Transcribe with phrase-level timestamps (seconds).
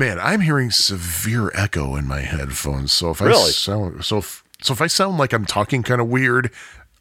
[0.00, 2.90] Man, I'm hearing severe echo in my headphones.
[2.90, 6.08] So if I sound so if, so if I sound like I'm talking kind of
[6.08, 6.46] weird,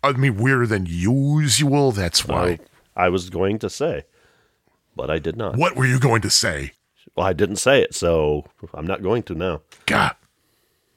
[0.03, 2.59] uh, I mean weirder than usual, that's why.
[2.97, 4.03] I, I was going to say,
[4.97, 5.55] but I did not.
[5.55, 6.73] What were you going to say?
[7.15, 8.43] Well, I didn't say it, so
[8.73, 9.61] I'm not going to now.
[9.85, 10.17] God.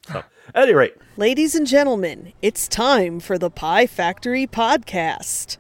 [0.09, 0.25] At
[0.57, 5.57] any rate, Ladies and gentlemen, it's time for the Pie Factory podcast.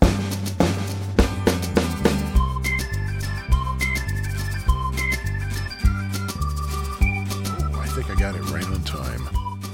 [8.03, 9.23] Think I got it right on time.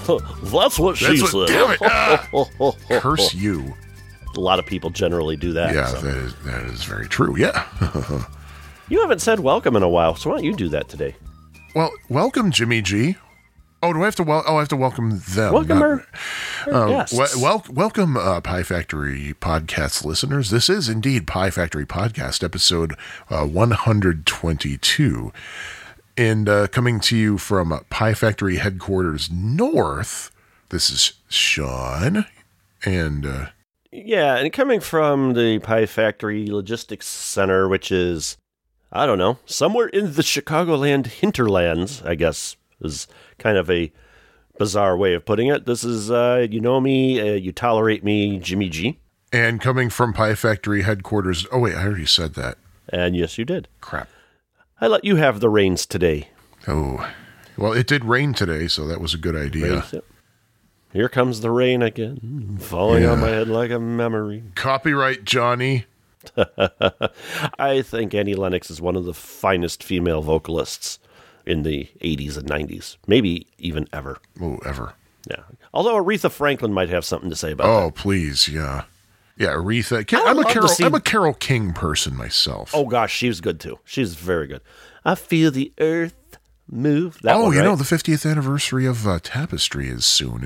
[0.51, 1.55] that's what she That's what- said.
[1.59, 1.79] damn it.
[1.83, 2.29] Ah.
[3.01, 3.75] Curse you.
[4.37, 5.75] A lot of people generally do that.
[5.75, 6.01] Yeah, so.
[6.01, 7.37] that is that is very true.
[7.37, 7.67] Yeah.
[8.91, 11.15] You haven't said welcome in a while, so why don't you do that today?
[11.75, 13.17] well, welcome, Jimmy G.
[13.83, 14.23] Oh, do I have to?
[14.23, 15.53] Wel- oh, I have to welcome them.
[15.53, 16.07] Welcome not- our,
[16.73, 17.15] our Um, guests.
[17.15, 20.49] wel- wel- welcome, uh, Pie Factory podcast listeners.
[20.49, 22.95] This is indeed Pie Factory podcast episode
[23.29, 25.33] uh, 122,
[26.19, 30.31] and uh, coming to you from uh, Pie Factory headquarters north.
[30.71, 32.27] This is Sean,
[32.85, 33.47] and uh,
[33.93, 38.37] Yeah, and coming from the Pie Factory Logistics Center, which is,
[38.93, 43.07] I don't know, somewhere in the Chicagoland hinterlands, I guess, is
[43.39, 43.93] kind of a
[44.59, 45.67] bizarre way of putting it.
[45.67, 48.99] This is, uh, you know me, uh, you tolerate me, Jimmy G.
[49.33, 51.47] and coming from Pie Factory headquarters.
[51.53, 52.59] Oh wait, I already said that.
[52.89, 53.69] And yes, you did.
[53.81, 54.09] Crap.
[54.81, 56.29] I let you have the reins today.
[56.67, 57.11] Oh,
[57.57, 59.85] well, it did rain today, so that was a good idea.
[59.93, 60.05] Yep.
[60.93, 64.45] Here comes the rain again, falling on my head like a memory.
[64.55, 65.85] Copyright Johnny.
[67.59, 70.99] I think Annie Lennox is one of the finest female vocalists
[71.45, 74.19] in the 80s and 90s, maybe even ever.
[74.41, 74.95] Oh, ever.
[75.29, 75.43] Yeah.
[75.75, 77.71] Although Aretha Franklin might have something to say about it.
[77.71, 77.95] Oh, that.
[77.95, 78.85] please, yeah,
[79.39, 79.49] yeah.
[79.49, 80.05] Aretha.
[80.15, 80.69] I I'm a would love to Carole.
[80.69, 82.73] see- I'm a Carole King person myself.
[82.75, 83.79] Oh gosh, she was good too.
[83.85, 84.61] She's very good.
[85.05, 86.15] I feel the earth
[86.71, 87.19] move.
[87.23, 90.43] That oh, one, you know the 50th anniversary of uh, Tapestry is soon.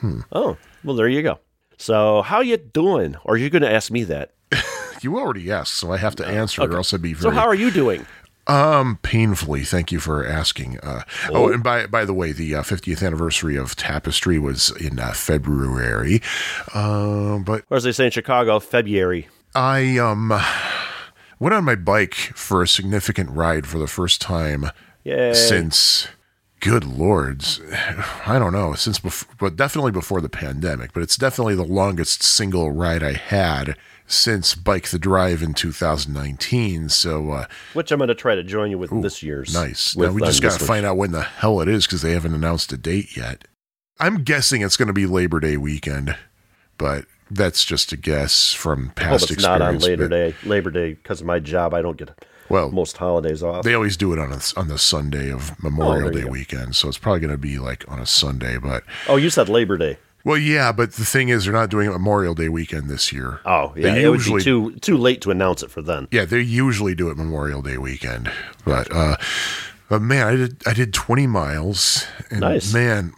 [0.00, 0.20] Hmm.
[0.32, 1.38] Oh, well, there you go.
[1.76, 3.16] So, how you doing?
[3.24, 4.32] Or are you going to ask me that?
[5.02, 7.32] You already asked, so I have to answer, or else I'd be very.
[7.32, 8.04] So, how are you doing?
[8.46, 9.64] Um painfully.
[9.64, 10.78] Thank you for asking.
[10.80, 11.52] Uh, oh.
[11.52, 16.20] and by by the way, the uh, 50th anniversary of Tapestry was in uh, February,
[16.74, 19.28] uh, but Or as they say in Chicago, February.
[19.54, 20.32] I um
[21.40, 24.70] went on my bike for a significant ride for the first time
[25.04, 25.32] Yay.
[25.32, 26.06] since
[26.60, 27.58] good lords
[28.26, 32.22] i don't know since before but definitely before the pandemic but it's definitely the longest
[32.22, 33.74] single ride i had
[34.10, 37.44] since bike the drive in 2019 so uh
[37.74, 39.54] Which I'm going to try to join you with this year's.
[39.54, 41.86] nice with, now we uh, just this gotta find out when the hell it is
[41.86, 43.46] because they haven't announced a date yet
[43.98, 46.16] i'm guessing it's going to be labor day weekend
[46.78, 50.34] but that's just a guess from past it's not on experience Labor Day.
[50.48, 52.10] Labor Day, because of my job, I don't get
[52.48, 53.64] well most holidays off.
[53.64, 56.88] They always do it on a, on the Sunday of Memorial Oh, Day weekend, so
[56.88, 58.58] it's probably going to be like on a Sunday.
[58.58, 59.98] But oh, you said Labor Day.
[60.24, 63.40] Well, yeah, but the thing is, they're not doing it Memorial Day weekend this year.
[63.44, 63.92] Oh, yeah.
[63.94, 66.08] They it usually- would be too too late to announce it for then.
[66.10, 68.30] Yeah, they usually do it Memorial Day weekend,
[68.64, 69.16] but uh,
[69.88, 72.72] but man, I did I did twenty miles, and Nice.
[72.72, 73.12] man,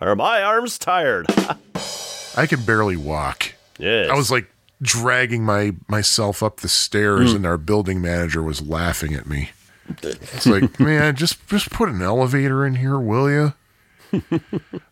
[0.00, 1.26] Are my arms tired?
[2.36, 3.54] I can barely walk.
[3.78, 4.50] Yeah, I was like
[4.82, 9.50] dragging my myself up the stairs, and our building manager was laughing at me.
[10.04, 13.54] It's like, man, just just put an elevator in here, will you?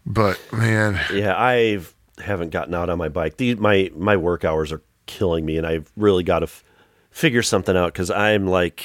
[0.06, 1.80] But man, Yeah, I
[2.22, 3.36] haven't gotten out on my bike.
[3.36, 6.64] The, my my work hours are killing me, and I've really got to f-
[7.10, 8.84] figure something out because I'm like,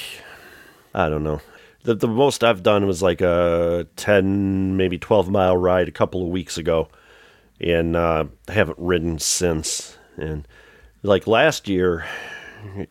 [0.94, 1.40] I don't know.
[1.82, 6.22] The the most I've done was like a ten, maybe twelve mile ride a couple
[6.22, 6.88] of weeks ago,
[7.60, 9.98] and uh, I haven't ridden since.
[10.16, 10.46] And
[11.02, 12.06] like last year,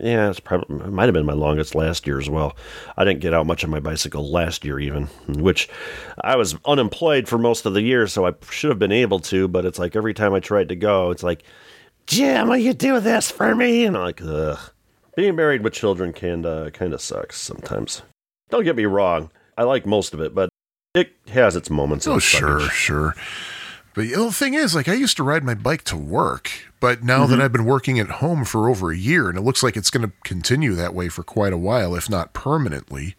[0.00, 2.56] yeah, it's probably it might have been my longest last year as well.
[2.96, 5.68] I didn't get out much on my bicycle last year even, which
[6.20, 9.48] I was unemployed for most of the year, so I should have been able to.
[9.48, 11.42] But it's like every time I tried to go, it's like,
[12.06, 13.84] Jim, will you do this for me?
[13.84, 14.58] And I'm like, ugh.
[15.16, 18.02] Being married with children can uh, kind of sucks sometimes.
[18.50, 20.48] Don't get me wrong, I like most of it, but
[20.94, 22.06] it has its moments.
[22.06, 23.14] Oh, sure, sure.
[23.94, 26.50] But the thing is, like, I used to ride my bike to work,
[26.80, 27.30] but now Mm-hmm.
[27.30, 29.90] that I've been working at home for over a year, and it looks like it's
[29.90, 33.14] going to continue that way for quite a while, if not permanently.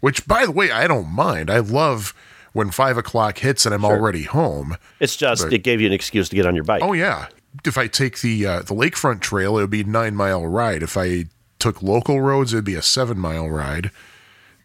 [0.00, 1.50] Which, by the way, I don't mind.
[1.50, 2.14] I love
[2.52, 4.76] when five o'clock hits and I'm already home.
[4.98, 6.82] It's just But- it gave you an excuse to get on your bike.
[6.82, 7.26] Oh yeah,
[7.64, 10.82] if I take the uh, the lakefront trail, it would be a nine mile ride.
[10.82, 11.26] If I
[11.58, 13.90] took local roads, it'd be a seven mile ride.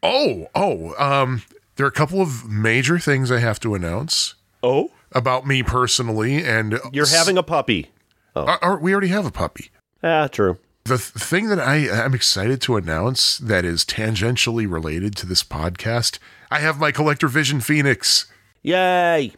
[0.01, 1.41] Oh, oh, um,
[1.75, 6.43] there are a couple of major things I have to announce oh, about me personally,
[6.45, 7.89] and you're having a puppy.
[8.35, 9.71] Uh, uh, we already have a puppy.
[10.03, 10.59] Ah, true.
[10.83, 15.43] The th- thing that I, I'm excited to announce that is tangentially related to this
[15.43, 16.19] podcast,
[16.51, 18.31] I have my ColecoVision Phoenix.
[18.61, 19.31] Yay!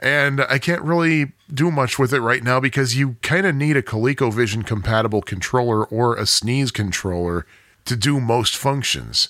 [0.00, 3.76] And I can't really do much with it right now because you kind of need
[3.76, 7.46] a ColecoVision compatible controller or a Sneeze controller
[7.84, 9.28] to do most functions.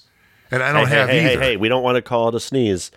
[0.50, 1.42] And I don't hey, have hey, hey, either.
[1.42, 2.90] hey, we don't want to call it a sneeze.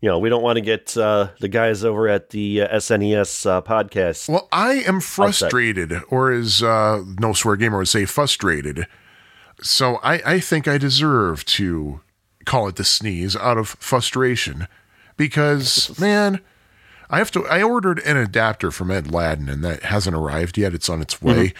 [0.00, 3.46] You know, we don't want to get uh, the guys over at the uh, SNES
[3.46, 4.28] uh, podcast.
[4.28, 8.86] Well, I am frustrated, or as uh, No Swear Gamer would say, frustrated.
[9.60, 12.00] So I, I think I deserve to
[12.44, 14.68] call it the sneeze out of frustration
[15.16, 16.40] because, man,
[17.10, 17.46] I have to.
[17.46, 20.74] I ordered an adapter from Ed Ladden, and that hasn't arrived yet.
[20.74, 21.54] It's on its way,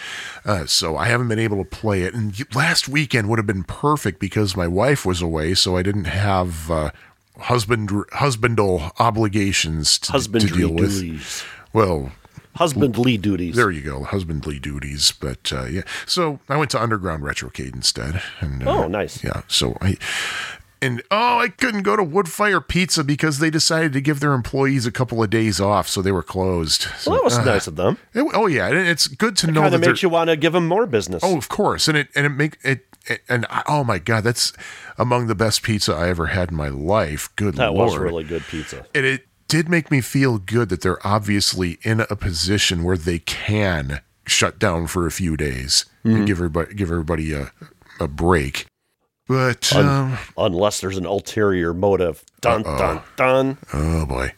[0.44, 2.14] uh, so I haven't been able to play it.
[2.14, 6.04] And last weekend would have been perfect because my wife was away, so I didn't
[6.04, 6.90] have uh,
[7.38, 10.90] husband husbandal obligations to, to deal with.
[11.00, 11.44] duties.
[11.72, 12.12] Well,
[12.56, 13.54] Husbandly duties.
[13.54, 15.12] there you go, husbandly duties.
[15.12, 18.20] But uh, yeah, so I went to Underground Retrocade instead.
[18.40, 19.22] And uh, Oh, nice.
[19.22, 19.96] Yeah, so I
[20.82, 24.86] and oh, I couldn't go to Woodfire Pizza because they decided to give their employees
[24.86, 26.82] a couple of days off, so they were closed.
[26.98, 27.98] So, well, that was uh, nice of them.
[28.14, 30.36] it- oh yeah, and it's good to know Kind that of makes you want to
[30.36, 31.22] give them more business.
[31.24, 32.86] Oh, of course, and it and it make it.
[33.28, 34.52] And I- oh my god, that's
[34.98, 37.28] among the best pizza I ever had in my life.
[37.36, 38.86] Good that lord, that was really good pizza.
[38.94, 43.18] and it did make me feel good that they're obviously in a position where they
[43.20, 47.50] can shut down for a few days and give everybody give everybody a,
[48.00, 48.66] a break.
[49.26, 52.24] But um, Unless there's an ulterior motive.
[52.40, 53.58] Dun, dun, dun.
[53.74, 54.32] oh boy,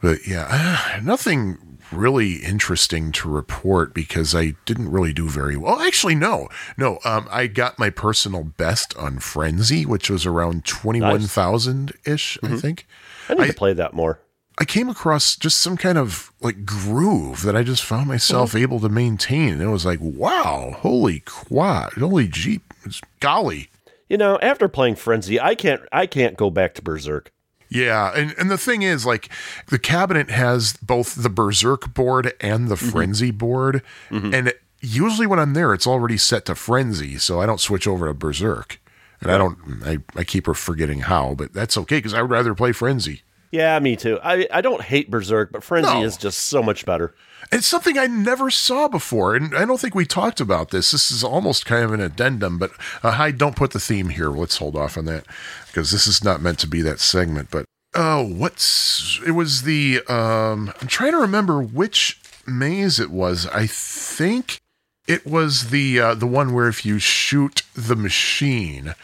[0.00, 5.80] but yeah, nothing really interesting to report because I didn't really do very well.
[5.80, 6.98] Actually, no, no.
[7.04, 12.38] Um, I got my personal best on Frenzy, which was around twenty one thousand ish,
[12.42, 12.86] I think.
[13.28, 14.20] I need to play that more.
[14.58, 18.80] I came across just some kind of like groove that I just found myself able
[18.80, 19.54] to maintain.
[19.54, 23.70] And it was like, wow, holy quad, holy jeep, it's golly.
[24.08, 27.28] You know, after playing Frenzy, I can't I can't go back to Berzerk.
[27.74, 29.28] Yeah, and, and the thing is, like,
[29.68, 33.82] the cabinet has both the Berzerk board and the Frenzy board.
[34.10, 38.06] And usually when I'm there, it's already set to Frenzy, so I don't switch over
[38.06, 38.76] to Berzerk.
[39.20, 42.54] And I don't, I, I keep forgetting how, but that's okay because I would rather
[42.54, 43.22] play Frenzy.
[43.52, 44.18] Yeah, me too.
[44.22, 46.02] I, I don't hate Berzerk, but Frenzy No.
[46.02, 47.14] is just so much better.
[47.52, 50.90] It's something I never saw before, and I don't think we talked about this.
[50.92, 52.70] This is almost kind of an addendum, but
[53.02, 54.30] uh, hi, don't put the theme here.
[54.30, 55.26] Let's hold off on that
[55.72, 57.50] because this is not meant to be that segment.
[57.50, 57.64] But
[57.94, 63.46] oh, what's it was the um, I'm trying to remember which maze it was.
[63.46, 64.60] I think
[65.06, 68.94] it was the uh, the one where if you shoot the machine,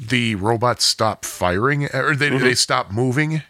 [0.00, 3.42] the robots stop firing or they they stop moving.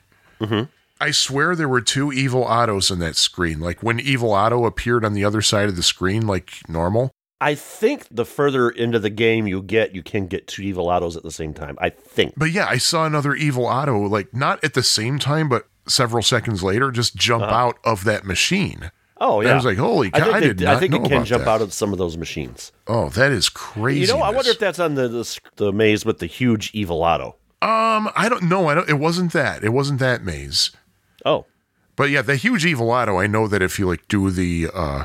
[1.01, 3.61] I swear there were two Evil Ottos in that screen.
[3.61, 7.11] Like when Evil Otto appeared on the other side of the screen, like normal.
[7.45, 11.17] I think the further into the game you get, you can get two Evil Ottos
[11.17, 11.77] at the same time.
[11.81, 12.35] I think.
[12.37, 16.23] But yeah, I saw another Evil Otto, like not at the same time, but several
[16.23, 18.91] seconds later, just jump out of that machine.
[19.21, 20.25] Oh And yeah, I was like, holy I cow!
[20.25, 21.51] think, I, they- did not I think it can jump that.
[21.51, 22.73] out of some of those machines.
[22.89, 24.01] Oh, that is crazy.
[24.01, 27.03] You know, I wonder if that's on the, the the maze with the huge Evil
[27.05, 27.37] Otto.
[27.63, 28.69] Um, I don't know.
[28.69, 28.89] I don't.
[28.89, 29.63] It wasn't that.
[29.63, 30.73] It wasn't that maze.
[31.25, 31.47] Oh,
[31.97, 33.19] But yeah, the huge Evil Otto.
[33.19, 35.05] I know that if you like do the uh,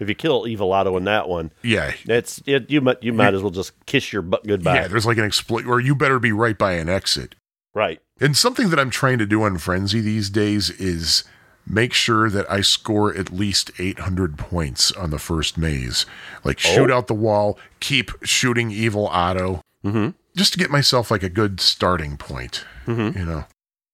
[0.00, 3.34] if you kill Evil Otto in that one, yeah, it's it, you might you might
[3.34, 4.74] as well just kiss your butt goodbye.
[4.74, 7.34] yeah, there's like an exploit, or you better be right by an exit.
[7.74, 8.00] right.
[8.20, 11.22] And something that I'm trying to do on Frenzy these days is
[11.64, 16.04] make sure that I score at least 800 points on the first maze.
[16.42, 20.14] Like shoot out the wall, keep shooting Evil Otto, Mhm.
[20.34, 22.64] just to get myself like a good starting point.
[22.88, 23.44] You know,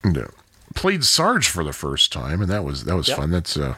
[0.03, 0.27] And, uh,
[0.75, 3.17] played Sarge for the first time, and that was that was Yep.
[3.19, 3.31] fun.
[3.31, 3.75] That's uh,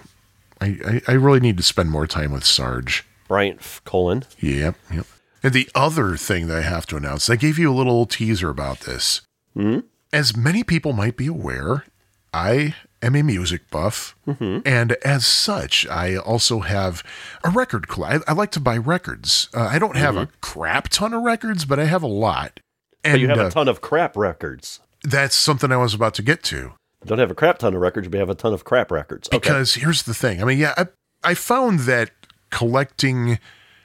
[0.61, 3.05] I, I I really need to spend more time with Sarge.
[3.29, 4.25] Bryant Colon.
[4.41, 5.07] Yep, yep.
[5.43, 8.49] And the other thing that I have to announce, I gave you a little teaser
[8.49, 9.23] about this.
[9.57, 9.85] Mhm.
[10.13, 11.85] As many people might be aware,
[12.33, 17.03] I am a music buff, and as such, I also have
[17.45, 18.23] a record collection.
[18.27, 19.49] I, I like to buy records.
[19.55, 22.61] Uh, I don't have a crap ton of records, but I have a lot.
[23.05, 24.81] And But you have uh, a ton of crap records.
[25.03, 26.73] that's something I was about to get to.
[27.05, 29.29] Don't have a crap ton of records, but you have a ton of crap records.
[29.29, 29.39] Okay.
[29.39, 30.41] Because here's the thing.
[30.41, 30.87] I mean, yeah, I,
[31.23, 32.11] I found that
[32.51, 33.39] collecting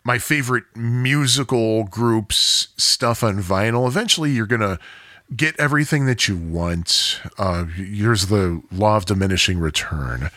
[0.03, 4.79] my favorite musical groups stuff on vinyl, eventually you're going to
[5.35, 7.21] get everything that you want.
[7.37, 10.29] Uh, here's the law of diminishing return.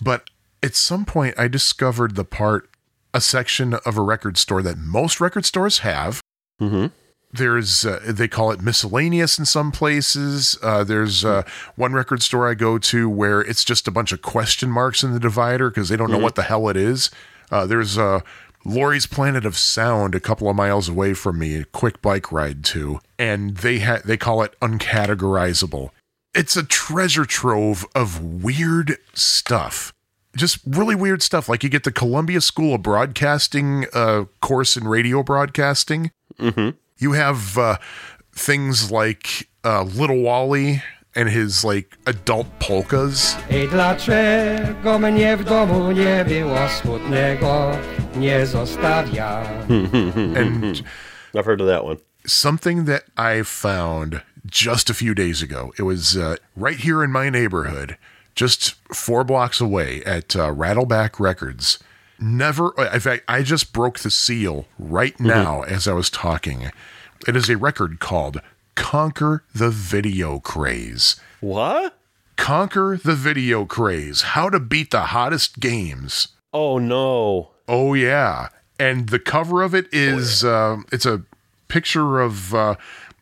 [0.00, 0.28] But
[0.62, 2.68] at some point, I discovered the part,
[3.14, 6.22] a section of a record store that most record stores have
[6.60, 6.86] Mm hmm
[7.32, 11.42] there's uh, they call it miscellaneous in some places uh, there's uh,
[11.76, 15.12] one record store i go to where it's just a bunch of question marks in
[15.12, 17.10] the divider because they don't know what the hell it is
[17.50, 18.20] uh, there's uh,
[18.64, 22.64] Laurie's Planet of Sound, a couple of miles away from me, a quick bike ride
[22.66, 25.90] to, and they ha- they call it uncategorizable.
[26.34, 29.92] It's a treasure trove of weird stuff.
[30.36, 31.48] Just really weird stuff.
[31.48, 36.10] Like you get the Columbia School of Broadcasting uh, course in radio broadcasting.
[36.38, 36.70] Mm-hmm.
[37.02, 37.76] You have uh,
[38.32, 40.82] things like uh, Little Wally
[41.16, 43.36] and his like adult polkas.
[43.50, 47.78] Ej, dlaczego mnie w domu nie było smutnego,
[48.16, 49.42] nie zostawia.
[50.36, 50.82] And
[51.34, 51.96] I've heard of that one.
[52.24, 55.72] something that I found just a few days ago.
[55.78, 57.96] It was uh, right here in my neighborhood,
[58.36, 61.78] just four blocks away at uh, Rattleback Records.
[62.20, 66.70] Never, in fact, I just broke the seal right now as I was talking.
[67.26, 68.40] It is a record called
[68.74, 71.16] Conquer the Video Craze.
[71.40, 71.96] What?
[72.36, 76.28] Conquer the Video Craze How to Beat the Hottest Games.
[76.52, 77.50] Oh no.
[77.68, 78.48] Oh yeah,
[78.78, 81.22] and the cover of it is um, it's a
[81.68, 82.74] picture of uh,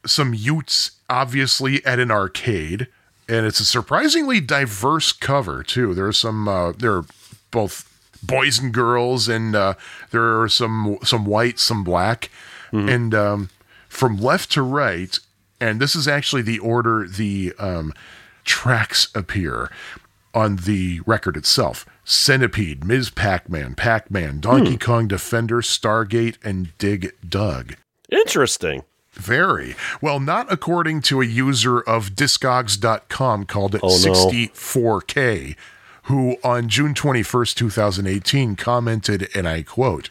[0.06, 2.88] some Utes, obviously at an arcade,
[3.28, 5.94] and it's a surprisingly diverse cover too.
[5.94, 7.04] There are some uh, there are
[7.50, 7.86] both
[8.22, 9.74] boys and girls, and uh,
[10.10, 12.30] there are some some white, some black,
[12.72, 13.50] and um,
[13.90, 15.18] from left to right.
[15.60, 17.92] And this is actually the order the um,
[18.44, 19.70] tracks appear
[20.32, 21.84] on the record itself.
[22.04, 23.10] Centipede, Ms.
[23.10, 27.74] Pac-Man, Pac-Man, Donkey Kong Defender, Stargate, and Dig Dug.
[28.10, 28.84] Interesting.
[29.12, 29.74] Very.
[30.00, 35.56] Well, not according to a user of Discogs.com called Oh, 64K,
[36.04, 40.10] who on June 21st, 2018 commented, and I quote,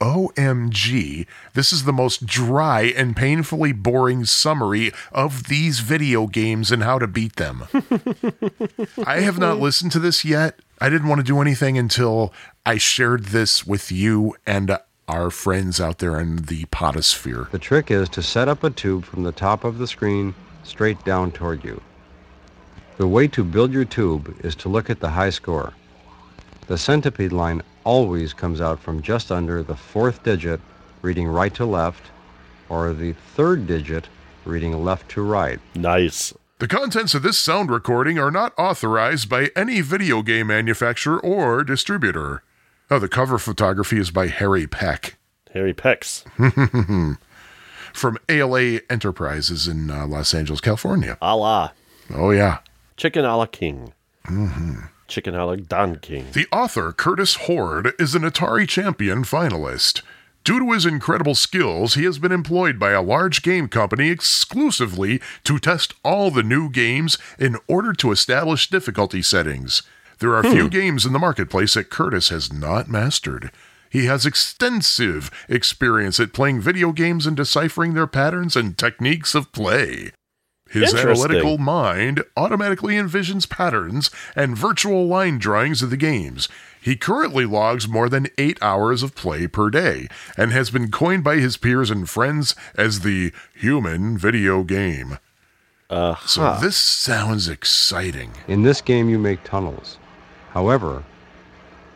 [0.00, 6.82] OMG, this is the most dry and painfully boring summary of these video games and
[6.82, 7.64] how to beat them.
[9.06, 10.60] I have not listened to this yet.
[10.80, 12.32] I didn't want to do anything until
[12.66, 17.48] I shared this with you and our friends out there in the potosphere.
[17.52, 20.34] The trick is to set up a tube from the top of the screen
[20.64, 21.80] straight down toward you.
[22.96, 25.74] The way to build your tube is to look at the high score.
[26.66, 30.60] The centipede line always comes out from just under the fourth digit
[31.00, 32.02] reading right to left
[32.68, 34.08] or the third digit
[34.44, 35.60] reading left to right.
[35.74, 36.34] Nice.
[36.58, 41.62] The contents of this sound recording are not authorized by any video game manufacturer or
[41.62, 42.42] distributor.
[42.90, 45.16] Oh, the cover photography is by Harry Peck
[45.56, 46.22] Harry Peck's.
[47.94, 51.16] from ALA Enterprises in uh, Los Angeles, California.
[51.22, 51.70] A la.
[52.14, 52.58] Oh, yeah.
[52.98, 53.94] Chicken a la king.
[54.26, 54.80] Mm-hmm.
[55.08, 56.26] Chicken a la Don King.
[56.32, 60.02] The author, Curtis Horde, is an Atari Champion finalist.
[60.44, 65.20] Due to his incredible skills, he has been employed by a large game company exclusively
[65.42, 69.82] to test all the new games in order to establish difficulty settings.
[70.18, 70.68] There are few hmm.
[70.68, 73.50] games in the marketplace that Curtis has not mastered.
[73.90, 79.52] He has extensive experience at playing video games and deciphering their patterns and techniques of
[79.52, 80.12] play.
[80.68, 80.92] His
[81.28, 86.48] analytical mind automatically envisions patterns and virtual line drawings of the games.
[86.80, 91.24] He currently logs more than eight hours of play per day and has been coined
[91.24, 95.18] by his peers and friends as the human video game.
[95.88, 98.32] Uh, So this sounds exciting.
[98.48, 99.98] In this game you make tunnels.
[100.50, 101.04] However,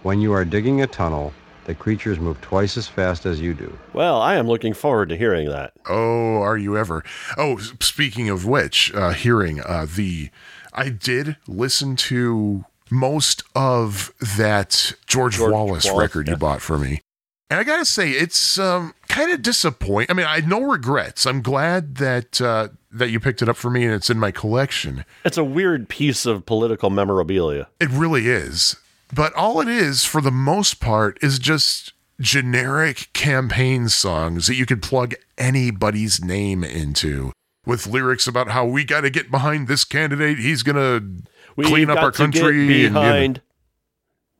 [0.02, 1.32] when you are digging a tunnel,
[1.70, 3.78] the creatures move twice as fast as you do.
[3.92, 5.72] well, I am looking forward to hearing that.
[5.88, 7.04] Oh, are you ever?
[7.38, 10.30] Oh, speaking of which, uh, hearing uh, the,
[10.72, 16.76] I did listen to most of that George, George Wallace, Wallace, record you bought for
[16.76, 17.02] me,
[17.48, 20.10] and I gotta say it's um, kind of disappointing.
[20.10, 21.24] I mean, I had no regrets.
[21.24, 24.32] I'm glad that uh, that you picked it up for me and it's in my
[24.32, 25.04] collection.
[25.24, 27.68] It's a weird piece of political memorabilia.
[27.78, 28.74] It really is.
[29.12, 34.66] But all it is, for the most part, is just generic campaign songs that you
[34.66, 37.32] could plug anybody's name into
[37.66, 40.38] with lyrics about how we got to get behind this candidate.
[40.38, 42.60] He's going to clean up our country.
[42.60, 43.42] and, you know, behind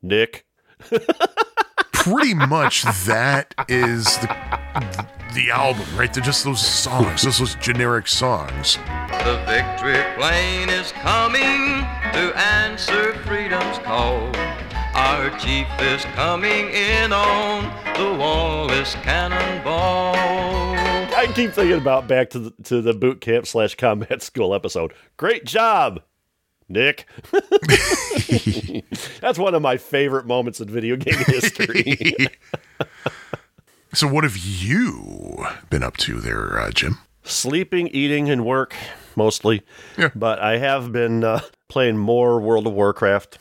[0.02, 0.46] Nick.
[1.92, 6.12] pretty much that is the, the album, right?
[6.12, 8.76] They're just those songs, just those generic songs.
[9.24, 14.30] The victory plane is coming to answer freedom's call.
[14.94, 17.64] Our chief is coming in on
[17.96, 20.14] the Wallace Cannonball.
[21.14, 24.92] I keep thinking about back to the to the boot camp slash combat school episode.
[25.16, 26.02] Great job,
[26.68, 27.06] Nick.
[29.20, 31.98] That's one of my favorite moments in video game history.
[33.92, 36.98] So, what have you been up to there, uh, Jim?
[37.24, 38.74] Sleeping, eating, and work
[39.16, 39.62] mostly.
[39.98, 40.10] Yeah.
[40.14, 43.38] But I have been uh, playing more World of Warcraft.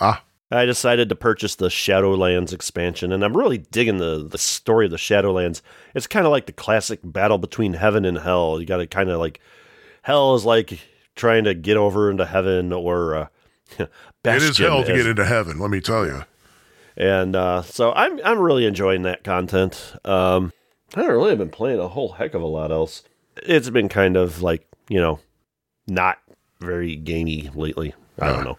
[0.00, 4.86] Ah, I decided to purchase the Shadowlands expansion, and I'm really digging the, the story
[4.86, 5.60] of the Shadowlands.
[5.94, 8.58] It's kind of like the classic battle between heaven and hell.
[8.60, 9.40] You got to kind of like,
[10.02, 10.78] hell is like
[11.16, 13.26] trying to get over into heaven, or uh,
[14.22, 16.22] Bastion is hell to as- get into heaven, let me tell you.
[16.98, 19.94] And uh, so I'm I'm really enjoying that content.
[20.04, 20.52] Um,
[20.94, 23.02] I don't really have been playing a whole heck of a lot else.
[23.44, 25.20] It's been kind of like you know,
[25.86, 26.18] not
[26.60, 27.94] very gamey lately.
[28.20, 28.58] I don't know.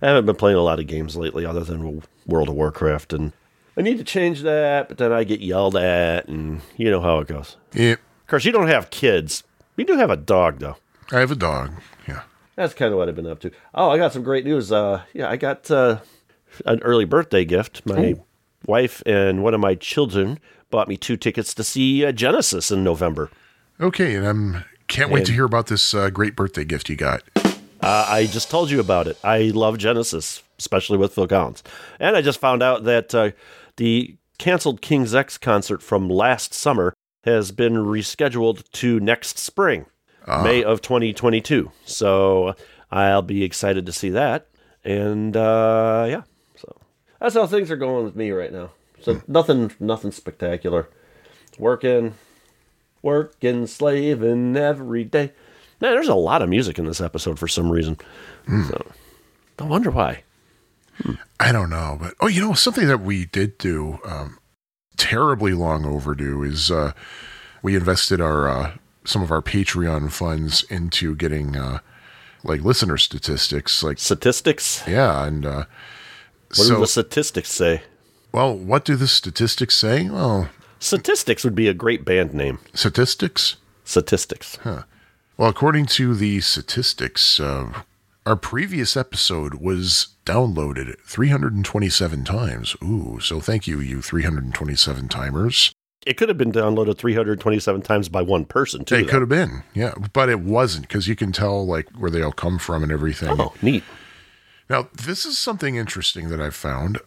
[0.00, 3.32] I haven't been playing a lot of games lately, other than World of Warcraft, and
[3.76, 4.88] I need to change that.
[4.88, 7.56] But then I get yelled at, and you know how it goes.
[7.74, 9.44] Yeah, Of course, you don't have kids.
[9.76, 10.76] You do have a dog, though.
[11.12, 11.72] I have a dog.
[12.08, 12.22] Yeah.
[12.56, 13.50] That's kind of what I've been up to.
[13.74, 14.70] Oh, I got some great news.
[14.72, 15.98] Uh, yeah, I got uh,
[16.66, 17.84] an early birthday gift.
[17.86, 18.16] My
[18.66, 20.38] wife and one of my children
[20.70, 23.30] bought me two tickets to see uh, Genesis in November.
[23.80, 27.22] Okay, and I'm can't wait to hear about this uh, great birthday gift you got.
[27.80, 29.18] Uh, I just told you about it.
[29.24, 31.62] I love Genesis, especially with Phil Collins.
[31.98, 33.30] And I just found out that uh,
[33.76, 36.94] the canceled King's X concert from last summer
[37.24, 39.86] has been rescheduled to next spring,
[40.26, 41.70] May of 2022.
[41.84, 42.54] So
[42.90, 44.48] I'll be excited to see that.
[44.84, 46.33] And uh, yeah, so
[47.24, 48.70] that's how things are going with me right now.
[49.00, 50.90] So nothing, nothing spectacular.
[51.58, 52.14] Working,
[53.00, 55.32] working, slaving every day.
[55.80, 57.96] Man, there's a lot of music in this episode for some reason.
[58.46, 58.92] So,
[59.58, 60.22] I wonder why.
[61.40, 64.38] I don't know, but oh, you know something that we did do, um,
[64.98, 66.92] terribly long overdue, is uh,
[67.62, 71.78] we invested our uh, some of our Patreon funds into getting uh,
[72.42, 74.82] like listener statistics, like Statistics?
[74.86, 75.46] yeah, and
[76.56, 77.82] What do the statistics say?
[78.32, 80.08] well, what do the statistics say?
[80.08, 80.48] Well,
[80.80, 82.58] Statistics would be a great band name.
[82.74, 83.56] statistics.
[83.84, 84.56] Statistics.
[84.62, 84.82] Huh.
[85.36, 87.72] Well, according to the statistics, uh,
[88.26, 92.76] our previous episode was downloaded 327 times.
[92.82, 95.72] Ooh, so thank you, you 327 timers.
[96.06, 98.96] It could have been downloaded 327 times by one person, too.
[98.96, 99.08] It though.
[99.12, 102.32] could have been, yeah, but it wasn't because you can tell like where they all
[102.32, 103.40] come from and everything.
[103.40, 103.84] Oh, neat.
[104.68, 106.98] Now, this is something interesting that I've found.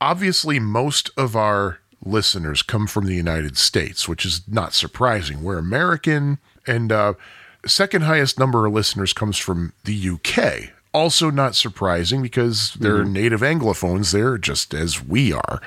[0.00, 5.42] Obviously, most of our listeners come from the United States, which is not surprising.
[5.42, 7.14] We're American, and uh,
[7.66, 10.70] second highest number of listeners comes from the UK.
[10.94, 15.62] Also, not surprising because they're native Anglophones there, just as we are.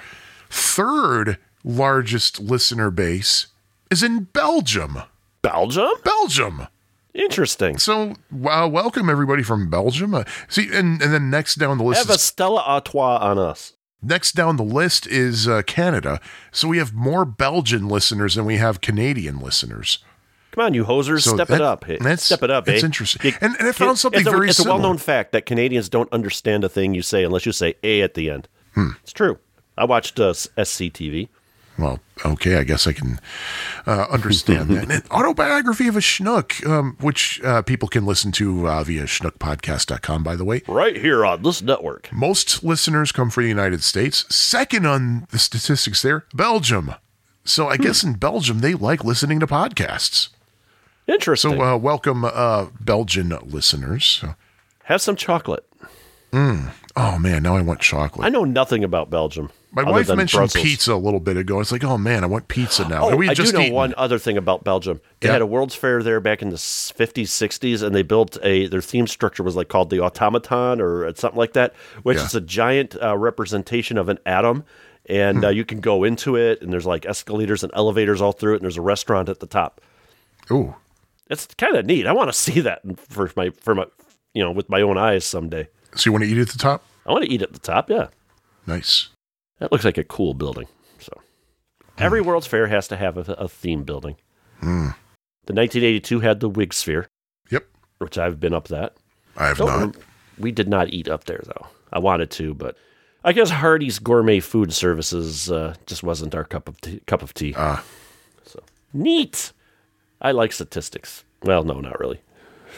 [0.50, 3.48] Third largest listener base
[3.90, 5.00] is in Belgium.
[5.42, 5.90] Belgium?
[6.04, 6.68] Belgium.
[7.16, 7.78] Interesting.
[7.78, 10.14] So, wow, welcome everybody from Belgium.
[10.14, 13.40] Uh, see, and, and then next down the list Have a is Stella Artois on
[13.40, 13.74] us.
[14.04, 16.20] Next down the list is uh, Canada.
[16.52, 20.00] So we have more Belgian listeners than we have Canadian listeners.
[20.52, 21.86] Come on, you hosers, So step that- it up.
[21.88, 22.86] That's- step it up, that's eh?
[22.86, 23.34] interesting.
[23.42, 26.12] And- and I found something it's a, very It's a well-known fact that Canadians don't
[26.14, 28.48] understand a thing you say unless you say "a" at the end.
[28.74, 28.90] Hmm.
[29.04, 29.40] It's true.
[29.78, 31.30] I watched uh, SCTV.
[31.78, 33.20] Well, okay, I guess I can
[33.86, 34.90] uh, understand that.
[34.90, 40.24] An autobiography of a Schnook, um, which uh, people can listen to uh, via schnookpodcast.com,
[40.24, 40.62] by the way.
[40.68, 42.10] Right here on this network.
[42.14, 44.26] Most listeners come from the United States.
[44.34, 46.96] Second on the statistics there, Belgium.
[47.44, 50.30] So I guess in Belgium, they like listening to podcasts.
[51.08, 51.58] Interesting.
[51.58, 54.24] So uh, welcome, uh, Belgian listeners.
[54.86, 55.66] Have some chocolate.
[56.98, 58.26] Oh, man, now I want chocolate.
[58.26, 59.50] I know nothing about Belgium.
[59.72, 60.64] My wife mentioned Brussels.
[60.64, 61.60] pizza a little bit ago.
[61.60, 63.10] It's like, oh man, I want pizza now.
[63.10, 63.74] Oh, we I do just know eaten.
[63.74, 65.02] one other thing about Belgium.
[65.20, 65.34] They Yeah.
[65.34, 68.80] had a World's Fair there back in the 50s, 60s, and they built a their
[68.82, 72.24] theme structure was like called the automaton or something like that, which Yeah.
[72.24, 74.64] is a giant uh, representation of an atom.
[75.08, 75.44] And Hmm.
[75.46, 78.58] uh, you can go into it, and there's like escalators and elevators all through it,
[78.58, 79.82] and there's a restaurant at the top.
[80.52, 80.74] Ooh,
[81.30, 82.08] It's kind of neat.
[82.08, 82.80] I want to see that
[83.10, 83.86] for my for my
[84.34, 85.68] you know with my own eyes someday.
[85.96, 86.84] So you want to eat at the top?
[87.06, 87.90] I want to eat at the top.
[87.90, 88.08] Yeah,
[88.68, 89.10] Nice.
[89.60, 90.68] that looks like a cool building.
[91.00, 91.12] So
[91.98, 94.16] every World's Fair has to have a, a theme building.
[94.62, 97.08] The 1982 had the Wig Sphere,
[97.52, 97.66] Yep,
[98.00, 98.96] which I've been up that.
[99.38, 99.80] I have Don't not.
[99.80, 99.94] rem-
[100.40, 101.68] we did not eat up there though.
[101.94, 102.76] I wanted to, but
[103.24, 107.34] I guess Hardee's Gourmet Food Services uh, just wasn't our cup of tea, cup of
[107.36, 107.54] tea.
[107.56, 107.84] Ah.
[108.44, 108.62] so
[108.94, 109.52] neat.
[110.22, 111.24] I like statistics.
[111.44, 112.22] Well, no, not really,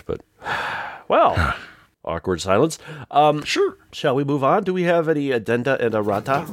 [0.05, 0.21] but
[1.07, 1.35] well,
[2.07, 2.79] awkward silence.
[3.11, 3.77] Um, Sure.
[3.91, 4.63] shall we move on?
[4.63, 6.45] Do we have any addenda and errata?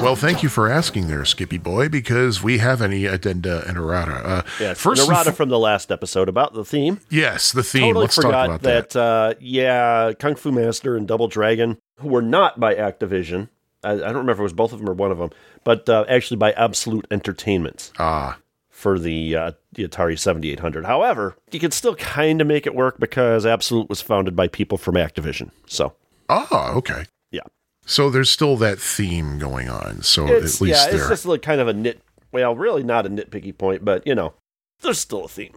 [0.00, 4.12] Well, thank you for asking there, Skippy Boy, because we have any addenda and errata.
[4.12, 7.00] Uh, Yes, first, errata fo- from the last episode about the theme.
[7.10, 7.82] yes, the theme.
[7.94, 8.96] totally Let's talk forgot about that.
[8.96, 13.48] Uh, yeah, Kung Fu Master and Double Dragon, who were not by Activision.
[13.82, 15.30] I, I don't remember if it was both of them or one of them,
[15.64, 17.90] but uh, actually by Absolute Entertainment.
[17.98, 18.38] Ah,
[18.78, 20.84] for the, uh, the Atari 7800.
[20.84, 24.78] However, you can still kind of make it work because Absolute was founded by people
[24.78, 25.50] from Activision.
[25.66, 25.94] So,
[26.28, 27.06] Ah, okay.
[27.32, 27.40] yeah.
[27.86, 30.02] So there's still that theme going on.
[30.02, 32.00] So It's, at least yeah, it's just like kind of a nit.
[32.30, 34.34] Well, really not a nitpicky point, but you know,
[34.82, 35.54] there's still a theme.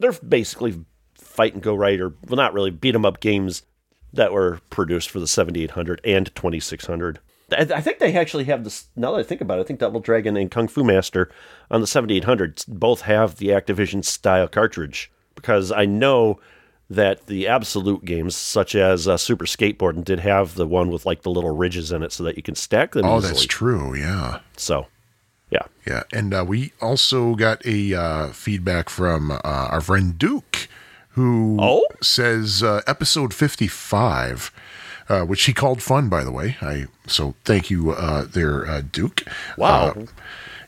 [0.00, 3.62] They're basically fight and go right, or well, not really beat 'em up games
[4.12, 7.20] that were produced for the 7800 and 2600.
[7.52, 8.86] I, I think they actually have this.
[8.96, 11.30] Now that I think about it, I think Double Dragon and Kung Fu Master
[11.70, 16.40] on the 7800 both have the Activision style cartridge because I know
[16.90, 21.22] that the absolute games, such as uh, Super Skateboarding, did have the one with like
[21.22, 23.04] the little ridges in it so that you can stack them.
[23.04, 23.32] oh, easily.
[23.32, 23.94] that's true.
[23.94, 24.40] Yeah.
[24.56, 24.86] So,
[25.50, 25.62] yeah.
[25.86, 30.68] Yeah, and uh, we also got a uh, feedback from uh, our friend Duke,
[31.10, 31.84] who Oh?
[32.02, 34.50] says uh, episode fifty-five,
[35.08, 36.56] uh, which he called fun, by the way.
[36.60, 39.22] I so thank you uh, there, uh, Duke.
[39.56, 39.90] Wow.
[39.90, 40.06] Uh,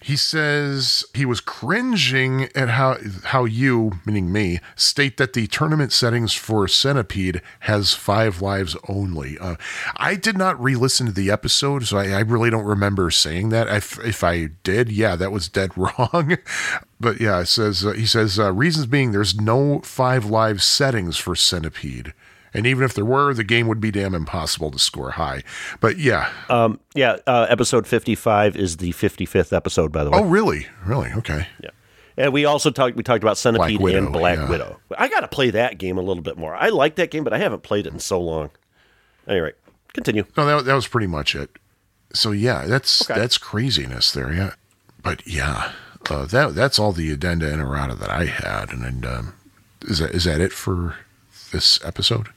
[0.03, 5.93] he says he was cringing at how how you, meaning me, state that the tournament
[5.93, 9.39] settings for Centipede has five lives only.
[9.39, 9.57] Uh,
[9.97, 13.69] I did not re-listen to the episode, so I, I really don't remember saying that.
[13.69, 16.39] If, if I did, yeah, that was dead wrong.
[16.99, 21.19] but yeah, it says uh, he says uh, reasons being there's no five live settings
[21.19, 22.15] for Centipede.
[22.53, 25.43] And even if there were, the game would be damn impossible to score high.
[25.81, 26.31] But yeah.
[26.49, 30.19] Um, yeah, uh, episode 55 is the 55th episode, by the way.
[30.19, 30.67] oh, really?
[30.85, 31.11] Really?
[31.13, 31.47] Okay.
[31.63, 31.71] Yeah.
[32.17, 34.49] And we also talked we talked about Centipede Black Widow, and Black yeah.
[34.51, 34.81] Widow.
[34.99, 36.55] I got to play that game a little bit more.
[36.55, 38.51] I like that game, but I haven't played it in so long.
[39.27, 39.53] Anyway,
[39.95, 40.25] continue.
[40.37, 41.51] No, that, that was pretty much it.
[42.13, 43.19] So yeah, that's Okay.
[43.19, 44.33] that's craziness there.
[44.35, 44.55] Yeah,
[45.03, 45.73] but yeah,
[46.11, 48.71] uh, that that's all the addenda and errata that I had.
[48.71, 49.35] And then um,
[49.83, 50.97] is that is that it for
[51.53, 52.29] this episode?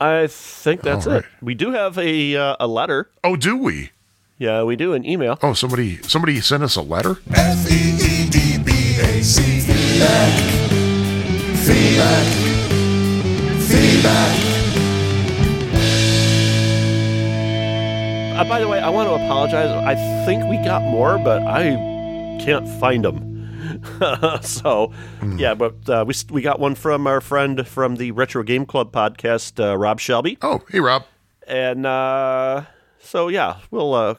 [0.00, 1.24] I think that's right.
[1.24, 1.24] it.
[1.42, 3.10] We do have a uh, a letter.
[3.24, 3.90] Oh, do we?
[4.38, 5.38] Yeah, we do an email.
[5.42, 7.18] Oh, somebody somebody sent us a letter.
[7.34, 9.58] F E E D B A C.
[9.60, 10.32] Feedback.
[11.66, 12.26] Feedback.
[13.66, 14.48] Feedback.
[18.38, 19.68] Uh, by the way, I want to apologize.
[19.68, 21.74] I think we got more, but I
[22.40, 23.27] can't find them.
[24.42, 24.92] so,
[25.36, 28.92] yeah, but uh, we we got one from our friend from the Retro Game Club
[28.92, 31.04] podcast, uh, Rob Shelby, Oh, hey Rob,
[31.46, 32.62] and uh,
[32.98, 33.94] so yeah, we'll.
[33.94, 34.14] Uh,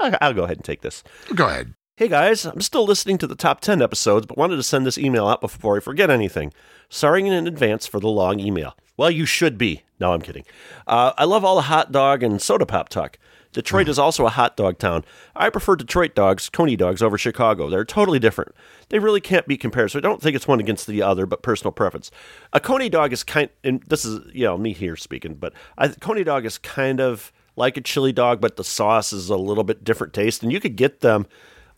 [0.00, 1.02] I- I'll go ahead and take this.
[1.34, 1.74] go ahead.
[1.96, 4.96] Hey guys, I'm still listening to the top 10 episodes, but wanted to send this
[4.98, 6.52] email out before I forget anything.
[6.88, 8.76] Sorry in advance for the long email.
[8.96, 9.82] Well, you should be.
[9.98, 10.44] No, I'm kidding.
[10.86, 13.18] Uh, I love all the hot dog and soda pop talk.
[13.52, 15.04] Detroit is also a hot dog town.
[15.34, 17.68] I prefer Detroit dogs, Coney dogs, over Chicago.
[17.70, 18.54] They're totally different.
[18.90, 21.42] They really can't be compared, so I don't think it's one against the other, but
[21.42, 22.10] personal preference.
[22.52, 25.88] A Coney dog is kind, and this is, you know, me here speaking, but I,
[25.88, 29.64] Coney dog is kind of like a chili dog, but the sauce is a little
[29.64, 31.26] bit different taste, and you could get them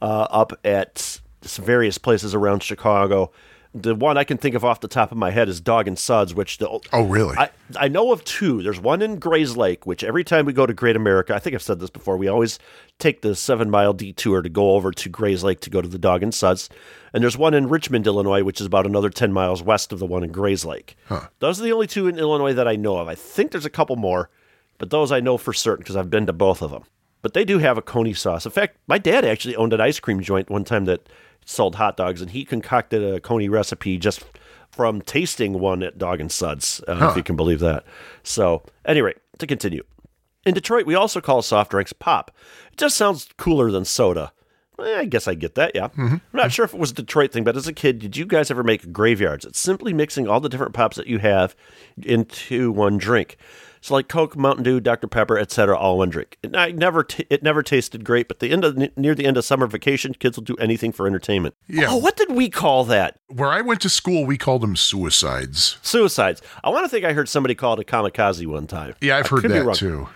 [0.02, 3.30] uh, up at various places around Chicago.
[3.72, 5.96] The one I can think of off the top of my head is Dog and
[5.96, 7.36] Suds, which the Oh, really?
[7.36, 8.62] I, I know of two.
[8.62, 11.62] There's one in Grayslake, which every time we go to Great America, I think I've
[11.62, 12.58] said this before, we always
[12.98, 16.24] take the seven mile detour to go over to Grayslake to go to the Dog
[16.24, 16.68] and Suds.
[17.14, 20.06] And there's one in Richmond, Illinois, which is about another 10 miles west of the
[20.06, 20.94] one in Grayslake.
[21.38, 23.06] Those are the only two in Illinois that I know of.
[23.06, 24.30] I think there's a couple more,
[24.78, 26.82] but those I know for certain because I've been to both of them.
[27.22, 28.46] But they do have a coney sauce.
[28.46, 31.06] In fact, my dad actually owned an ice cream joint one time that
[31.50, 34.24] sold hot dogs, and he concocted a coney recipe just
[34.70, 37.84] from tasting one at Dog and Suds, uh, if you can believe that.
[38.22, 39.82] So, anyway, to continue.
[40.46, 42.30] In Detroit, we also call soft drinks pop.
[42.72, 44.32] It just sounds cooler than soda.
[44.78, 45.88] Eh, I guess I get that, yeah.
[45.98, 48.24] I'm not sure if it was a Detroit thing, but as a kid, did you
[48.24, 49.44] guys ever make graveyards?
[49.44, 51.54] It's simply mixing all the different pops that you have
[52.00, 53.36] into one drink.
[53.80, 56.36] So like Coke, Mountain Dew, Dr Pepper, etc., all one drink.
[56.42, 58.28] And I never, t- it never tasted great.
[58.28, 61.06] But the end of near the end of summer vacation, kids will do anything for
[61.06, 61.54] entertainment.
[61.66, 61.86] Yeah.
[61.88, 63.18] Oh, what did we call that?
[63.28, 65.78] Where I went to school, we called them suicides.
[65.82, 66.42] Suicides.
[66.62, 68.94] I want to think I heard somebody call it a kamikaze one time.
[69.00, 70.08] Yeah, I've I heard that too.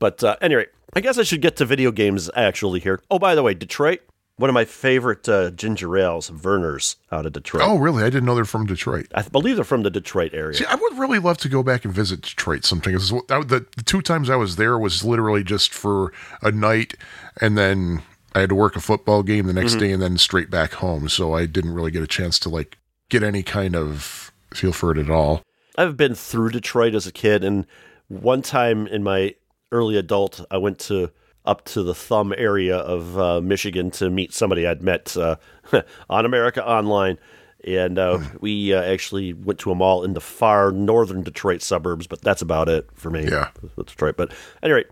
[0.00, 3.00] But uh, anyway, I guess I should get to video games actually here.
[3.10, 4.00] Oh, by the way, Detroit,
[4.36, 7.62] one of my favorite uh, ginger ales, Vernors out of Detroit.
[7.64, 8.02] Oh, really?
[8.02, 9.06] I didn't know they're from Detroit.
[9.14, 10.56] I believe they're from the Detroit area.
[10.56, 12.94] See, I would really love to go back and visit Detroit sometime.
[12.94, 16.94] The, the two times I was there was literally just for a night,
[17.40, 18.02] and then
[18.34, 21.08] I had to work a football game the next day, and then straight back home.
[21.08, 24.90] So I didn't really get a chance to like get any kind of feel for
[24.90, 25.42] it at all.
[25.76, 27.66] I've been through Detroit as a kid, and
[28.08, 29.36] one time in my
[29.70, 31.10] early adult, I went to
[31.44, 35.36] up to the thumb area of uh, Michigan to meet somebody I'd met uh,
[36.10, 37.18] on America Online.
[37.66, 42.06] And uh, we uh, actually went to a mall in the far northern Detroit suburbs,
[42.06, 43.24] but that's about it for me.
[43.24, 43.50] Yeah.
[43.76, 44.16] with Detroit.
[44.16, 44.84] But anyway,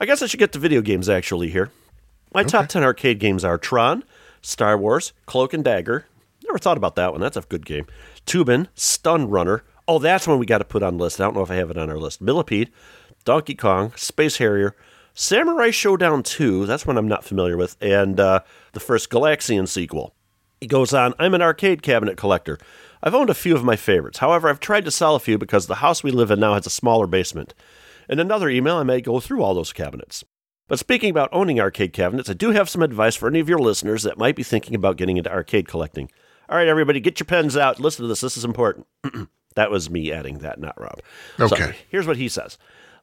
[0.00, 1.70] I guess I should get to video games actually here.
[2.32, 4.04] My top 10 arcade games are Tron,
[4.40, 6.06] Star Wars, Cloak and Dagger,
[6.50, 7.20] Never thought about that one.
[7.20, 7.86] That's a good game.
[8.26, 9.62] Toobin', Stun Runner.
[9.86, 11.20] Oh, that's one we got to put on the list.
[11.20, 12.20] I don't know if I have it on our list.
[12.20, 12.70] Millipede,
[13.24, 14.74] Donkey Kong, Space Harrier,
[15.14, 16.66] Samurai Shodown 2.
[16.66, 17.76] That's one I'm not familiar with.
[17.80, 18.40] And uh,
[18.72, 20.14] the first Galaxian sequel.
[20.60, 22.58] He goes on, I'm an arcade cabinet collector.
[23.02, 24.18] I've owned a few of my favorites.
[24.18, 26.66] However, I've tried to sell a few because the house we live in now has
[26.66, 27.54] a smaller basement.
[28.08, 30.22] In another email, I may go through all those cabinets.
[30.68, 33.58] But speaking about owning arcade cabinets, I do have some advice for any of your
[33.58, 36.10] listeners that might be thinking about getting into arcade collecting.
[36.48, 37.80] All right, everybody, get your pens out.
[37.80, 38.20] Listen to this.
[38.20, 38.86] This is important.
[39.54, 41.00] that was me adding that, not Rob.
[41.38, 41.74] So, Okay.
[41.88, 42.58] here's what he says.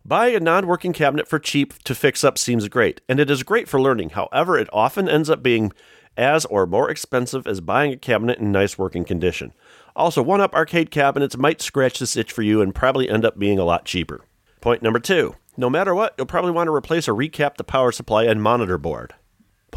[0.06, 3.44] Buying a non working cabinet for cheap to fix up seems great, and it is
[3.44, 4.12] great for learning.
[4.12, 5.72] However, it often ends up being
[6.16, 9.54] as or more expensive as buying a cabinet in nice working condition.
[9.96, 13.38] Also, one up arcade cabinets might scratch this itch for you and probably end up
[13.38, 14.22] being a lot cheaper.
[14.62, 17.92] Point number two no matter what, you'll probably want to replace or recap the power
[17.92, 19.16] supply and monitor board.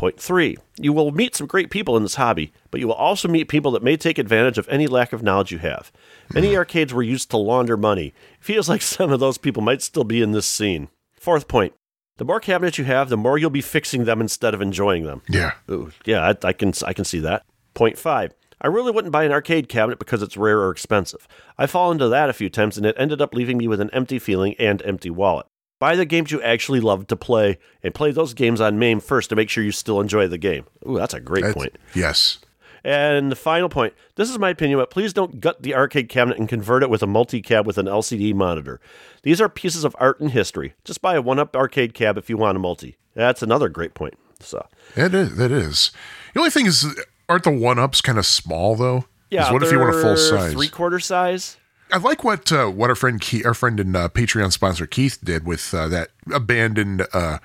[0.00, 3.28] Point three, you will meet some great people in this hobby, but you will also
[3.28, 5.92] meet people that may take advantage of any lack of knowledge you have.
[6.32, 8.06] Many arcades were used to launder money.
[8.06, 10.88] It feels like some of those people might still be in this scene.
[11.18, 11.74] Fourth point,
[12.16, 15.20] the more cabinets you have, the more you'll be fixing them instead of enjoying them.
[15.28, 15.52] Yeah.
[15.70, 17.44] Ooh, yeah, I, I can I can see that.
[17.74, 18.32] Point five.
[18.58, 21.28] I really wouldn't buy an arcade cabinet because it's rare or expensive.
[21.58, 23.90] I fall into that a few times, and it ended up leaving me with an
[23.90, 25.44] empty feeling and empty wallet.
[25.80, 29.30] Buy the games you actually love to play, and play those games on MAME first
[29.30, 30.66] to make sure you still enjoy the game.
[30.88, 31.76] Ooh, that's a great That's- point.
[31.94, 32.38] Yes.
[32.84, 36.38] And the final point this is my opinion, but please don't gut the arcade cabinet
[36.38, 38.80] and convert it with a multi cab with an LCD monitor.
[39.22, 40.72] These are pieces of art and history.
[40.84, 42.96] Just buy a one up arcade cab if you want a multi.
[43.14, 44.14] That's another great point.
[44.40, 44.66] So,
[44.96, 45.38] It is.
[45.38, 45.90] It is.
[46.32, 46.86] The only thing is,
[47.28, 49.04] aren't the one ups kind of small though?
[49.28, 50.52] yeah, What if you want a full size?
[50.54, 51.58] Three quarter size?
[51.92, 55.18] I like what uh, what our friend Keith, our friend and uh, Patreon sponsor Keith
[55.22, 57.38] did with uh, that abandoned uh,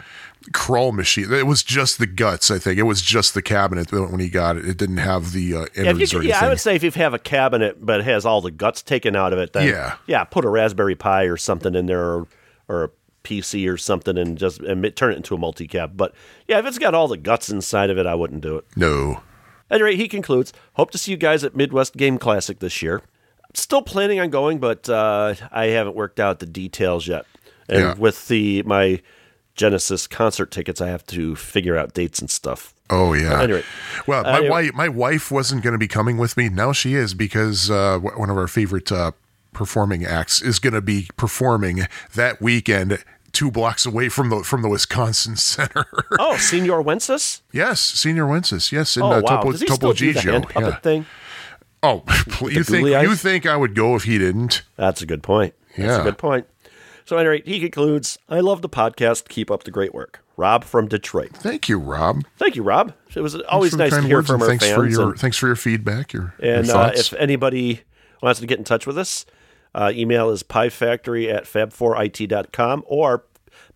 [0.53, 1.31] crawl machine.
[1.33, 2.51] It was just the guts.
[2.51, 4.67] I think it was just the cabinet when he got it.
[4.67, 6.83] It didn't have the uh, Yeah, you innards or could- yeah, I would say if
[6.83, 9.67] you have a cabinet but it has all the guts taken out of it, then
[9.67, 9.95] Yeah.
[10.07, 12.27] yeah, put a Raspberry Pi or something in there, or,
[12.67, 12.89] or a
[13.23, 15.97] PC or something, and just and turn it into a multi cab.
[15.97, 16.13] But
[16.47, 18.65] yeah, if it's got all the guts inside of it, I wouldn't do it.
[18.75, 19.21] no.
[19.67, 22.83] At any rate, he concludes, hope to see you guys at Midwest Game Classic this
[22.83, 23.01] year.
[23.55, 27.25] Still planning on going, but uh, I haven't worked out the details yet.
[27.69, 27.93] And Yeah.
[27.95, 29.01] with the my
[29.55, 32.73] Genesis concert tickets, I have to figure out dates and stuff.
[32.89, 33.41] Oh yeah.
[33.41, 33.63] Anyway.
[34.05, 36.49] well, my wife, my wife wasn't going to be coming with me.
[36.49, 39.11] Now she is because uh, one of our favorite uh,
[39.53, 44.61] performing acts is going to be performing that weekend, two blocks away from the from
[44.61, 45.85] the Wisconsin Center.
[46.19, 47.41] Oh, Señor Wences?
[47.53, 48.71] yes, Señor Wences.
[48.73, 49.37] Yes, in Oh, uh, wow.
[49.37, 50.31] Topo, Does he Topo still do the Gigio.
[50.33, 50.75] hand puppet Yeah.
[50.79, 51.05] thing?
[51.85, 52.03] Oh,
[52.41, 54.63] you think you think I would go if he didn't?
[54.75, 55.53] That's a good point.
[55.77, 56.01] That's Yeah.
[56.01, 56.47] a good point.
[57.05, 59.27] So, at any rate, he concludes I love the podcast.
[59.27, 60.21] Keep up the great work.
[60.37, 61.31] Rob from Detroit.
[61.33, 62.23] Thank you, Rob.
[62.37, 62.93] Thank you, Rob.
[63.15, 64.75] It was always Thanks for the nice to hear from our thanks fans.
[64.75, 66.11] for your and thanks for your feedback.
[66.13, 67.81] Your, and your uh, if anybody
[68.21, 69.25] wants to get in touch with us,
[69.75, 73.23] uh, email is piefactory at fab4it.com or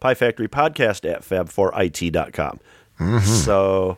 [0.02, 2.60] piefactorypodcast at fab4it.com.
[3.00, 3.19] Mm-hmm.
[3.19, 3.98] So.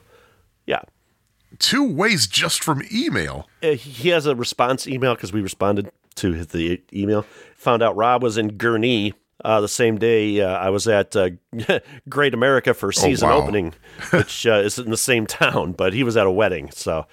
[1.59, 3.47] Two ways just from email.
[3.61, 7.25] Uh, he has a response email because we responded to his- the email.
[7.57, 11.31] Found out Rob was in Gurnee uh, the same day uh, I was at uh,
[12.09, 13.37] Great America for season wow.
[13.37, 13.73] opening,
[14.11, 16.69] which uh, is in the same town, but he was at a wedding.
[16.71, 17.07] So,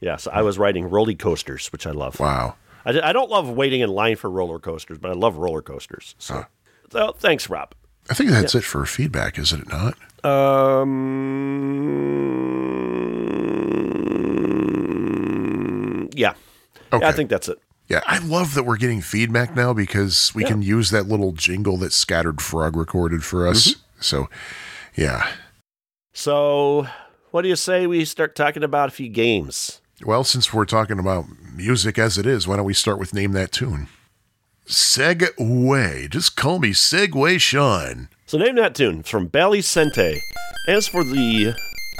[0.00, 2.18] yeah, so I was riding roller coasters, which I love.
[2.18, 2.56] Wow.
[2.84, 6.14] I, I don't love waiting in line for roller coasters, but I love roller coasters.
[6.18, 6.46] So,
[6.90, 7.74] so thanks, Rob.
[8.10, 9.94] I think that's it for feedback, isn't it not?
[10.24, 10.88] Um,
[16.18, 16.34] yeah.
[16.92, 17.04] Okay.
[17.04, 17.58] yeah, I think that's it.
[17.88, 21.78] Yeah, I love that we're getting feedback now because we can use that little jingle
[21.78, 23.68] that Scattered Frog recorded for us.
[23.68, 23.80] Mm-hmm.
[24.00, 24.28] So,
[24.94, 25.26] yeah.
[26.12, 26.86] So,
[27.30, 29.80] what do you say we start talking about a few games?
[30.04, 33.32] Well, since we're talking about music as it is, why don't we start with Name
[33.32, 33.88] That Tune?
[34.68, 36.10] Segway.
[36.10, 38.10] Just call me Segway Sean.
[38.26, 40.20] So name that tune from Bally Sente.
[40.68, 41.54] As for the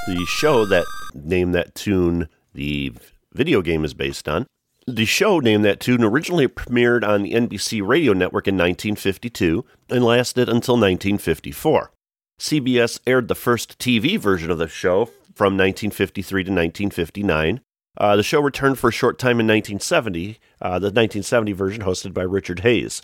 [0.06, 2.92] the show that name that tune the
[3.32, 4.46] video game is based on,
[4.86, 10.02] the show named That Tune originally premiered on the NBC radio network in 1952 and
[10.02, 11.92] lasted until 1954.
[12.40, 17.60] CBS aired the first TV version of the show from 1953 to 1959.
[17.98, 22.14] Uh, the show returned for a short time in 1970, uh, the 1970 version hosted
[22.14, 23.02] by Richard Hayes.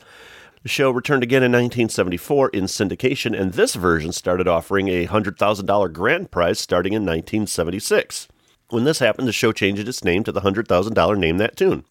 [0.62, 5.92] The show returned again in 1974 in syndication, and this version started offering a $100,000
[5.92, 8.28] grand prize starting in 1976.
[8.74, 11.84] When this happened, the show changed its name to the $100,000 Name That Tune.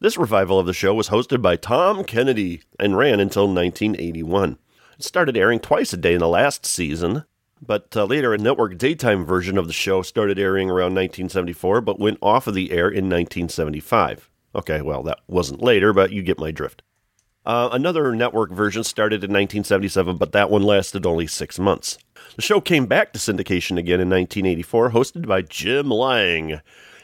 [0.00, 4.56] This revival of the show was hosted by Tom Kennedy and ran until 1981.
[4.98, 7.24] It started airing twice a day in the last season,
[7.60, 12.00] But uh, later, a network daytime version of the show started airing around 1974, but
[12.00, 14.30] went off of the air in 1975.
[14.54, 16.82] Okay, well, that wasn't later, but you get my drift.
[17.44, 21.98] Uh, another network version started in 1977, but that one lasted only six months.
[22.36, 26.60] The show came back to syndication again in 1984, hosted by Jim Lange.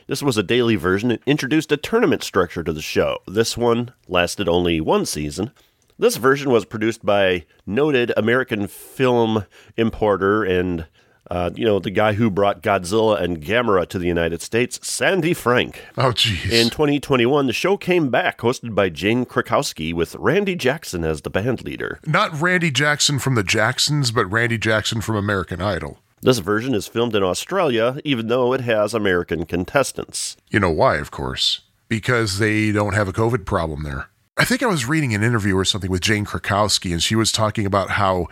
[0.07, 3.17] This was a daily version and introduced a tournament structure to the show.
[3.27, 5.53] This one lasted only one season.
[5.99, 9.47] This version was produced by noted American film
[9.79, 10.87] importer and
[11.33, 15.33] uh, you know the guy who brought Godzilla and Gamera to the United States, Sandy
[15.33, 15.83] Frank.
[15.97, 16.53] Oh, jeez.
[16.53, 21.31] In 2021, the show came back, hosted by Jane Krakowski, with Randy Jackson as the
[21.31, 22.01] band leader.
[22.05, 26.01] Not Randy Jackson from the Jacksons, but Randy Jackson from American Idol.
[26.21, 30.37] This version is filmed in Australia, even though it has American contestants.
[30.51, 31.63] You know why, of course.
[31.89, 34.11] Because they don't have a COVID problem there.
[34.37, 37.33] I think I was reading an interview or something with Jane Krakowski, and she was
[37.33, 38.29] talking about how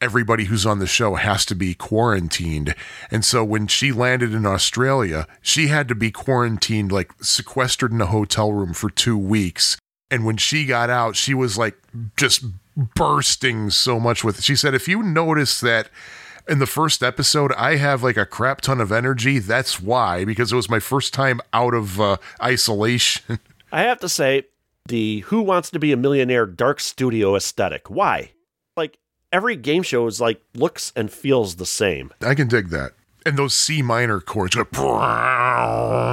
[0.00, 2.74] everybody who's on the show has to be quarantined.
[3.10, 8.00] And so when she landed in Australia, she had to be quarantined, like sequestered in
[8.00, 9.76] a hotel room for two weeks.
[10.10, 11.76] And when she got out, she was like
[12.16, 12.44] just
[12.76, 15.90] bursting so much with She said, if you notice that
[16.48, 20.52] in the first episode, I have like a crap ton of energy, that's why, because
[20.52, 23.40] it was my first time out of uh, isolation.
[23.72, 24.44] I have to say,
[24.86, 27.90] the Who Wants to Be a Millionaire dark studio aesthetic.
[27.90, 28.30] Why?
[29.30, 32.12] Every game show is like looks and feels the same.
[32.22, 32.92] I can dig that.
[33.26, 34.66] And those C minor chords, go,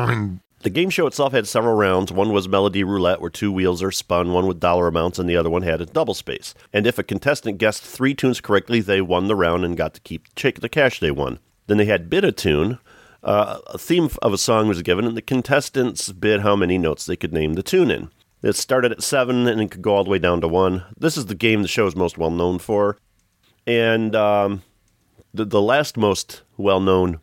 [0.10, 2.12] and The game show itself had several rounds.
[2.12, 5.38] One was Melody Roulette, where two wheels are spun, one with dollar amounts, and the
[5.38, 6.54] other one had a double space.
[6.74, 10.02] And if a contestant guessed three tunes correctly, they won the round and got to
[10.02, 11.40] keep the cash they won.
[11.68, 12.80] Then they had bid a tune.
[13.24, 17.06] Uh, a theme of a song was given, and the contestants bid how many notes
[17.06, 18.10] they could name the tune in.
[18.42, 20.84] It started at seven and it could go all the way down to one.
[20.96, 22.98] This is the game the show is most well known for.
[23.68, 24.64] And um,
[25.34, 27.20] the, the last most well known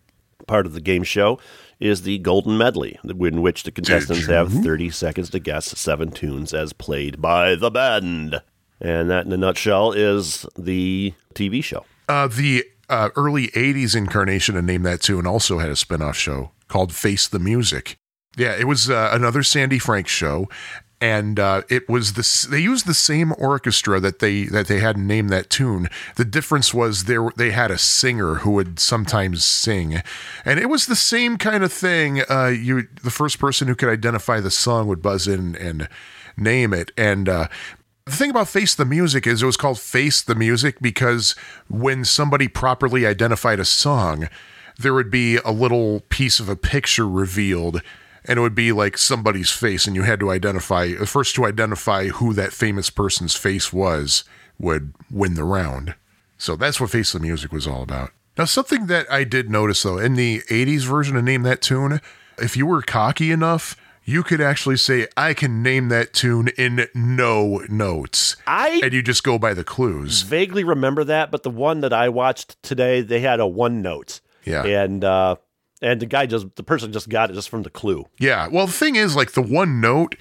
[0.47, 1.39] part of the game show
[1.79, 6.53] is the Golden Medley, in which the contestants have 30 seconds to guess seven tunes
[6.55, 8.41] as played by the band.
[8.81, 11.85] And that, in a nutshell, is the TV show.
[12.09, 16.17] uh, the uh, early 80s incarnation of Name That Tune also had a spin off
[16.17, 17.97] show called Face the Music.
[18.37, 20.49] Yeah, it was uh, another Sandy Frank show.
[21.03, 22.43] And uh, it was this.
[22.43, 25.91] They used the same orchestra that they that they had named that tune.
[26.15, 30.01] The difference was there they had a singer who would sometimes sing,
[30.45, 32.23] and it was the same kind of thing.
[32.31, 35.89] Uh, you the first person who could identify the song would buzz in and
[36.37, 36.93] name it.
[36.97, 37.49] And uh,
[38.05, 41.35] the thing about Face the Music is it was called Face the Music because
[41.69, 44.29] when somebody properly identified a song,
[44.79, 47.83] there would be a little piece of a picture revealed
[48.25, 52.09] and it would be like somebody's face and you had to identify first to identify
[52.09, 54.25] who that famous person's face was
[54.59, 55.95] would win the round.
[56.39, 58.11] So that's what Face the Music was all about.
[58.37, 62.01] Now something that I did notice though in the 80s version of Name That Tune,
[62.39, 66.89] if you were cocky enough, you could actually say I can name that tune in
[66.95, 68.37] no notes.
[68.47, 70.23] I and you just go by the clues.
[70.23, 74.21] vaguely remember that, but the one that I watched today, they had a one note.
[74.45, 74.65] Yeah.
[74.65, 75.37] And uh
[75.83, 78.07] and the guy just the person just got it just from the clue.
[78.19, 78.49] Yeah.
[78.49, 80.17] Well, the thing is, like the one note,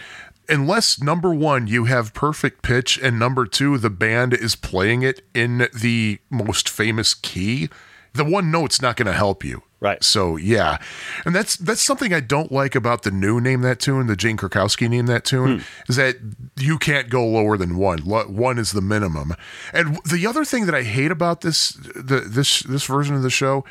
[0.50, 5.22] unless number one, you have perfect pitch, and number two, the band is playing it
[5.34, 7.70] in the most famous key,
[8.14, 9.64] the one note's not going to help you.
[9.80, 10.04] Right.
[10.04, 10.78] So yeah,
[11.26, 14.38] and that's that's something I don't like about the new name that tune, the Jane
[14.38, 15.64] Krakowski name that tune, hmm.
[15.90, 16.18] is that
[16.60, 18.00] you can't go lower than one.
[18.00, 19.34] One is the minimum.
[19.74, 23.32] And the other thing that I hate about this the this this version of the
[23.32, 23.66] show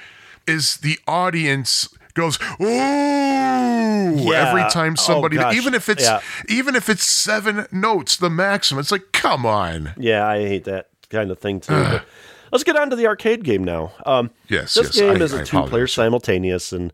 [0.51, 5.55] is the audience goes ooh every time Oh, somebody gosh.
[5.57, 6.21] even if it's Yeah.
[6.49, 10.89] even if it's seven notes the maximum it's like come on Yeah, I hate that
[11.09, 11.73] kind of thing too.
[11.73, 12.05] but
[12.53, 13.93] let's get on to the arcade game now.
[14.07, 16.93] Um, Yes, this yes, game I- is I a two-player simultaneous, and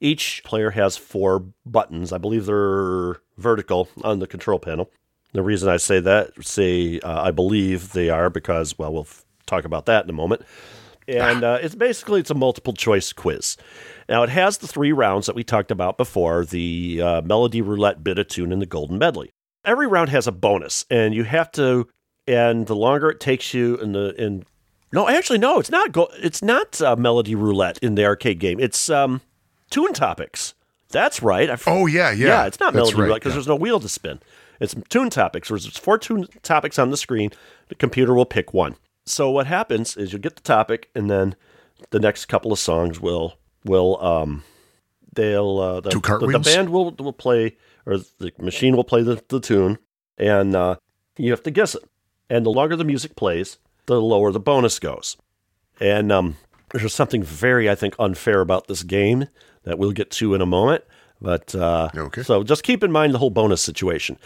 [0.00, 2.12] each player has four buttons.
[2.12, 4.90] I believe they're vertical on the control panel.
[5.32, 9.24] The reason I say that, say uh, I believe they are, because well, we'll f-
[9.46, 10.42] talk about that in a moment.
[11.08, 13.56] And uh, it's basically it's a multiple choice quiz.
[14.08, 18.04] Now it has the three rounds that we talked about before: the uh, melody roulette,
[18.04, 19.30] bit of tune, and the golden medley.
[19.64, 21.88] Every round has a bonus, and you have to.
[22.26, 24.44] And the longer it takes you, in the in
[24.92, 25.92] no, actually no, it's not.
[25.92, 28.58] Go, it's not uh, melody roulette in the arcade game.
[28.58, 29.20] It's um,
[29.70, 30.54] tune topics.
[30.90, 31.50] That's right.
[31.50, 33.36] I oh yeah yeah yeah, it's not melody right, roulette because yeah.
[33.36, 34.20] there's no wheel to spin.
[34.60, 35.48] It's tune topics.
[35.48, 37.30] There's four tune topics on the screen.
[37.68, 38.76] The computer will pick one.
[39.08, 41.34] So what happens is you'll get the topic, and then
[41.90, 43.34] the next couple of songs will
[43.64, 44.44] will um
[45.14, 45.90] they'll uh, the,
[46.20, 47.56] the, the band will will play
[47.86, 49.78] or the machine will play the, the tune,
[50.18, 50.76] and uh,
[51.16, 51.82] you have to guess it.
[52.30, 55.16] And the longer the music plays, the lower the bonus goes.
[55.80, 56.36] And um,
[56.72, 59.28] There's something very, I think, unfair about this game
[59.62, 60.84] that we'll get to in a moment.
[61.20, 62.22] But uh, Okay.
[62.22, 64.18] so just keep in mind the whole bonus situation.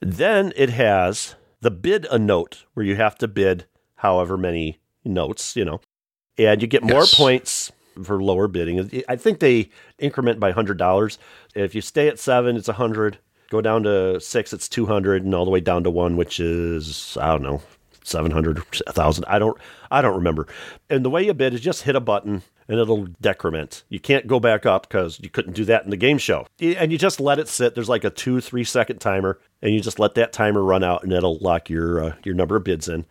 [0.00, 3.66] Then it has the bid a note where you have to bid
[3.98, 5.80] however many notes, you know,
[6.38, 7.14] and you get more Yes.
[7.14, 7.72] points
[8.02, 9.02] for lower bidding.
[9.08, 11.18] I think they increment by hundred dollars.
[11.54, 13.18] If you stay at seven, it's a hundred.
[13.50, 16.38] Go down to six, it's two hundred, and all the way down to one, which
[16.40, 17.62] is I don't know,
[18.04, 19.24] seven hundred, a thousand.
[19.26, 19.56] I don't,
[19.90, 20.46] I don't remember.
[20.90, 23.82] And the way you bid is just hit a button and it'll decrement.
[23.88, 26.46] You can't go back up because you couldn't do that in the game show.
[26.60, 27.74] And you just let it sit.
[27.74, 31.02] There's like a two, three second timer, and you just let that timer run out,
[31.02, 33.06] and it'll lock your uh, your number of bids in.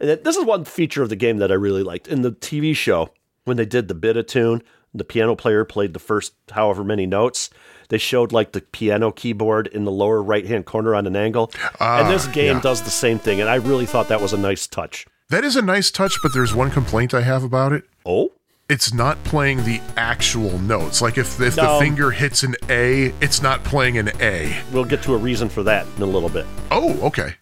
[0.00, 2.74] And this is one feature of the game that I really liked in the TV
[2.74, 3.10] show
[3.44, 4.62] when they did the bid a tune.
[4.94, 7.50] The piano player played the first however many notes.
[7.88, 11.50] They showed like the piano keyboard in the lower right hand corner on an angle.
[11.80, 12.62] and this ah, game yeah.
[12.62, 13.40] does the same thing.
[13.40, 15.06] And I really thought that was a nice touch.
[15.30, 17.84] That is a nice touch, but there's one complaint I have about it.
[18.04, 18.32] Oh?
[18.68, 21.02] It's not playing the actual notes.
[21.02, 21.74] Like if if No.
[21.74, 24.56] the finger hits an A, it's not playing an A.
[24.72, 26.46] We'll get to a reason for that in a little bit.
[26.70, 27.34] Oh, okay.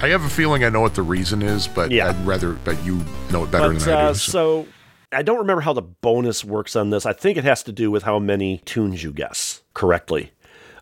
[0.00, 2.08] I have a feeling I know what the reason is, but Yeah.
[2.10, 4.18] I'd rather that you know it better But than I uh, do.
[4.18, 4.66] so
[5.10, 7.04] I don't remember how the bonus works on this.
[7.04, 10.30] I think it has to do with how many tunes you guess correctly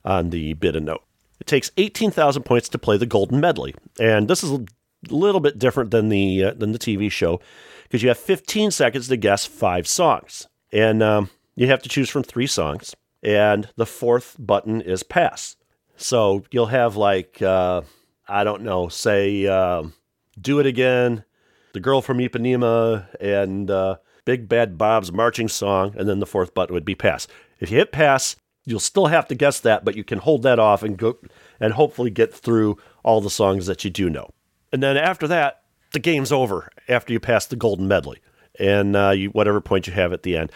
[0.05, 1.03] on the bid and note.
[1.41, 3.75] It takes 18,000 points to play the Golden Medley.
[3.99, 4.65] And this is a
[5.09, 7.41] little bit different than the uh, than the TV show
[7.85, 10.47] because you have 15 seconds to guess five songs.
[10.73, 12.95] And um, you have to choose from three songs.
[13.23, 15.57] And the fourth button is pass.
[15.97, 17.83] So you'll have like, uh,
[18.29, 19.95] I don't know, say, um,
[20.41, 21.25] do it again,
[21.73, 26.55] the girl from Ipanema, and uh, Big Bad Bob's marching song, and then the fourth
[26.55, 27.29] button would be pass.
[27.61, 30.59] If you hit pass, you'll still have to guess that, but you can hold that
[30.59, 31.17] off and go
[31.61, 34.31] and hopefully get through all the songs that you do know.
[34.73, 35.63] And then after that,
[35.93, 38.19] the game's over after you pass the golden medley
[38.59, 40.51] and uh, you, whatever point you have at the end.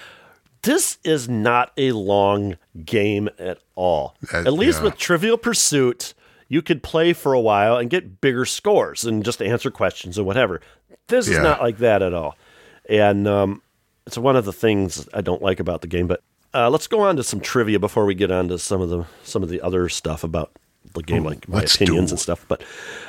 [0.63, 4.17] This is not a long game at all.
[4.35, 4.85] Uh, at least yeah.
[4.85, 6.13] with Trivial Pursuit,
[6.51, 10.27] you could play for a while and get bigger scores and just answer questions and
[10.27, 10.61] whatever.
[11.07, 12.37] This is not like that at all.
[12.89, 13.63] And um,
[14.07, 16.09] it's one of the things I don't like about the game.
[16.09, 16.23] But
[16.53, 19.07] uh, let's go on to some trivia before we get on to some of the
[19.23, 20.51] some of the other stuff about
[20.95, 22.45] the game, like my let's opinions and stuff.
[22.49, 22.65] But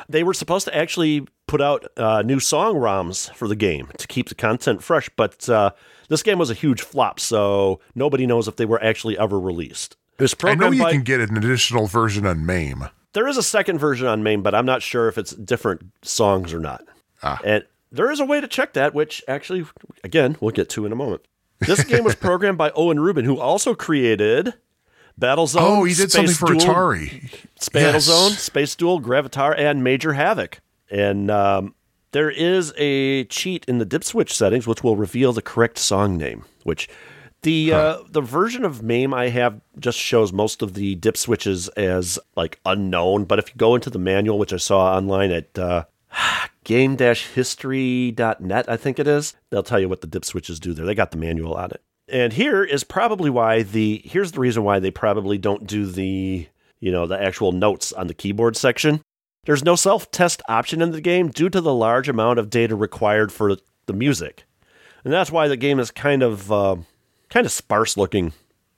[0.07, 4.05] they were supposed to actually put out uh, new song ROMs for the game to
[4.05, 5.09] keep the content fresh.
[5.15, 5.71] But uh,
[6.09, 9.97] this game was a huge flop, so nobody knows if they were actually ever released.
[10.19, 10.91] It was I know you by.
[10.91, 12.89] can get an additional version on MAME.
[13.13, 16.53] There is a second version on MAME, but I'm not sure if it's different songs
[16.53, 16.83] or not.
[17.23, 17.39] Ah.
[17.43, 19.65] And there is a way to check that, which actually,
[20.03, 21.23] again, we'll get to in a moment.
[21.59, 24.53] This game was programmed by Owen Rubin, who also created
[25.19, 25.57] Battlezone.
[25.59, 27.29] Oh, he did Space something for Duel, Atari.
[27.59, 28.39] Battlezone, Yes.
[28.39, 30.59] Space Duel, Gravitar, and Major Havoc.
[30.89, 31.75] And um,
[32.11, 36.17] there is a cheat in the dip switch settings which will reveal the correct song
[36.17, 36.45] name.
[36.63, 36.89] Which
[37.43, 41.69] the uh, the version of MAME I have just shows most of the dip switches
[41.69, 43.25] as like unknown.
[43.25, 45.85] But if you go into the manual, which I saw online at uh,
[46.63, 50.85] game-history.net, I think it is, they'll tell you what the dip switches do there.
[50.85, 51.81] They got the manual on it.
[52.07, 56.47] And here is probably why the here's the reason why they probably don't do the
[56.79, 59.01] you know the actual notes on the keyboard section.
[59.45, 63.31] There's no self-test option in the game due to the large amount of data required
[63.31, 63.55] for
[63.87, 64.43] the music,
[65.03, 66.75] and that's why the game is kind of uh,
[67.31, 68.33] kind of sparse looking,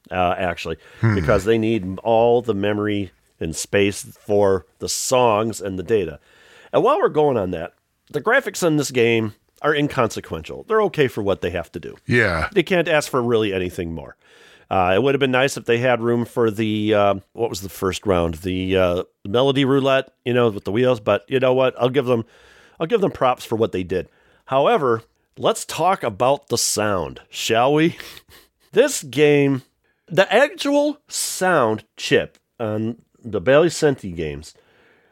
[0.10, 5.84] uh, actually, because they need all the memory and space for the songs and the
[5.84, 6.20] data.
[6.72, 7.74] And while we're going on that,
[8.10, 10.64] the graphics in this game are inconsequential.
[10.68, 12.50] They're okay for what they have to do Yeah.
[12.54, 14.16] they can't ask for really anything more.
[14.70, 17.62] Uh, it would have been nice if they had room for the uh, what was
[17.62, 21.00] the first round, the uh, melody roulette, you know, with the wheels.
[21.00, 21.76] But you know what?
[21.80, 22.26] I'll give them,
[22.80, 24.10] I'll give them props for what they did.
[24.46, 25.04] However,
[25.38, 27.98] let's talk about the sound, shall we?
[28.74, 29.64] this game,
[30.08, 34.54] the actual sound chip on the Bally Sente games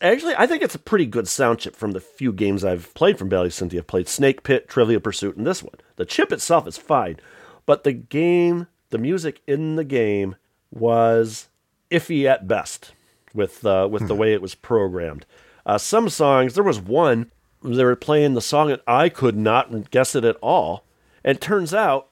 [0.01, 3.20] Actually, I think it's a pretty good sound chip from the few games I've played
[3.20, 3.78] from Bally Sente.
[3.78, 5.76] I've played Snake Pit, Trivia Pursuit, and this one.
[5.95, 7.20] The chip itself is fine,
[7.68, 10.38] but the game, the music in the game
[10.72, 11.49] was
[11.91, 12.93] iffy at best
[13.36, 15.28] with uh, with the way it was programmed.
[15.68, 17.32] Uh, some songs, there was one
[17.64, 20.84] they were playing the song and I could not guess it at all.
[21.24, 22.09] And it turns out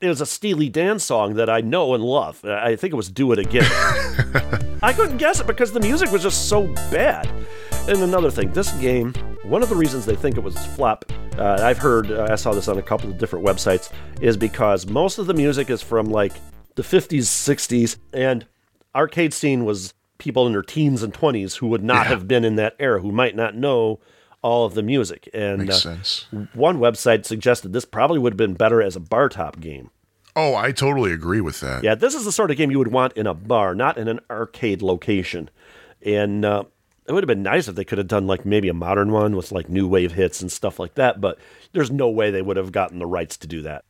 [0.00, 2.44] it was a Steely Dan song that I know and love.
[2.44, 3.70] I think it was "Do It Again."
[4.82, 7.30] I couldn't guess it because the music was just so bad.
[7.88, 9.12] And another thing, this game,
[9.44, 11.04] one of the reasons they think it was flop,
[11.38, 14.86] uh, I've heard, uh, I saw this on a couple of different websites, is because
[14.86, 16.32] most of the music is from like
[16.76, 18.46] the 50s, 60s, and
[18.94, 22.56] arcade scene was people in their teens and 20s who would not have been in
[22.56, 23.98] that era, who might not know
[24.42, 25.28] all of the music.
[25.34, 26.26] And Makes uh, sense.
[26.54, 29.90] one website suggested this probably would have been better as a bar top game.
[30.36, 31.82] Oh, I totally agree with that.
[31.82, 34.08] Yeah, this is the sort of game you would want in a bar, not in
[34.08, 35.50] an arcade location.
[36.02, 36.64] And uh,
[37.06, 39.34] it would have been nice if they could have done like maybe a modern one
[39.34, 41.20] with like new wave hits and stuff like that.
[41.20, 41.38] But
[41.72, 43.84] there's no way they would have gotten the rights to do that.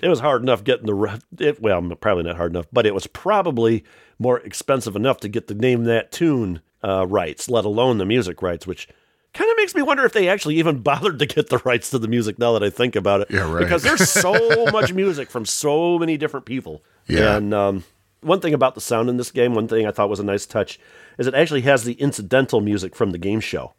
[0.00, 3.08] It was hard enough getting the it, well, probably not hard enough, but it was
[3.08, 3.84] probably
[4.18, 8.42] more expensive enough to get the name that tune uh, rights, let alone the music
[8.42, 8.86] rights, which
[9.36, 11.98] kind of makes me wonder if they actually even bothered to get the rights to
[11.98, 12.38] the music.
[12.38, 13.60] Now that I think about it, Yeah, right.
[13.62, 16.82] Because there's so much music from so many different people.
[17.08, 17.36] Yeah.
[17.36, 17.84] and um,
[18.22, 20.46] one thing about the sound in this game, one thing I thought was a nice
[20.46, 20.80] touch,
[21.18, 23.74] is it actually has the incidental music from the game show.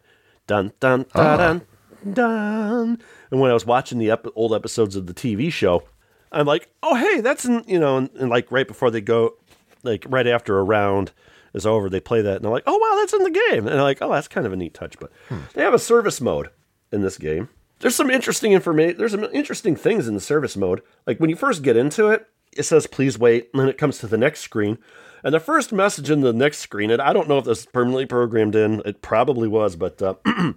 [0.47, 3.01] Dun dun dun dun dun.
[3.31, 5.83] And when I was watching the ep- old episodes of the TV show,
[6.31, 9.35] I'm like, oh hey, that's in you know, and, and like right before they go,
[9.83, 11.11] like right after a round
[11.57, 13.75] is over, they play that, and they're like, oh wow, that's in the game, and
[13.75, 14.97] I'm like, oh, that's kind of a neat touch.
[14.99, 15.11] But
[15.53, 16.49] they have a service mode
[16.91, 17.49] in this game.
[17.79, 18.97] There's some interesting information.
[18.97, 20.81] There's some interesting things in the service mode.
[21.05, 23.97] Like when you first get into it, it says please wait, and then it comes
[23.99, 24.77] to the next screen.
[25.23, 27.65] And the first message in the next screen, and I don't know if this is
[27.65, 28.81] permanently programmed in.
[28.85, 30.15] It probably was, but uh,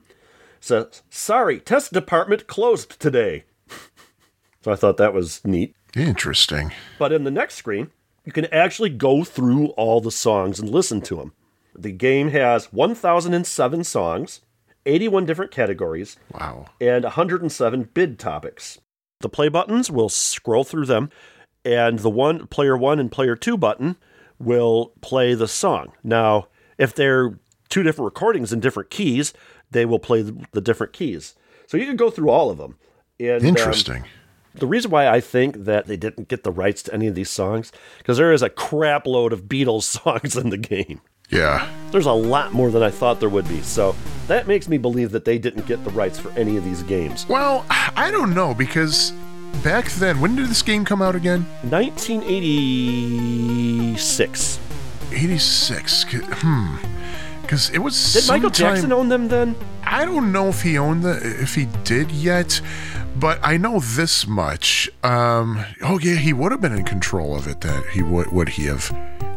[0.61, 3.45] says, "Sorry, test department closed today."
[4.63, 5.75] so I thought that was neat.
[5.97, 6.73] Interesting.
[6.99, 7.91] But in the next screen,
[8.31, 11.33] you can actually go through all the songs and listen to them.
[11.77, 14.41] The game has 1,007 songs,
[14.87, 16.67] 81 different categories, Wow.
[16.81, 18.79] and 107 bid topics.
[19.19, 21.11] The play buttons will scroll through them,
[21.65, 23.97] and the one player one and player two button
[24.39, 25.91] will play the song.
[26.05, 26.47] Now,
[26.79, 27.37] if they're
[27.69, 29.35] two different recordings in different keys,
[29.73, 31.35] they will play the, different keys.
[31.67, 32.77] So you can go through all of them.
[33.19, 34.05] And, um, Interesting.
[34.55, 37.31] The reason why I think that they didn't get the rights to any of these
[37.31, 41.01] songs, because there is a crap load of Beatles songs in the game.
[41.31, 41.69] yeah.
[41.91, 43.61] There's a lot more than I thought there would be.
[43.63, 43.95] So
[44.29, 47.27] that makes me believe that they didn't get the rights for any of these games.
[47.29, 49.11] Well, I don't know because
[49.65, 51.45] back then, when did this game come out again?
[51.69, 54.61] 1986.
[55.13, 56.05] 86.
[56.13, 56.77] Hmm.
[57.43, 58.13] Because it was.
[58.13, 59.57] Did Michael Jackson own them then?
[59.83, 62.61] I don't know if he owned the if he did yet,
[63.17, 64.91] but I know this much.
[65.03, 67.61] Um, oh yeah, he would have been in control of it.
[67.61, 68.91] That he would would he have?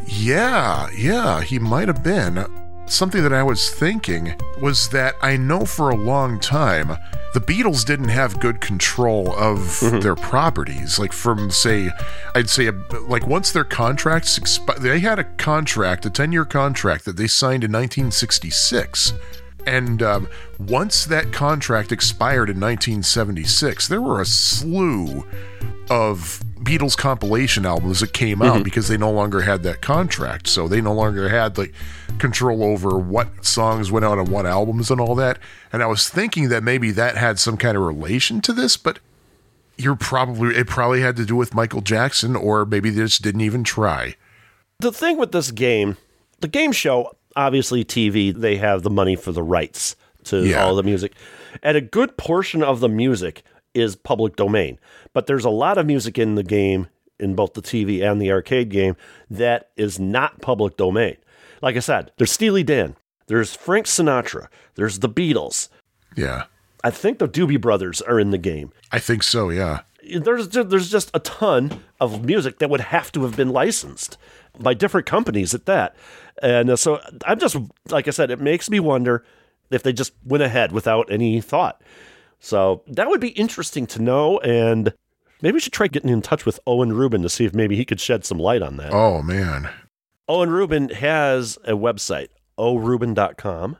[0.05, 2.45] Yeah, yeah, he might have been.
[2.85, 6.97] Something that I was thinking was that I know for a long time
[7.33, 10.99] the Beatles didn't have good control of their properties.
[10.99, 11.89] Like from say,
[12.35, 12.73] I'd say a,
[13.07, 17.27] like once their contracts expi- they had a contract, a ten year contract that they
[17.27, 19.13] signed in 1966.
[19.65, 20.27] And um,
[20.59, 25.25] once that contract expired in 1976, there were a slew
[25.89, 30.47] of Beatles compilation albums that came out because they no longer had that contract.
[30.47, 31.73] So they no longer had like
[32.19, 35.39] control over what songs went out on what albums and all that.
[35.71, 38.99] And I was thinking that maybe that had some kind of relation to this, but
[39.77, 43.41] you're probably it probably had to do with Michael Jackson, or maybe they just didn't
[43.41, 44.15] even try.
[44.79, 45.97] The thing with this game,
[46.39, 50.63] the game show, obviously TV, they have the money for the rights to Yeah.
[50.63, 51.13] all the music.
[51.61, 54.79] And a good portion of the music is public domain.
[55.13, 56.87] But there's a lot of music in the game,
[57.19, 58.95] in both the TV and the arcade game,
[59.29, 61.17] that is not public domain.
[61.61, 62.95] Like I said, there's Steely Dan,
[63.27, 65.69] there's Frank Sinatra, there's the Beatles.
[66.15, 66.43] Yeah,
[66.83, 68.71] I think the Doobie Brothers are in the game.
[68.91, 69.49] I think so.
[69.49, 69.81] Yeah.
[70.19, 74.17] there's there's just a ton of music that would have to have been licensed
[74.59, 75.95] by different companies at that.
[76.43, 77.55] And uh, so I'm just
[77.89, 79.23] like I said, it makes me wonder
[79.71, 81.81] if they just went ahead without any thought.
[82.39, 84.93] So that would be interesting to know, and
[85.41, 87.85] maybe we should try getting in touch with Owen Rubin to see if maybe he
[87.85, 88.91] could shed some light on that.
[88.93, 89.69] Oh man.
[90.27, 92.27] Owen Rubin has a website,
[92.57, 93.77] orubin.com.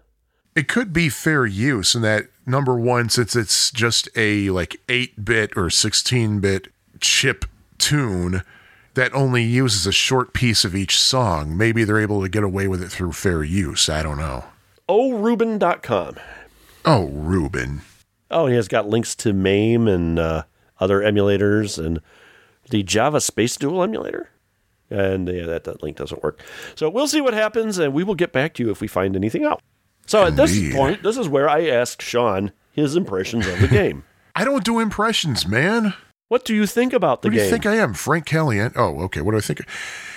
[0.56, 5.52] it could be fair use in that number one since it's just a like 8-bit
[5.58, 6.68] or 16-bit
[7.02, 7.46] chip
[7.78, 8.44] tune
[8.96, 12.68] that only uses a short piece of each song maybe they're able to get away
[12.68, 14.44] with it through fair use i don't know
[14.90, 16.16] orubin.com.
[16.86, 17.82] oh ruben
[18.32, 20.44] Oh, he has got links to MAME and uh,
[20.80, 22.02] other emulators and
[22.72, 24.32] the Java Space Duel emulator.
[24.90, 26.42] And yeah, that, that link doesn't work.
[26.74, 29.16] So we'll see what happens, and we will get back to you if we find
[29.16, 29.62] anything out.
[30.08, 34.04] So at this point, this is where I ask Sean his impressions of the game.
[34.36, 35.94] i don't do impressions man
[36.34, 37.46] What do you think about the what do game?
[37.46, 38.74] you think i am frank Caliendo?
[38.76, 39.62] oh okay what do i think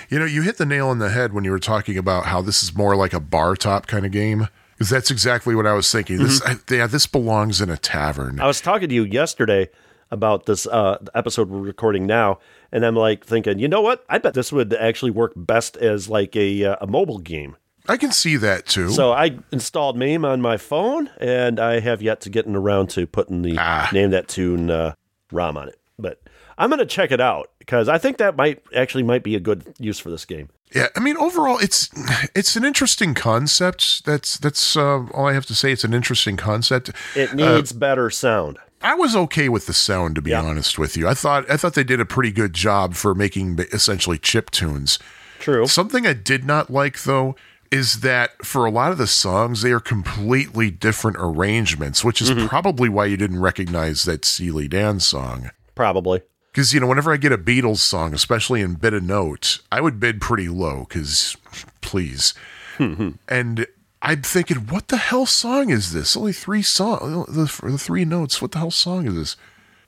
[0.09, 2.41] you know you hit the nail on the head when you were talking about how
[2.41, 5.73] this is more like a bar top kind of game because that's exactly what i
[5.73, 9.03] was thinking this I, yeah this belongs in a tavern I was talking to you
[9.03, 9.69] yesterday
[10.09, 12.39] about this uh, episode we're recording now,
[12.71, 14.05] and I'm like thinking, you know what?
[14.09, 17.57] I bet this would actually work best as like a uh, a mobile game.
[17.89, 18.89] I can see that too.
[18.89, 23.05] So I installed MAME on my phone, and I have yet to get around to
[23.05, 23.89] putting the Ah.
[23.91, 24.93] name that tune uh,
[25.31, 25.77] ROM on it.
[25.99, 26.21] But
[26.57, 29.39] I'm going to check it out because I think that might actually might be a
[29.39, 30.49] good use for this game.
[30.75, 31.89] Yeah, I mean, overall, it's
[32.35, 34.05] it's an interesting concept.
[34.05, 35.71] That's that's uh, all I have to say.
[35.71, 36.91] It's an interesting concept.
[37.15, 38.57] It needs better sound.
[38.81, 40.43] I was okay with the sound, to be Yeah.
[40.43, 41.07] honest with you.
[41.07, 44.99] I thought I thought they did a pretty good job for making essentially chip tunes.
[45.39, 45.65] True.
[45.67, 47.35] Something I did not like though
[47.71, 52.29] is that for a lot of the songs they are completely different arrangements, which is
[52.29, 52.47] Mm-hmm.
[52.47, 55.51] probably why you didn't recognize that Steely Dan song.
[55.77, 56.21] Probably.
[56.51, 59.79] Because you know, whenever I get a Beatles song, especially in bid a note, I
[59.79, 60.87] would bid pretty low.
[60.89, 61.37] Because
[61.81, 62.33] please,
[62.79, 63.67] and
[64.01, 66.17] I'm thinking, what the hell song is this?
[66.17, 68.41] Only three song, the, the three notes.
[68.41, 69.35] What the hell song is this?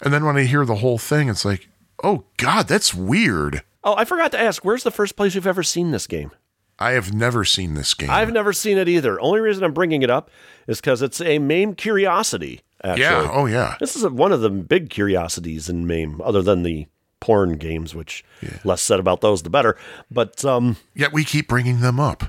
[0.01, 1.67] And then when I hear the whole thing, it's like,
[2.03, 3.63] oh god, that's weird.
[3.83, 4.63] Oh, I forgot to ask.
[4.63, 6.29] Where's the first place you've ever seen this game?
[6.77, 8.11] I have never seen this game.
[8.11, 9.19] I've never seen it either.
[9.19, 10.29] Only reason I'm bringing it up
[10.67, 12.61] is because it's a MAME curiosity.
[12.83, 13.01] Actually.
[13.01, 16.87] yeah, oh yeah, This is one of the big curiosities in MAME, other than the
[17.19, 18.23] porn games, which
[18.63, 19.75] less said about those the better.
[20.09, 22.23] But um, yet we keep bringing them up.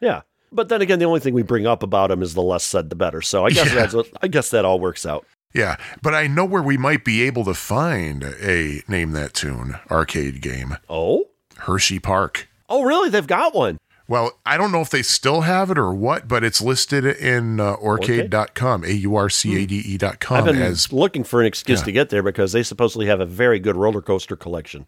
[0.00, 0.22] yeah.
[0.52, 2.90] But then again, the only thing we bring up about them is the less said
[2.90, 3.22] the better.
[3.22, 3.86] So I guess Yeah.
[3.86, 5.24] that's I guess that all works out.
[5.52, 9.76] Yeah, but I know where we might be able to find a name that tune
[9.90, 10.76] arcade game.
[10.88, 11.26] Oh,
[11.58, 12.48] Hershey Park.
[12.68, 13.10] oh, really?
[13.10, 13.76] They've got one.
[14.10, 17.60] Well, I don't know if they still have it or what, but it's listed in
[17.60, 21.78] uh, Aurcade.com, A U R C A D I've been as looking for an excuse
[21.78, 21.84] Yeah.
[21.84, 24.86] to get there because they supposedly have a very good roller coaster collection.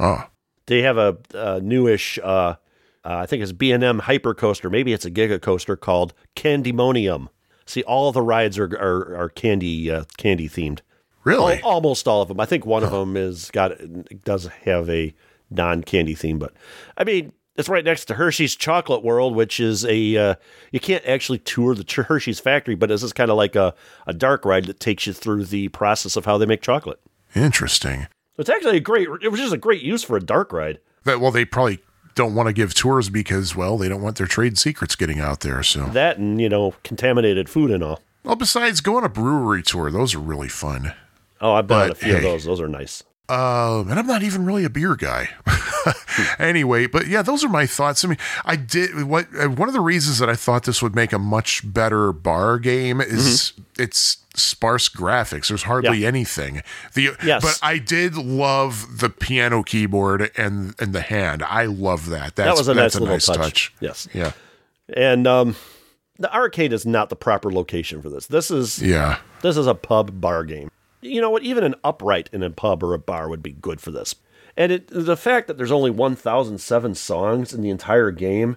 [0.00, 0.24] oh,
[0.64, 2.54] They have a, a newish, uh, uh,
[3.04, 4.70] I think it's B and M hyper coaster.
[4.70, 7.28] Maybe it's a Giga coaster called Candymonium.
[7.66, 10.80] See, all the rides are are, are candy uh, candy themed.
[11.24, 11.56] really?
[11.60, 12.40] Al- almost all of them.
[12.40, 13.72] I think one of them is got
[14.24, 15.12] does have a
[15.50, 16.54] non candy theme, but
[16.96, 20.34] I mean it's right next to Hershey's Chocolate World, which is a uh,
[20.70, 23.74] you can't actually tour the Hershey's factory, but this is kind of like a,
[24.06, 27.00] a dark ride that takes you through the process of how they make chocolate.
[27.34, 28.06] Interesting.
[28.38, 29.08] It's actually a great.
[29.22, 30.80] It was just a great use for a dark ride.
[31.04, 31.80] That well, they probably
[32.14, 35.40] don't want to give tours because well, they don't want their trade secrets getting out
[35.40, 35.62] there.
[35.62, 38.00] So, That and you know contaminated food and all.
[38.24, 40.94] well, besides go on a brewery tour, those are really fun.
[41.40, 42.44] Oh, I've been on a few of those.
[42.44, 43.02] Those are nice.
[43.28, 45.30] Um, and I'm not even really a beer guy.
[46.38, 48.04] anyway, but yeah, those are my thoughts.
[48.04, 50.94] I mean, I did what uh, one of the reasons that I thought this would
[50.94, 55.48] make a much better bar game is it's sparse graphics.
[55.48, 56.02] There's hardly Mm-hmm.
[56.02, 56.08] Yeah.
[56.08, 56.62] anything.
[56.94, 57.42] The Yes.
[57.42, 61.42] but I did love the piano keyboard and and the hand.
[61.44, 62.36] I love that.
[62.36, 63.72] That's, that was a nice little touch.
[63.80, 64.32] Yes, Yeah.
[64.94, 65.56] and um,
[66.18, 68.26] the arcade is not the proper location for this.
[68.26, 69.18] This is Yeah.
[69.42, 70.70] This is a pub bar game.
[71.02, 71.42] You know what?
[71.42, 74.14] Even an upright in a pub or a bar would be good for this.
[74.56, 78.56] And it, the fact that there's only 1,007 songs in the entire game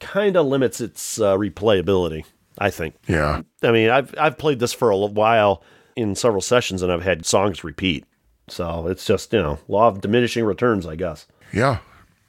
[0.00, 2.24] kind of limits its uh, replayability,
[2.58, 2.94] I think.
[3.06, 3.42] Yeah.
[3.62, 5.62] I mean, I've, I've played this for a while
[5.96, 8.04] in several sessions and I've had songs repeat.
[8.48, 11.26] So it's just, you know, law of diminishing returns, I guess.
[11.52, 11.78] Yeah.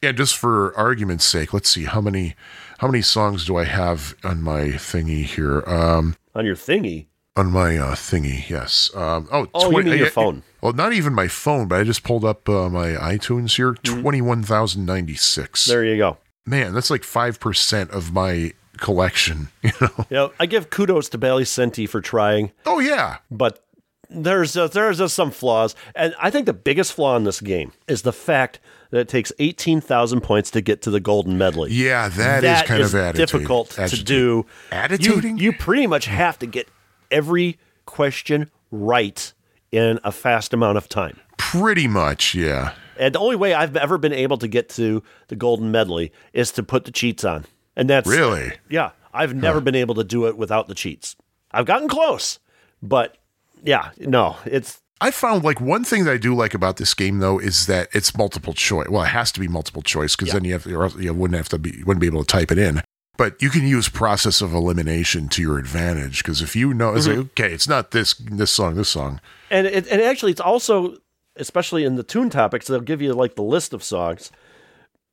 [0.01, 2.36] Yeah, just for argument's sake, let's see how many
[2.78, 5.63] how many songs do I have on my thingy here?
[5.66, 7.07] Um On your thingy.
[7.38, 8.89] On my uh, thingy, yes.
[8.95, 10.43] Um, oh, Oh, you mean your phone.
[10.61, 13.73] Well, not even my phone, but I just pulled up uh, my iTunes here.
[13.73, 14.01] Mm-hmm.
[14.01, 15.65] Twenty-one thousand ninety-six.
[15.65, 16.17] There you go.
[16.45, 19.49] Man, that's like five percent of my collection.
[19.63, 20.05] You know?
[20.09, 22.51] Know, I give kudos to Bally Sente for trying.
[22.65, 23.65] Oh yeah, but
[24.09, 27.73] there's just, there's just some flaws, and I think the biggest flaw in this game
[27.88, 28.59] is the fact
[28.91, 31.73] that it takes eighteen thousand points to get to the golden medley.
[31.73, 32.07] yeah.
[32.07, 33.27] that is kind of attitude.
[33.27, 34.45] difficult to do.
[34.71, 35.38] Attituding?
[35.38, 36.69] You, you pretty much have to get
[37.16, 39.34] every question right
[39.72, 41.18] in a fast amount of time.
[41.38, 42.74] Pretty much, yeah.
[42.99, 46.51] And the only way I've ever been able to get to the golden medley is
[46.53, 47.45] to put the cheats on,
[47.76, 48.53] and that's Really?
[48.70, 48.91] yeah.
[49.13, 51.16] I've never been able to do it without the cheats.
[51.51, 52.39] I've gotten close,
[52.84, 53.18] but
[53.63, 57.20] yeah, no, it's I found like one thing that I do like about this game
[57.20, 58.89] though is that it's multiple choice.
[58.89, 61.57] Well, it has to be multiple choice because then you have you wouldn't have to
[61.57, 62.82] be you wouldn't be able to type it in.
[63.18, 67.07] But you can use process of elimination to your advantage because if you know, it's
[67.07, 69.22] like okay, it's not this this song, this song.
[69.49, 70.97] and it, and actually it's also
[71.38, 74.32] especially in the tune topics they'll give you like the list of songs.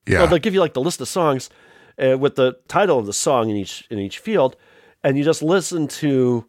[0.07, 1.48] Yeah, well, they'll give you like the list of songs
[1.98, 4.57] uh, with the title of the song in each in each field
[5.03, 6.46] and you just listen to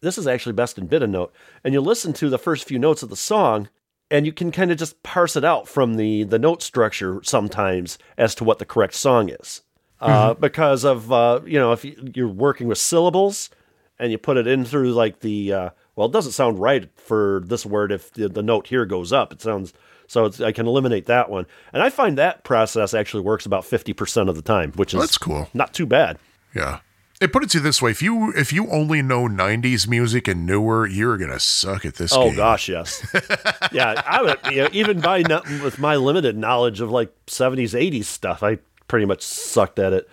[0.00, 1.32] this is actually best in bit a note
[1.62, 3.68] and you listen to the first few notes of the song
[4.10, 7.98] and you can kind of just parse it out from the the note structure sometimes
[8.16, 9.62] as to what the correct song is
[10.04, 13.50] uh, because of uh, you know if you- you're working with syllables
[13.98, 17.42] and you put it in through like the uh, well it doesn't sound right for
[17.46, 19.72] this word if the, the note here goes up it sounds
[20.06, 21.46] So it's, I can eliminate that one.
[21.72, 25.16] And I find that process actually works about 50% of the time, which is That's
[25.16, 25.48] cool.
[25.54, 26.18] not too bad.
[26.54, 26.80] Yeah.
[27.22, 30.28] It put it to you this way: if you if you only know '90s music
[30.28, 32.12] and newer, you're gonna suck at this.
[32.12, 32.36] Oh game.
[32.36, 33.00] gosh, yes.
[33.72, 35.22] yeah, I would you know, even by
[35.62, 38.58] with my limited knowledge of like 70s, 80s stuff, I
[38.88, 40.08] pretty much sucked at it.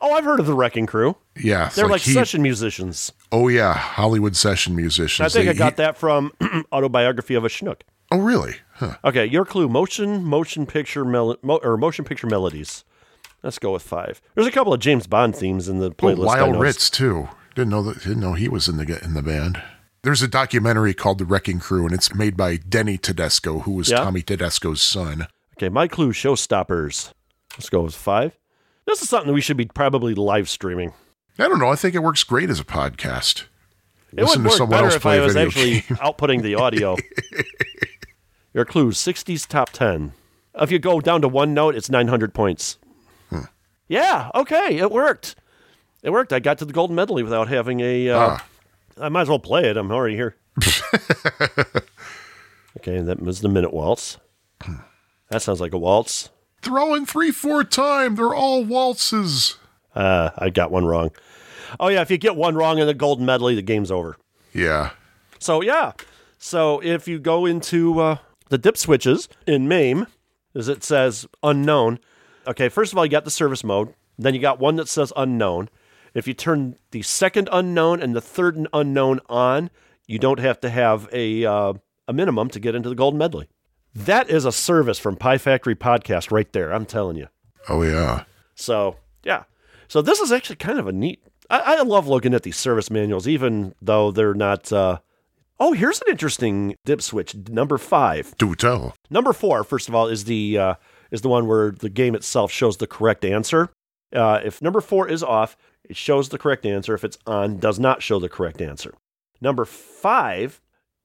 [0.00, 1.16] Oh, I've heard of the Wrecking Crew.
[1.36, 3.12] Yeah, They're like he- session musicians.
[3.30, 5.26] Oh yeah, Hollywood session musicians.
[5.26, 6.32] I think They- I got he- that from
[6.72, 7.82] Autobiography of a Schnook.
[8.10, 8.56] Oh really?
[8.80, 8.96] Huh.
[9.04, 12.84] Okay, your clue: motion, motion picture, mel- mo- or motion picture melodies.
[13.42, 14.20] Let's go with five.
[14.34, 16.28] There's a couple of James Bond themes in the Oh, playlist.
[16.28, 16.52] I Lyle.
[16.58, 17.28] Ritz too.
[17.54, 17.98] Didn't know that.
[18.02, 19.62] Didn't know he was in the in the band.
[20.02, 23.90] There's a documentary called The Wrecking Crew, and it's made by Denny Tedesco, who was
[23.90, 23.98] Yeah?
[23.98, 25.26] Tommy Tedesco's son.
[25.58, 27.12] Okay, my clue: showstoppers.
[27.56, 28.36] Let's go with five.
[28.86, 30.94] This is something that we should be probably live streaming.
[31.38, 31.68] I don't know.
[31.68, 33.44] I think it works great as a podcast.
[34.12, 35.82] It Listen would to work someone better else if play I a was actually game.
[35.98, 36.96] outputting the audio.
[38.54, 40.12] Your clues '60s top ten.
[40.54, 42.78] If you go down to one note, it's 900 points.
[43.30, 43.42] Hmm.
[43.88, 44.30] Yeah.
[44.34, 45.36] Okay, it worked.
[46.02, 46.32] It worked.
[46.32, 48.08] I got to the golden medley without having a.
[48.10, 48.46] Uh, Ah.
[49.00, 49.76] I might as well play it.
[49.76, 50.36] I'm already here.
[52.78, 54.18] okay, that was the minute waltz.
[55.30, 56.30] That sounds like a waltz.
[56.66, 58.16] In three four time.
[58.16, 59.56] They're all waltzes.
[59.94, 61.10] Uh, I got one wrong.
[61.78, 64.16] Oh yeah, if you get one wrong in the golden medley, the game's over.
[64.52, 64.90] Yeah.
[65.38, 65.92] So yeah,
[66.38, 68.16] so if you go into uh,
[68.50, 70.06] the dip switches in MAME,
[70.54, 71.98] as it says unknown.
[72.46, 73.94] Okay, first of all, you got the service mode.
[74.18, 75.70] Then you got one that says unknown.
[76.12, 79.70] If you turn the second unknown and the third unknown on,
[80.06, 81.72] you don't have to have a uh,
[82.06, 83.48] a minimum to get into the golden medley.
[83.94, 86.72] That is a service from Pie Factory Podcast right there.
[86.72, 87.28] I'm telling you.
[87.68, 88.24] Oh yeah.
[88.56, 89.44] So yeah,
[89.88, 91.22] so this is actually kind of a neat.
[91.48, 94.72] I, I love looking at these service manuals, even though they're not.
[94.72, 94.98] Uh,
[95.60, 97.34] oh, here's an interesting dip switch.
[97.34, 98.34] Number five.
[98.38, 98.94] Do tell.
[99.10, 100.74] Number four, first of all, is the uh,
[101.10, 103.70] is the one where the game itself shows the correct answer.
[104.12, 106.94] Uh, if number four is off, it shows the correct answer.
[106.94, 108.94] If it's on, does not show the correct answer.
[109.40, 110.60] Number five,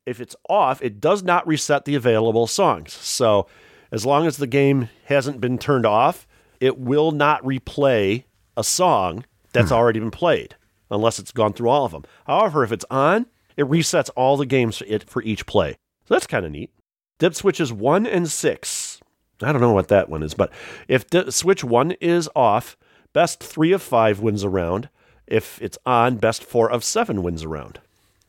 [0.06, 2.94] if it's off, it does not reset the available songs.
[2.94, 3.48] So
[3.92, 6.28] as long as the game hasn't been turned off,
[6.60, 8.24] it will not replay
[8.58, 10.56] a song that's already been played
[10.92, 12.04] unless it's gone through all of them.
[12.28, 13.26] However, if it's on,
[13.58, 15.78] it resets all the games for, it, for each play.
[16.06, 16.72] So that's kind of neat.
[17.20, 19.00] Dip switches one and six.
[19.42, 20.52] I don't know what that one is, but
[20.88, 22.78] if di- switch one is off,
[23.14, 24.90] best three of five wins a round.
[25.28, 27.80] If it's on, best four of seven wins a round.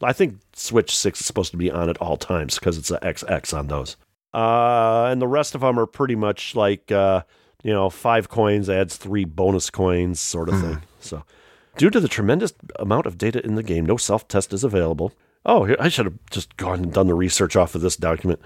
[0.02, 2.98] I think switch six is supposed to be on at all times because it's a
[2.98, 3.96] XX on those.
[4.34, 7.22] Uh, and the rest of them are pretty much like, uh,
[7.62, 10.82] you know, five coins adds three bonus coins sort of thing.
[11.00, 11.24] So,
[11.76, 15.12] due to the tremendous amount of data in the game, no self test is available.
[15.44, 18.40] Oh, here- I should have just gone and done the research off of this document.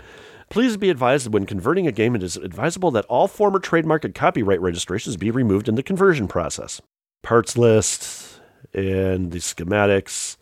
[0.50, 4.04] Please be advised that when converting a game, it is advisable that all former trademark
[4.04, 6.80] and copyright registrations be removed in the conversion process.
[7.22, 8.40] Parts list
[8.74, 10.36] and the schematics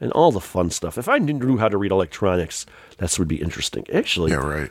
[0.00, 0.98] and all the fun stuff.
[0.98, 2.66] If I knew how to read electronics,
[2.98, 3.86] this would be interesting.
[3.92, 4.38] Actually, Yeah.
[4.38, 4.70] Right.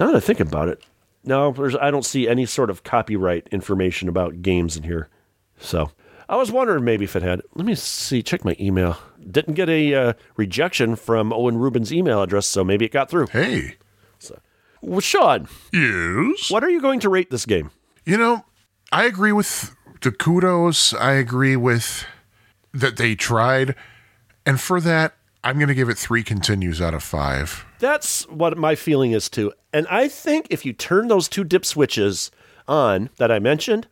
[0.00, 0.82] now that I think about it,
[1.26, 5.08] No, there's, I don't see any sort of copyright information about games in here.
[5.58, 5.90] So
[6.28, 7.42] I was wondering maybe if it had.
[7.54, 8.22] Let me see.
[8.22, 8.96] Check my email.
[9.30, 13.26] Didn't get a uh, rejection from Owen Rubin's email address, so maybe it got through.
[13.28, 13.76] Hey,
[14.80, 16.50] Well, Sean, yes.
[16.50, 17.70] what are you going to rate this game?
[18.04, 18.44] You know,
[18.92, 20.92] I agree with the kudos.
[20.94, 22.04] I agree with
[22.72, 23.74] that they tried.
[24.44, 27.64] And for that, I'm going to give it three continues out of five.
[27.78, 29.52] That's what my feeling is too.
[29.72, 32.30] And I think if you turn those two dip switches
[32.68, 33.86] on that I mentioned,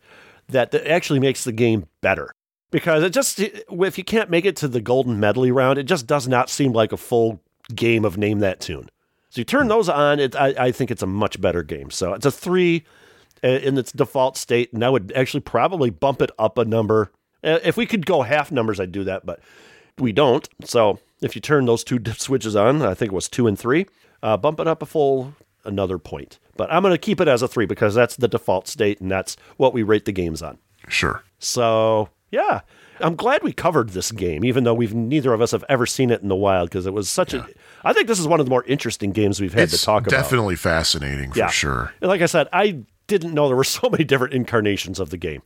[0.49, 2.31] that that actually makes the game better.
[2.71, 6.07] Because it just, if you can't make it to the golden medley round, it just
[6.07, 7.39] does not seem like a full
[7.75, 8.89] game of Name That Tune.
[9.29, 11.91] So you turn those on, it, I, I think it's a much better game.
[11.91, 12.83] So it's a three
[13.43, 17.11] uh, in its default state, and I would actually probably bump it up a number.
[17.43, 19.39] Uh, If we could go half numbers, I'd do that, but
[19.99, 20.49] we don't.
[20.63, 23.85] So if you turn those two switches on, I think it was two and three,
[24.23, 25.35] uh, bump it up a full
[25.65, 26.39] another point.
[26.57, 29.09] But I'm going to keep it as a three because that's the default state, and
[29.09, 30.57] that's what we rate the games on.
[30.87, 31.23] Sure.
[31.39, 32.61] So yeah,
[32.99, 36.09] I'm glad we covered this game, even though we've neither of us have ever seen
[36.11, 37.47] it in the wild because it was such a.
[37.83, 40.03] I think this is one of the more interesting games we've had It's to talk
[40.07, 40.11] about.
[40.11, 41.47] definitely fascinating for Yeah.
[41.49, 41.93] sure.
[42.01, 45.17] And like I said, I didn't know there were so many different incarnations of the
[45.17, 45.41] game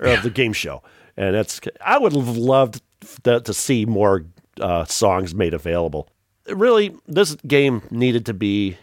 [0.00, 0.82] or of the game show,
[1.16, 2.82] and that's I would have loved
[3.22, 4.24] that, to see more
[4.60, 6.08] uh, songs made available.
[6.48, 8.76] Really, this game needed to be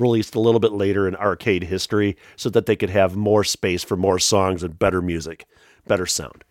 [0.00, 3.84] released a little bit later in arcade history so that they could have more space
[3.84, 5.46] for more songs and better music,
[5.86, 6.44] better sound.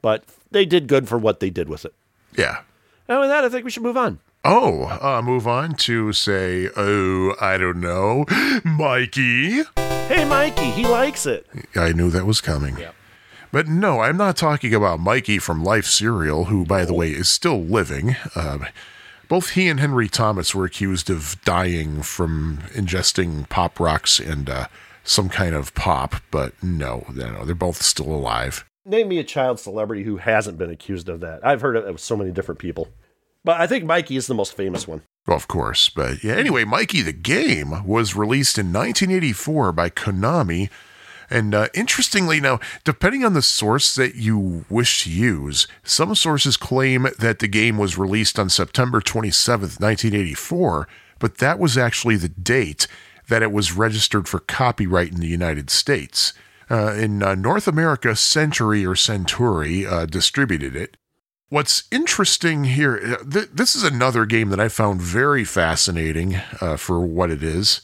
[0.00, 1.94] But they did good for what they did with it.
[2.36, 2.62] Yeah.
[3.08, 4.20] And with that, I think we should move on.
[4.44, 8.24] Oh, uh, move on to say, oh, I don't know,
[8.64, 9.62] Mikey.
[10.08, 11.46] Hey, Mikey, he likes it.
[11.76, 12.76] I knew that was coming.
[13.52, 17.28] But no, I'm not talking about Mikey from Life Cereal, who, by the way, is
[17.28, 18.16] still living.
[18.34, 18.58] Uh,
[19.32, 24.66] both he and Henry Thomas were accused of dying from ingesting pop rocks and uh,
[25.04, 28.66] some kind of pop, but no, no, they're both still alive.
[28.84, 31.40] Name me a child celebrity who hasn't been accused of that.
[31.42, 32.88] I've heard it of so many different people.
[33.42, 35.00] But I think Mikey is the most famous one.
[35.26, 36.34] Well, of course, but yeah.
[36.34, 40.68] Anyway, Mikey the game was released in 1984 by Konami,
[41.32, 46.56] and uh, interestingly, now depending on the source that you wish to use, some sources
[46.56, 52.28] claim that the game was released on September 27th, 1984, but that was actually the
[52.28, 52.86] date
[53.28, 56.32] that it was registered for copyright in the United States.
[56.70, 60.96] Uh, in uh, North America, Century or Centuri uh, distributed it.
[61.48, 66.78] What's interesting here, uh, th- this is another game that I found very fascinating uh,
[66.78, 67.82] for what it is.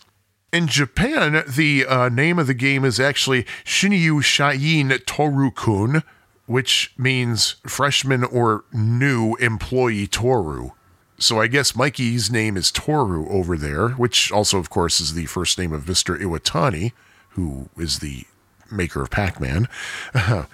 [0.50, 6.02] In Japan, the uh, name of the game is actually Shinyu Shain Toru-kun,
[6.46, 10.70] which means freshman or new employee Toru.
[11.18, 15.26] So I guess Mikey's name is Toru over there, which also, of course, is the
[15.26, 16.18] first name of Mr.
[16.18, 16.92] Iwatani,
[17.30, 18.24] who is the
[18.70, 19.68] maker of Pac-Man.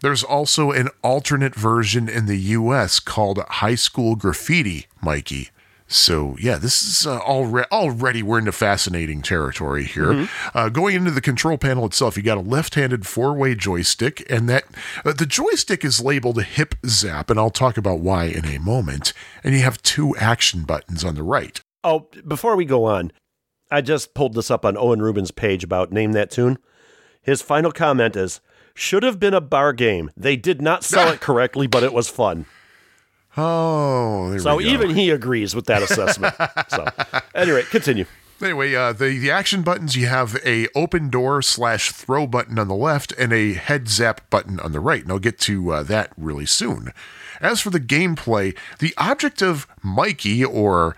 [0.00, 5.50] There's also an alternate version in the US called High School Graffiti Mikey.
[5.92, 10.26] So, yeah, this is uh, already, already we're into fascinating territory here.
[10.54, 14.24] Uh, going into the control panel itself, you got a left handed four way joystick,
[14.30, 14.64] and that
[15.04, 19.12] uh, the joystick is labeled hip zap, and I'll talk about why in a moment.
[19.44, 21.60] And you have two action buttons on the right.
[21.84, 23.12] Oh, before we go on,
[23.70, 26.58] I just pulled this up on Owen Rubin's page about Name That Tune.
[27.20, 28.40] His final comment is
[28.74, 30.10] Should have been a bar game.
[30.16, 32.46] They did not sell it correctly, but it was fun.
[33.36, 34.70] Oh, there So we go.
[34.70, 36.34] even he agrees with that assessment.
[36.68, 36.86] so,
[37.34, 38.04] anyway, continue.
[38.42, 42.66] Anyway, uh, the the action buttons you have a open door slash throw button on
[42.68, 45.82] the left and a head zap button on the right, and I'll get to uh,
[45.84, 46.92] that really soon.
[47.40, 50.96] As for the gameplay, the object of Mikey or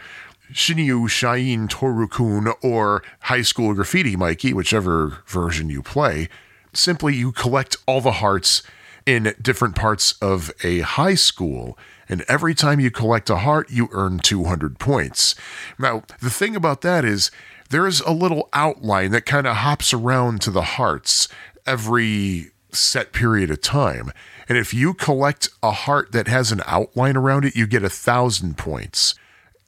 [0.53, 6.29] Shinyu Shain Torukun or High School Graffiti Mikey, whichever version you play,
[6.73, 8.63] simply you collect all the hearts
[9.07, 11.79] in different parts of a high school.
[12.09, 15.35] And every time you collect a heart, you earn 200 points.
[15.79, 17.31] Now, the thing about that is
[17.71, 21.29] there's a little outline that kind of hops around to the hearts
[21.67, 24.11] every set period of time.
[24.49, 27.91] And if you collect a heart that has an outline around it, you get a
[27.91, 29.15] thousand points.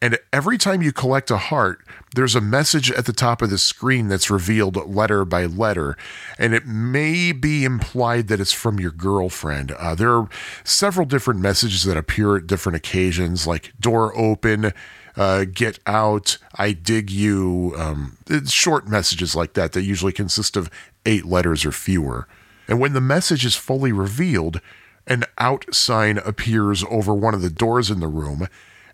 [0.06, 1.84] And every time you collect a heart,
[2.14, 5.96] there's a message at the top of the screen that's revealed letter by letter.
[6.38, 9.72] And it may be implied that it's from your girlfriend.
[9.72, 10.28] Uh, there are
[10.62, 14.72] several different messages that appear at different occasions, like door open,
[15.16, 17.74] uh, get out, I dig you.
[17.76, 20.70] Um, short messages like that that usually consist of
[21.04, 22.28] eight letters or fewer.
[22.68, 24.60] And when the message is fully revealed,
[25.08, 28.46] an out sign appears over one of the doors in the room,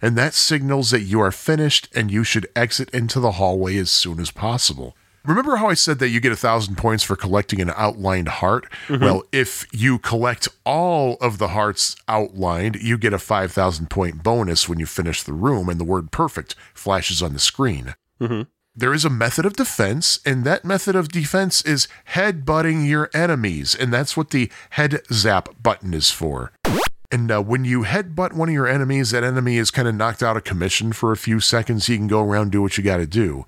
[0.02, 3.90] and that signals that you are finished and you should exit into the hallway as
[3.90, 4.96] soon as possible.
[5.24, 8.66] Remember how I said that you get a thousand points for collecting an outlined heart?
[8.88, 9.04] Mm-hmm.
[9.04, 14.68] Well, if you collect all of the hearts outlined, you get a 5,000 point bonus
[14.68, 17.94] when you finish the room and the word perfect flashes on the screen.
[18.20, 18.42] Mm-hmm.
[18.74, 23.74] There is a method of defense, and that method of defense is head-butting your enemies,
[23.74, 26.52] and that's what the head zap button is for.
[27.12, 30.22] And uh, when you headbutt one of your enemies, that enemy is kind of knocked
[30.22, 31.86] out of commission for a few seconds.
[31.86, 33.44] You can go around do what you got to do.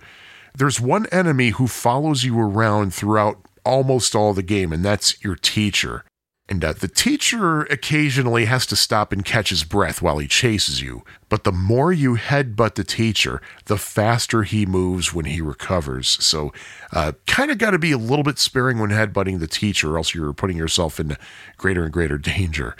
[0.55, 5.35] There's one enemy who follows you around throughout almost all the game, and that's your
[5.35, 6.05] teacher.
[6.47, 10.83] And uh, the teacher occasionally has to stop and catch his breath while he chases
[10.83, 11.03] you.
[11.31, 16.23] But the more you headbutt the teacher, the faster he moves when he recovers.
[16.23, 16.53] So,
[16.93, 20.15] uh, kind of got to be a little bit sparing when headbutting the teacher, else
[20.15, 21.17] you're putting yourself in
[21.57, 22.77] greater and greater danger.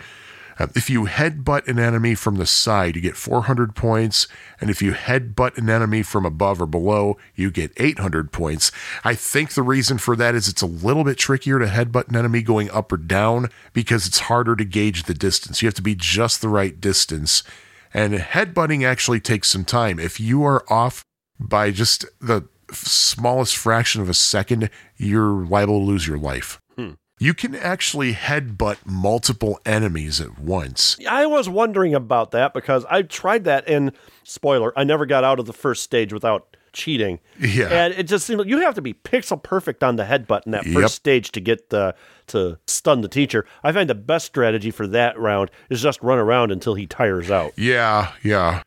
[0.59, 4.29] Uh, if you headbutt an enemy from the side, you get 400 points.
[4.61, 8.71] And if you headbutt an enemy from above or below, you get 800 points.
[9.03, 12.17] I think the reason for that is it's a little bit trickier to headbutt an
[12.17, 15.63] enemy going up or down because it's harder to gauge the distance.
[15.63, 17.43] You have to be just the right distance.
[17.93, 20.01] And headbutting actually takes some time.
[20.01, 21.05] If you are off
[21.39, 26.61] by just the smallest fraction of a second, you're liable to lose your life.
[27.19, 30.97] You can actually headbutt multiple enemies at once.
[31.09, 33.93] I was wondering about that because I tried that and
[34.25, 37.21] spoiler, I never got out of the first stage without cheating.
[37.39, 37.69] Yeah.
[37.69, 40.53] And it just seemed like you have to be pixel perfect on the headbutt in
[40.53, 40.91] that first Yep.
[40.91, 41.95] stage to get the
[42.27, 43.47] to stun the teacher.
[43.63, 47.31] I find the best strategy for that round is just run around until he tires
[47.31, 47.53] out.
[47.57, 48.63] Yeah, yeah.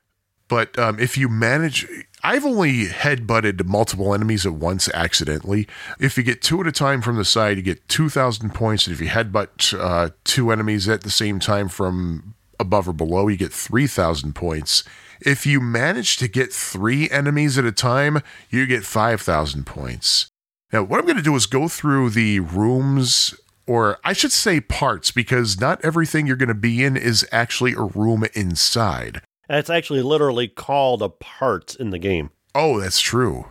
[0.48, 1.86] But um, if you manage,
[2.24, 5.68] I've only headbutted multiple enemies at once accidentally.
[5.99, 8.88] If you get two at a time from the side, you get 2,000 points.
[8.88, 13.28] And if you headbutt uh, two enemies at the same time from above or below,
[13.28, 14.84] you get 3,000 points.
[15.22, 20.28] If you manage to get three enemies at a time, you get 5,000 points.
[20.74, 23.34] Now, what I'm going to do is go through the rooms,
[23.65, 27.74] or I should say parts, because not everything you're going to be in is actually
[27.74, 29.22] a room inside.
[29.50, 32.32] And it's actually literally called a part in the game.
[32.54, 33.45] Oh, that's true.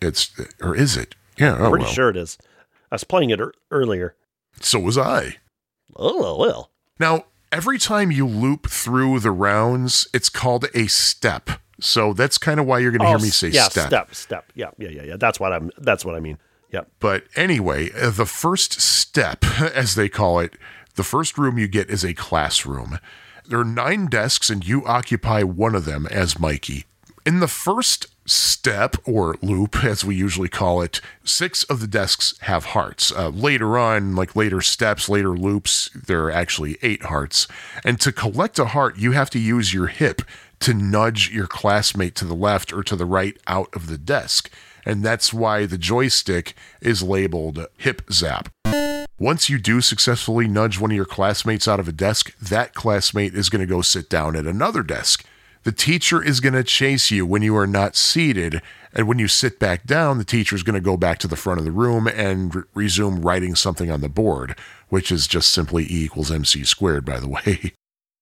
[0.00, 0.30] It's
[0.62, 1.14] or is it?
[1.38, 1.56] Yeah.
[1.58, 1.92] Oh, Pretty well.
[1.92, 2.38] sure it is.
[2.90, 4.14] I was playing it ear- earlier.
[4.60, 5.36] So was I.
[5.96, 6.70] Oh well.
[6.98, 11.50] Now, every time you loop through the rounds, it's called a step.
[11.80, 13.86] So that's kind of why you're going to hear Oh, me say yeah, step.
[13.88, 14.52] step, step.
[14.54, 15.16] Yeah, yeah, yeah, yeah.
[15.16, 15.70] That's what I'm.
[15.78, 16.38] That's what I mean.
[16.72, 16.90] Yep.
[17.00, 20.54] But anyway, uh, the first step, as they call it,
[20.94, 22.98] the first room you get is a classroom.
[23.50, 26.84] There are nine desks, and you occupy one of them as Mikey.
[27.26, 32.38] In the first step, or loop, as we usually call it, six of the desks
[32.42, 33.10] have hearts.
[33.10, 37.48] Uh, later on, like later steps, later loops, there are actually eight hearts.
[37.84, 40.22] And to collect a heart, you have to use your hip
[40.60, 44.48] to nudge your classmate to the left or to the right out of the desk.
[44.86, 48.48] And that's why the joystick is labeled hip zap.
[49.20, 53.34] Once you do successfully nudge one of your classmates out of a desk, that classmate
[53.34, 55.26] is going to go sit down at another desk.
[55.64, 58.62] The teacher is going to chase you when you are not seated,
[58.94, 61.36] and when you sit back down, the teacher is going to go back to the
[61.36, 64.56] front of the room and re- resume writing something on the board,
[64.88, 67.74] which is just simply E equals MC squared, by the way.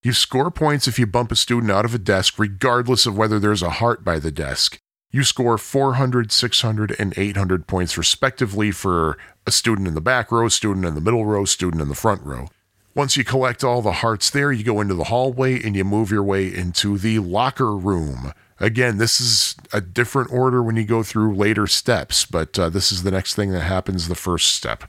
[0.03, 3.39] You score points if you bump a student out of a desk, regardless of whether
[3.39, 4.81] there's a heart by the desk.
[5.11, 9.17] You score 400, 600, and 800 points respectively for
[9.49, 12.23] a student in the back row, student in the middle row, student in the front
[12.23, 12.49] row.
[12.95, 16.11] Once you collect all the hearts there, you go into the hallway and you move
[16.11, 18.33] your way into the locker room.
[18.61, 22.93] Again, this is a different order when you go through later steps, but uh, this
[22.93, 24.85] is the next thing that happens the first step.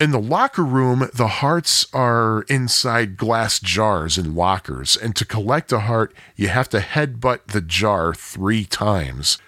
[0.00, 5.72] In the locker room, the hearts are inside glass jars in lockers, and to collect
[5.72, 9.38] a heart, you have to headbutt the jar three times.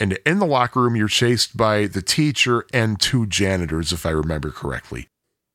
[0.00, 4.10] And in the locker room, you're chased by the teacher and two janitors, if I
[4.10, 5.08] remember correctly.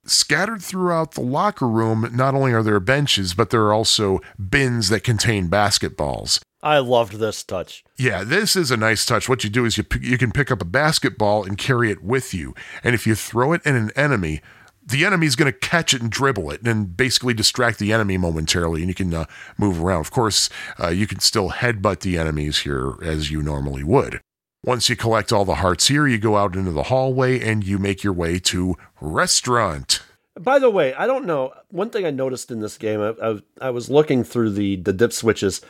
[0.05, 4.89] Scattered throughout the locker room, not only are there benches, but there are also bins
[4.89, 6.39] that contain basketballs.
[6.61, 7.83] I loved this touch.
[7.97, 9.29] Yeah, this is a nice touch.
[9.29, 12.33] What you do is you you can pick up a basketball and carry it with
[12.33, 14.41] you, and if you throw it at an enemy,
[14.85, 18.81] the enemy's going to catch it and dribble it, and basically distract the enemy momentarily,
[18.81, 19.25] and you can uh,
[19.57, 20.01] move around.
[20.01, 20.49] Of course,
[20.81, 24.19] uh, you can still headbutt the enemies here as you normally would.
[24.63, 27.77] Once you collect all the hearts here, you go out into the hallway and you
[27.77, 30.01] make your way to restaurant.
[30.37, 31.53] By the way, I don't know.
[31.69, 34.93] One thing I noticed in this game, I, I, I was looking through the the
[34.93, 35.61] dip switches,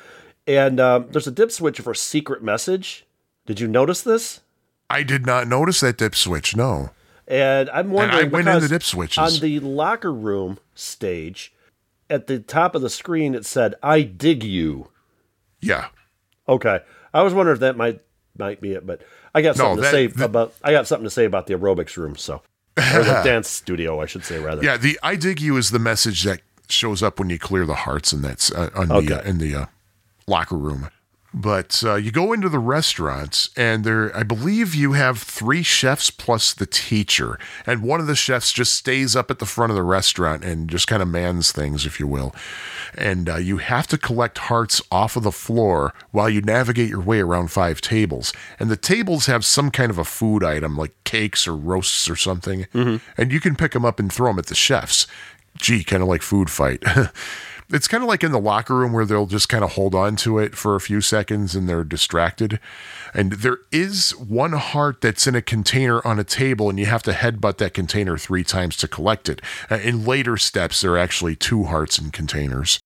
[0.47, 3.05] and um, there's a dip switch for secret message.
[3.45, 4.41] Did you notice this?
[4.89, 6.55] I did not notice that dip switch.
[6.55, 6.89] No.
[7.27, 8.27] And I'm wondering.
[8.27, 9.17] I went because into dip switches.
[9.17, 11.53] on the locker room stage.
[12.09, 14.89] At the top of the screen, it said "I dig you."
[15.61, 15.89] Yeah.
[16.47, 16.79] Okay,
[17.13, 18.01] I was wondering if that might
[18.39, 19.01] might be it, but
[19.35, 21.45] I got No, something that- to say that- about I got something to say about
[21.47, 22.15] the aerobics room.
[22.15, 22.41] So,
[22.77, 24.63] or the dance studio, I should say rather.
[24.63, 27.75] Yeah, the I dig you is the message that shows up when you clear the
[27.75, 29.65] hearts, and that's uh, on the, uh, in the uh,
[30.27, 30.89] locker room.
[31.33, 36.09] But uh, you go into the restaurants, and there, I believe you have three chefs
[36.09, 39.75] plus the teacher, and one of the chefs just stays up at the front of
[39.75, 42.33] the restaurant and just kind of mans things, if you will.
[42.97, 47.01] And uh, you have to collect hearts off of the floor while you navigate your
[47.01, 48.33] way around five tables.
[48.59, 52.15] And the tables have some kind of a food item, like cakes or roasts or
[52.15, 52.65] something,
[53.17, 55.05] and you can pick them up and throw them at the chefs.
[55.57, 56.83] Gee, kind of like food fight.
[57.71, 60.15] It's kind of like in the locker room where they'll just kind of hold on
[60.17, 62.59] to it for a few seconds and they're distracted.
[63.13, 67.03] And there is one heart that's in a container on a table, and you have
[67.03, 69.41] to headbutt that container three times to collect it.
[69.69, 72.79] Uh, In later steps, there are actually two hearts in containers.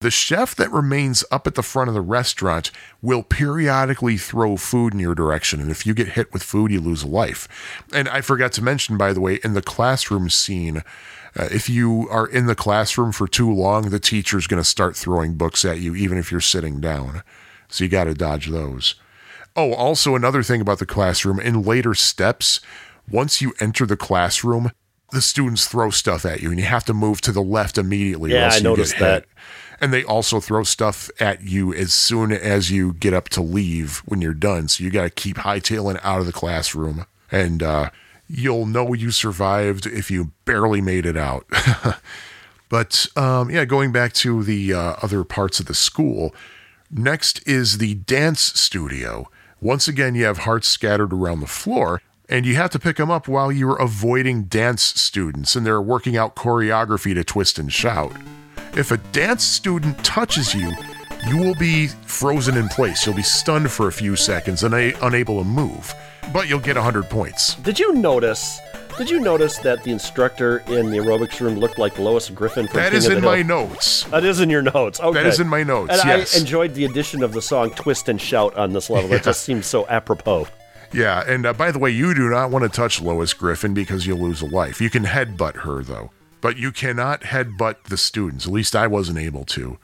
[0.00, 4.94] The chef that remains up at the front of the restaurant will periodically throw food
[4.94, 7.46] in your direction, and if you get hit with food, you lose a life.
[7.92, 10.82] And I forgot to mention, by the way, in the classroom scene,
[11.36, 14.96] uh, if you are in the classroom for too long, the teacher's going to start
[14.96, 17.22] throwing books at you, even if you're sitting down.
[17.68, 18.96] So you got to dodge those.
[19.56, 22.60] Oh, also another thing about the classroom in later steps,
[23.10, 24.70] once you enter the classroom,
[25.10, 28.32] the students throw stuff at you, and you have to move to the left immediately.
[28.32, 29.00] Yeah, I noticed hit.
[29.00, 29.24] that.
[29.80, 33.98] And they also throw stuff at you as soon as you get up to leave
[34.06, 34.68] when you're done.
[34.68, 37.04] So you got to keep hightailing out of the classroom.
[37.30, 37.90] And uh,
[38.32, 41.46] you'll know you survived if you barely made it out.
[42.70, 46.34] but um, yeah, going back to the uh, other parts of the school,
[46.90, 49.28] next is the dance studio.
[49.60, 52.00] Once again, you have hearts scattered around the floor.
[52.28, 56.16] And you have to pick them up while you're avoiding dance students and they're working
[56.16, 58.16] out choreography to twist and shout.
[58.74, 60.72] If a dance student touches you,
[61.28, 63.04] you will be frozen in place.
[63.04, 65.94] You'll be stunned for a few seconds and unable to move,
[66.32, 67.54] but you'll get 100 points.
[67.56, 68.60] Did you notice?
[68.98, 72.76] Did you notice that the instructor in the aerobics room looked like Lois Griffin from
[72.76, 74.04] That King is in my notes.
[74.04, 75.00] That is in your notes.
[75.00, 75.14] Okay.
[75.14, 76.36] That is in my notes, And yes.
[76.36, 79.12] I enjoyed the addition of the song "Twist and Shout" on this level.
[79.12, 80.46] It just seems so apropos.
[80.92, 84.06] Yeah, and uh, by the way, you do not want to touch Lois Griffin because
[84.06, 84.78] you'll lose a life.
[84.78, 86.10] You can headbutt her, though,
[86.42, 88.46] but you cannot headbutt the students.
[88.46, 89.78] At least I wasn't able to.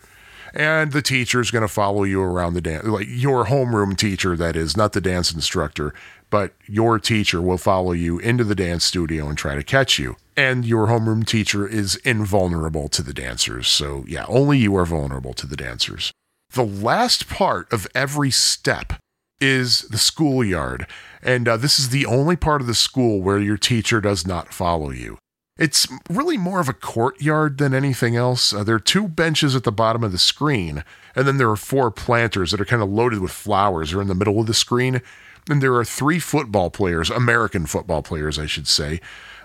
[0.54, 4.56] And the teacher's going to follow you around the dance, like your homeroom teacher, that
[4.56, 5.94] is, not the dance instructor,
[6.30, 10.16] but your teacher will follow you into the dance studio and try to catch you.
[10.36, 13.68] And your homeroom teacher is invulnerable to the dancers.
[13.68, 16.12] So, yeah, only you are vulnerable to the dancers.
[16.52, 18.94] The last part of every step
[19.40, 20.86] is the schoolyard.
[21.22, 24.52] And uh, this is the only part of the school where your teacher does not
[24.52, 25.18] follow you.
[25.58, 28.52] It's really more of a courtyard than anything else.
[28.52, 30.84] Uh, there are two benches at the bottom of the screen,
[31.16, 33.90] and then there are four planters that are kind of loaded with flowers.
[33.90, 35.02] They're in the middle of the screen.
[35.48, 39.00] And there are three football players, American football players, I should say,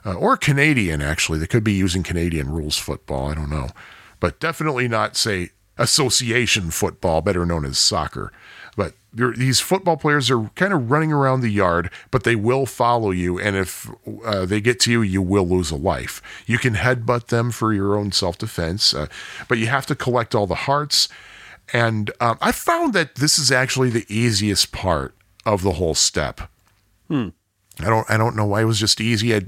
[0.05, 1.39] uh, or Canadian, actually.
[1.39, 3.29] They could be using Canadian rules football.
[3.29, 3.69] I don't know.
[4.19, 8.31] But definitely not, say, association football, better known as soccer.
[8.75, 13.11] But these football players are kind of running around the yard, but they will follow
[13.11, 13.39] you.
[13.39, 13.89] And if
[14.25, 16.21] uh, they get to you, you will lose a life.
[16.47, 19.07] You can headbutt them for your own self defense, uh,
[19.47, 21.07] but you have to collect all the hearts.
[21.71, 25.15] And um, I found that this is actually the easiest part
[25.45, 26.41] of the whole step.
[27.79, 29.35] I don't I don't know why it was just easy.
[29.35, 29.41] I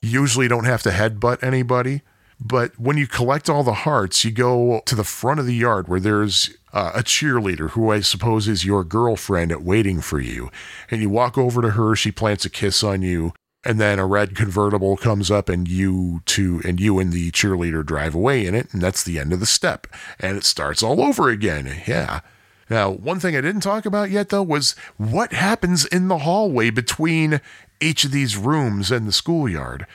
[0.00, 2.02] usually don't have to headbutt anybody,
[2.40, 5.88] but when you collect all the hearts, you go to the front of the yard
[5.88, 10.50] where there's uh, a cheerleader who I suppose is your girlfriend at waiting for you,
[10.90, 11.94] and you walk over to her.
[11.94, 13.32] She plants a kiss on you,
[13.64, 17.84] and then a red convertible comes up, and you two and you and the cheerleader
[17.84, 19.86] drive away in it, and that's the end of the step,
[20.18, 21.82] and it starts all over again.
[21.86, 22.20] Yeah.
[22.70, 26.70] Now, one thing I didn't talk about yet, though, was what happens in the hallway
[26.70, 27.40] between
[27.80, 29.86] each of these rooms and the schoolyard.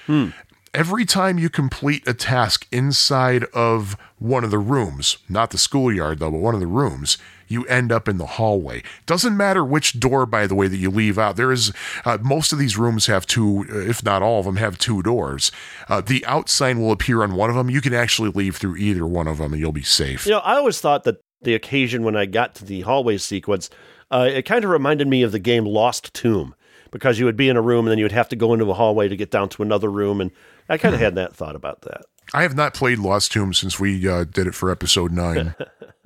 [0.73, 6.19] Every time you complete a task inside of one of the rooms, not the schoolyard
[6.19, 7.17] though, but one of the rooms,
[7.47, 8.83] you end up in the hallway.
[9.05, 11.35] Doesn't matter which door, by the way, that you leave out.
[11.35, 11.71] There is
[12.05, 15.01] uh, most of these rooms have two, uh, if not all of them, have two
[15.01, 15.51] doors.
[15.87, 17.69] Uh, the out sign will appear on one of them.
[17.69, 20.25] You can actually leave through either one of them, and you'll be safe.
[20.25, 23.69] You know, I always thought that the occasion when I got to the hallway sequence,
[24.11, 26.55] uh, it kind of reminded me of the game Lost Tomb
[26.91, 28.69] because you would be in a room and then you would have to go into
[28.69, 30.31] a hallway to get down to another room, and
[30.69, 32.01] I kind of had that thought about that.
[32.33, 35.55] I have not played Lost Tomb since we uh, did it for episode nine.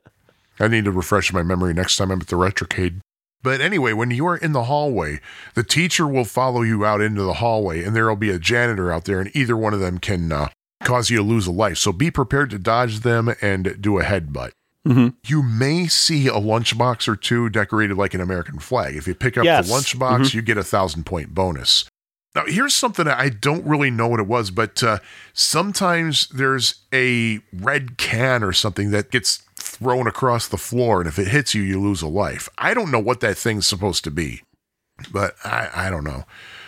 [0.60, 3.00] I need to refresh my memory next time I'm at the Retrocade.
[3.44, 5.20] But anyway, when you are in the hallway,
[5.56, 8.92] the teacher will follow you out into the hallway, and there will be a janitor
[8.92, 10.50] out there, and either one of them can uh,
[10.84, 11.78] cause you to lose a life.
[11.78, 14.52] So be prepared to dodge them and do a headbutt.
[14.84, 18.96] You may see a lunchbox or two decorated like an American flag.
[18.96, 19.68] If you pick up Yes.
[19.68, 21.86] the lunchbox, you get a thousand point bonus.
[22.34, 25.00] Now, here's something I don't really know what it was, but uh,
[25.34, 31.20] sometimes there's a red can or something that gets thrown across the floor, and if
[31.20, 32.48] it hits you, you lose a life.
[32.58, 34.44] I don't know what that thing's supposed to be,
[35.12, 36.24] but I, I don't know.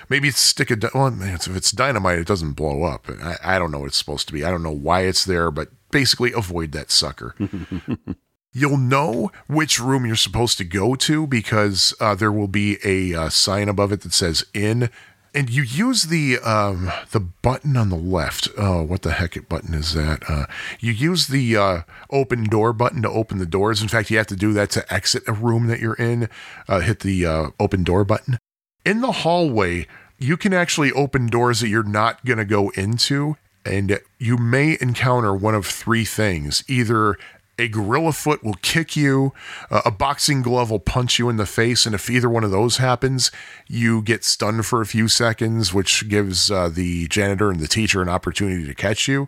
[0.10, 3.08] Maybe it's stick dy- well, if it's dynamite, it doesn't blow up.
[3.10, 4.44] I, I don't know what it's supposed to be.
[4.44, 7.36] I don't know why it's there, but basically avoid that sucker.
[8.56, 13.16] You'll know which room you're supposed to go to because uh, there will be a
[13.20, 14.92] uh, sign above it that says "in,"
[15.34, 18.50] and you use the um, the button on the left.
[18.56, 20.30] Oh, what the heck button is that?
[20.30, 20.46] Uh,
[20.80, 21.82] you use the uh,
[22.12, 23.82] open door button to open the doors.
[23.82, 26.30] In fact, you have to do that to exit a room that you're in.
[26.68, 28.38] Uh, hit the uh, open door button.
[28.86, 29.88] In the hallway,
[30.18, 34.78] you can actually open doors that you're not going to go into, and you may
[34.82, 37.18] encounter one of three things either
[37.60, 39.32] a gorilla foot will kick you,
[39.70, 42.52] uh, a boxing glove will punch you in the face, and if either one of
[42.52, 43.32] those happens,
[43.68, 48.02] you get stunned for a few seconds, which gives uh, the janitor and the teacher
[48.02, 49.28] an opportunity to catch you.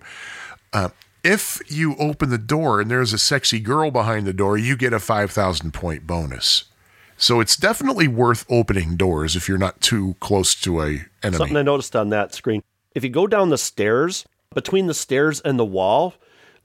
[0.73, 0.89] Uh,
[1.23, 4.93] if you open the door and there's a sexy girl behind the door, you get
[4.93, 6.65] a 5,000 point bonus.
[7.17, 11.37] So it's definitely worth opening doors if you're not too close to a enemy.
[11.37, 12.61] Something I noticed on that screen.
[12.93, 16.13] If you go down the stairs, between the stairs and the wall,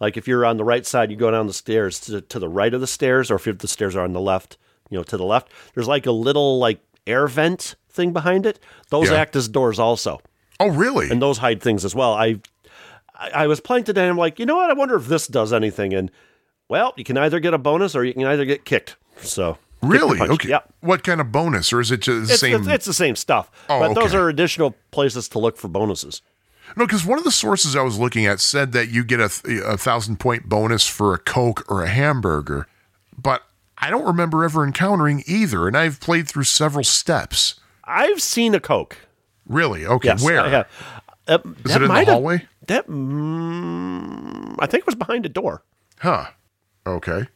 [0.01, 2.49] like if you're on the right side, you go down the stairs to, to the
[2.49, 4.57] right of the stairs, or if the stairs are on the left,
[4.91, 8.59] you know, to the left, there's like a little like air vent thing behind it.
[8.91, 9.17] Those Yeah.
[9.19, 10.21] act as doors also.
[10.59, 11.11] oh, really?
[11.11, 12.13] and those hide things as well.
[12.15, 12.39] I,
[13.35, 14.03] I was playing today.
[14.03, 14.71] and I'm like, you know what?
[14.71, 15.95] I wonder if this does anything.
[15.95, 16.11] And
[16.69, 18.97] well, you can either get a bonus or you can either get kicked.
[19.23, 20.21] So really?
[20.21, 20.49] Okay.
[20.49, 20.61] Yeah.
[20.81, 22.55] What kind of bonus, or is it just the It's, same?
[22.61, 26.23] it's, it's the same stuff, Oh, but those are additional places to look for bonuses.
[26.77, 29.31] No, because one of the sources I was looking at said that you get a,
[29.67, 32.69] a thousand point bonus for a Coke or a hamburger,
[33.19, 33.43] but
[33.79, 37.59] I don't remember ever encountering either, and I've played through several steps.
[37.85, 38.99] I've seen a Coke.
[39.47, 39.85] Really?
[39.85, 40.41] Okay, Yes, where?
[40.43, 40.65] I.
[41.27, 42.47] Uh, Is that it in the might have- hallway?
[42.67, 45.65] That mm, I think it was behind a door.
[45.99, 46.27] Huh.
[46.87, 47.27] Okay.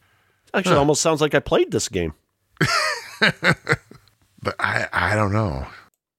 [0.53, 2.13] Actually, almost sounds like I played this game.
[4.45, 5.65] But I, I don't know.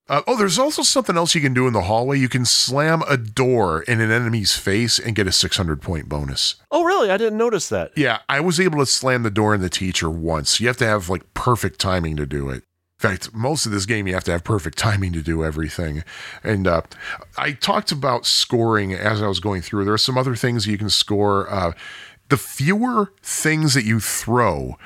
[0.08, 2.18] Uh, oh, there's also something else you can do in the hallway.
[2.18, 6.56] You can slam a door in an enemy's face and get a 600 point bonus.
[6.70, 7.10] Oh, really?
[7.10, 7.92] I didn't notice that.
[7.96, 10.60] Yeah, I was able to slam the door in the teacher once.
[10.60, 12.64] You have to have like perfect timing to do it.
[12.98, 16.02] In fact, most of this game you have to have perfect timing to do everything.
[16.42, 16.82] And uh,
[17.38, 19.84] I talked about scoring as I was going through.
[19.84, 21.48] There are some other things you can score.
[21.48, 21.72] Uh,
[22.28, 24.76] the fewer things that you throw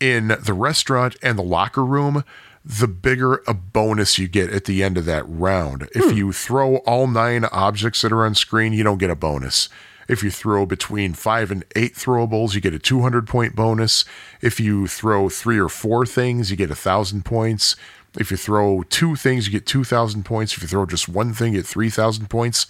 [0.00, 2.24] in the restaurant and the locker room,
[2.64, 5.88] the bigger a bonus you get at the end of that round.
[5.94, 6.16] If hmm.
[6.16, 9.68] you throw all nine objects that are on screen, you don't get a bonus.
[10.08, 14.04] If you throw between five and eight throwables, you get a 200 point bonus.
[14.40, 17.76] If you throw three or four things, you get a thousand points.
[18.18, 20.56] If you throw two things, you get 2,000 points.
[20.56, 22.66] If you throw just one thing, you get 3,000 points.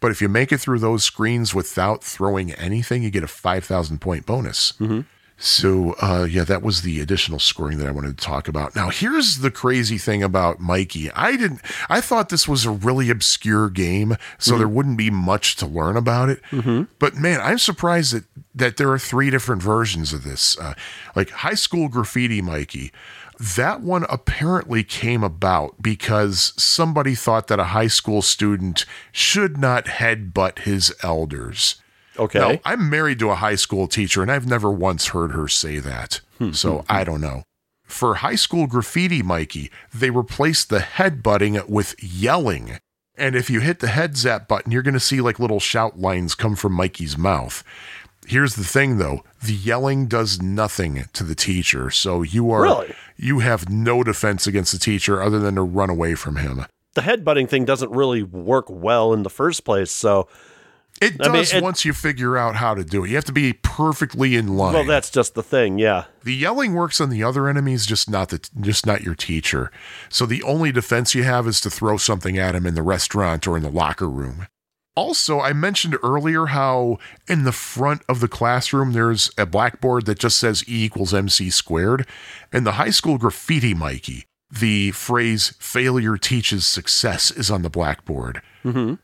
[0.00, 4.00] But if you make it through those screens without throwing anything, you get a 5,000
[4.00, 4.72] point bonus.
[4.72, 5.00] Mm-hmm.
[5.42, 8.76] So, uh, yeah, that was the additional scoring that I wanted to talk about.
[8.76, 11.10] Now, here's the crazy thing about Mikey.
[11.12, 15.56] I didn't, I thought this was a really obscure game, so there wouldn't be much
[15.56, 16.42] to learn about it.
[16.98, 20.58] But man, I'm surprised that, that there are three different versions of this.
[20.58, 20.74] Uh,
[21.16, 22.92] like High School Graffiti Mikey.
[23.56, 29.86] That one apparently came about because somebody thought that a high school student should not
[29.86, 31.76] headbutt his elders.
[32.20, 32.38] Okay.
[32.38, 35.78] Now, I'm married to a high school teacher, and I've never once heard her say
[35.78, 36.20] that.
[36.38, 36.86] Hmm, hmm, so hmm.
[36.88, 37.42] I don't know.
[37.84, 42.78] For high school graffiti, Mikey, they replaced the headbutting with yelling.
[43.16, 45.98] And if you hit the head zap button, you're going to see like little shout
[45.98, 47.64] lines come from Mikey's mouth.
[48.26, 51.90] Here's the thing though, the yelling does nothing to the teacher.
[51.90, 52.94] So you are Really?
[53.16, 56.64] you have no defense against the teacher other than to run away from him.
[56.94, 59.90] the headbutting thing doesn't really work well in the first place.
[59.90, 60.28] So,
[61.00, 63.08] It I does mean, it- once you figure out how to do it.
[63.10, 64.74] You have to be perfectly in line.
[64.74, 65.78] well, that's just the thing.
[65.78, 66.04] Yeah.
[66.24, 69.70] The yelling works on the other enemies, just not the just not your teacher.
[70.10, 73.46] So the only defense you have is to throw something at him in the restaurant
[73.48, 74.46] or in the locker room.
[74.96, 80.18] Also, I mentioned earlier how in the front of the classroom there's a blackboard that
[80.18, 82.06] just says E equals MC squared.
[82.52, 88.42] and the high school graffiti Mikey, the phrase failure teaches success is on the blackboard.
[88.64, 88.94] Mm-hmm.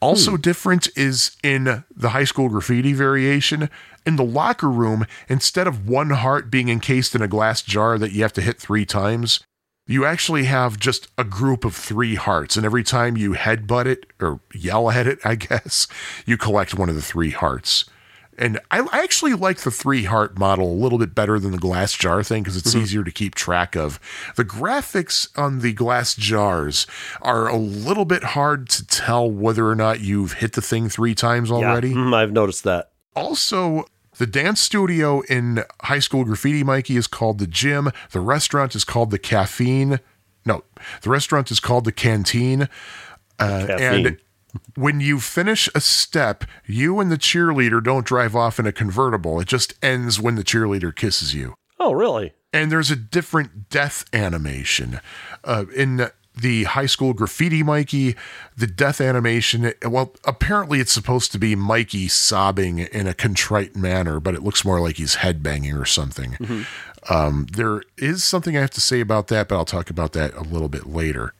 [0.00, 0.40] Also hmm.
[0.40, 3.68] different is in the high school graffiti variation.
[4.06, 8.12] In the locker room, instead of one heart being encased in a glass jar that
[8.12, 9.40] you have to hit three times,
[9.86, 12.56] you actually have just a group of three hearts.
[12.56, 15.88] And every time you headbutt it or yell at it, I guess,
[16.26, 17.86] you collect one of the three hearts.
[18.38, 21.58] And I, I actually like the three heart model a little bit better than the
[21.58, 22.82] glass jar thing because it's Mm-hmm.
[22.82, 23.98] easier to keep track of.
[24.36, 26.86] The graphics on the glass jars
[27.20, 31.14] are a little bit hard to tell whether or not you've hit the thing three
[31.14, 31.92] times Yeah, already.
[31.94, 32.92] mhm, I've noticed that.
[33.16, 33.84] Also,
[34.18, 37.90] the dance studio in High School Graffiti Mikey is called the gym.
[38.12, 40.00] The restaurant is called the caffeine.
[40.46, 40.62] No,
[41.02, 42.68] the restaurant is called the canteen.
[43.40, 44.18] Uh, and
[44.76, 49.40] when you finish a step, you and the cheerleader don't drive off in a convertible.
[49.40, 51.54] It just ends when the cheerleader kisses you.
[51.78, 52.32] Oh, really?
[52.52, 55.00] And there's a different death animation.
[55.44, 58.14] Uh, in the high school graffiti Mikey,
[58.56, 64.20] the death animation, well, apparently it's supposed to be Mikey sobbing in a contrite manner,
[64.20, 66.36] but it looks more like he's headbanging or something.
[67.10, 70.34] Um, there is something I have to say about that, but I'll talk about that
[70.34, 71.34] a little bit later.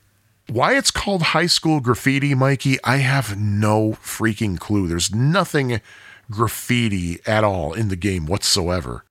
[0.51, 4.87] Why it's called high school graffiti, Mikey, I have no freaking clue.
[4.87, 5.83] There's nothing
[6.31, 9.05] graffiti at all in the game whatsoever.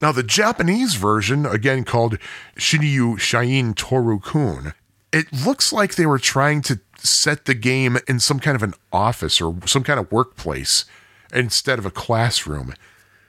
[0.00, 2.18] Now, the Japanese version, again called
[2.56, 4.74] Shinryu Shain Torukun,
[5.12, 8.74] it looks like they were trying to set the game in some kind of an
[8.92, 10.86] office or some kind of workplace
[11.32, 12.74] instead of a classroom.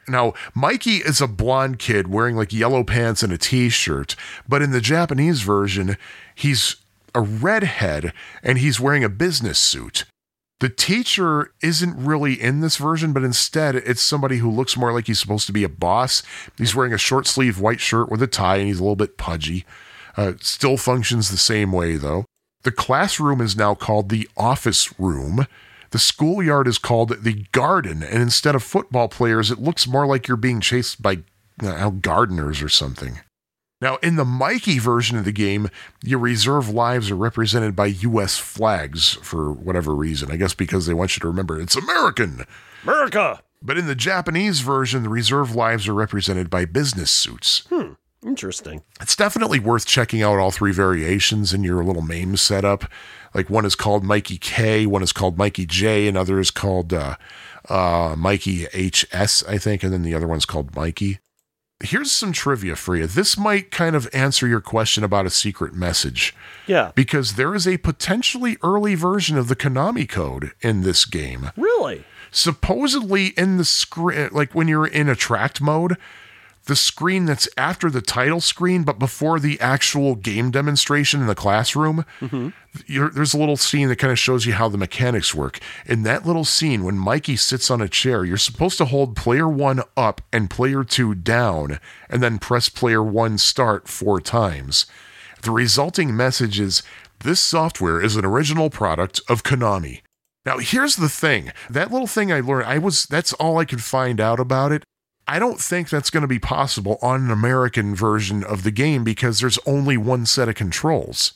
[0.07, 4.15] Now, Mikey is a blonde kid wearing like yellow pants and a t shirt,
[4.49, 5.95] but in the Japanese version,
[6.33, 6.77] he's
[7.13, 8.13] a redhead
[8.43, 10.05] and he's wearing a business suit.
[10.59, 15.07] The teacher isn't really in this version, but instead it's somebody who looks more like
[15.07, 16.21] he's supposed to be a boss.
[16.57, 19.17] He's wearing a short sleeve white shirt with a tie and he's a little bit
[19.17, 19.65] pudgy.
[20.15, 22.25] Uh, still functions the same way though.
[22.63, 25.47] The classroom is now called the office room.
[25.89, 30.27] The schoolyard is called the garden, and instead of football players, it looks more like
[30.27, 31.19] you're being chased by
[31.61, 33.19] uh, gardeners or something.
[33.81, 35.69] Now, in the Mikey version of the game,
[36.03, 38.37] your reserve lives are represented by U.S.
[38.37, 40.31] flags for whatever reason.
[40.31, 42.45] I guess because they want you to remember it's American.
[42.83, 43.41] America.
[43.61, 47.63] But in the Japanese version, the reserve lives are represented by business suits.
[47.69, 47.93] Hmm.
[48.25, 48.83] Interesting.
[48.99, 52.85] It's definitely worth checking out all three variations in your little MAME setup.
[53.33, 57.15] Like one is called Mikey K, one is called Mikey J, another is called uh,
[57.67, 61.17] uh, Mikey HS, I think, and then the other one's called Mikey.
[61.83, 63.07] Here's some trivia for you.
[63.07, 66.35] This might kind of answer your question about a secret message
[66.67, 66.91] Yeah.
[66.95, 72.03] because there is a potentially early version of the Konami code in this game Really?
[72.31, 75.97] supposedly in the screen like when you're in attract mode
[76.65, 81.35] the screen that's after the title screen but before the actual game demonstration in the
[81.35, 82.49] classroom mm-hmm.
[82.85, 86.03] you're, there's a little scene that kind of shows you how the mechanics work in
[86.03, 89.81] that little scene when mikey sits on a chair you're supposed to hold player one
[89.97, 91.79] up and player two down
[92.09, 94.85] and then press player one start four times
[95.41, 96.83] the resulting message is
[97.23, 100.01] this software is an original product of konami
[100.43, 101.51] now, here's the thing.
[101.69, 104.83] That little thing I learned, I was that's all I could find out about it.
[105.31, 109.05] I don't think that's going to be possible on an American version of the game
[109.05, 111.31] because there's only one set of controls.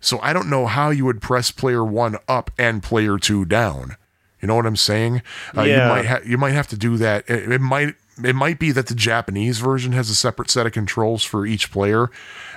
[0.00, 3.96] So I don't know how you would press player 1 up and player 2 down.
[4.40, 5.20] You know what I'm saying?
[5.54, 5.82] Uh, Yeah.
[5.84, 7.28] You might ha- you might have to do that.
[7.28, 10.72] It, it might it might be that the Japanese version has a separate set of
[10.72, 12.10] controls for each player,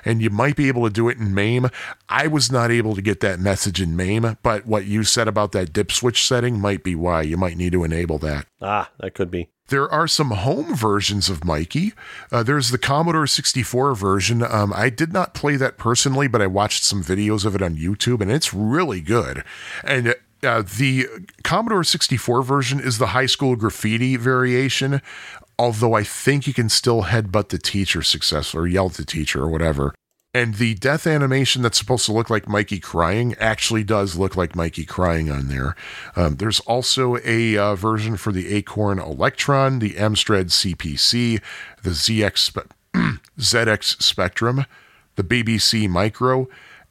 [0.06, 1.70] and you might be able to do it in MAME.
[2.08, 5.52] I was not able to get that message in MAME, but what you said about
[5.52, 8.46] that dip switch setting might be why you might need to enable that.
[8.62, 9.50] Ah, that could be.
[9.70, 11.94] There are some home versions of Mikey.
[12.32, 14.42] Uh, there's the Commodore 64 version.
[14.42, 17.76] Um, I did not play that personally, but I watched some videos of it on
[17.76, 19.44] YouTube, and it's really good.
[19.84, 21.08] And uh, the
[21.44, 25.02] Commodore 64 version is the high school graffiti variation,
[25.60, 29.42] although I think you can still headbutt the teacher successfully or yell at the teacher
[29.42, 29.94] or whatever.
[30.38, 34.56] And the death animation that's supposed to look like Mikey crying actually does look like
[34.56, 35.76] Mikey crying on there.
[36.16, 41.42] Um, there's also a uh, version for the Acorn Electron, the Amstrad CPC,
[41.82, 42.72] the ZX Spe-
[43.40, 44.68] ZX Spectrum,
[45.16, 46.48] the BBC Micro,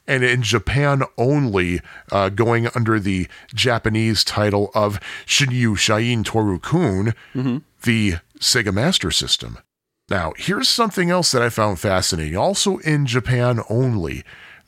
[0.09, 7.15] and in Japan only, uh, going under the Japanese title of Shinryu Shain Torukun,
[7.83, 9.59] the Sega Master System.
[10.09, 12.37] Now, here's something else that I found fascinating.
[12.37, 14.23] Also in Japan only,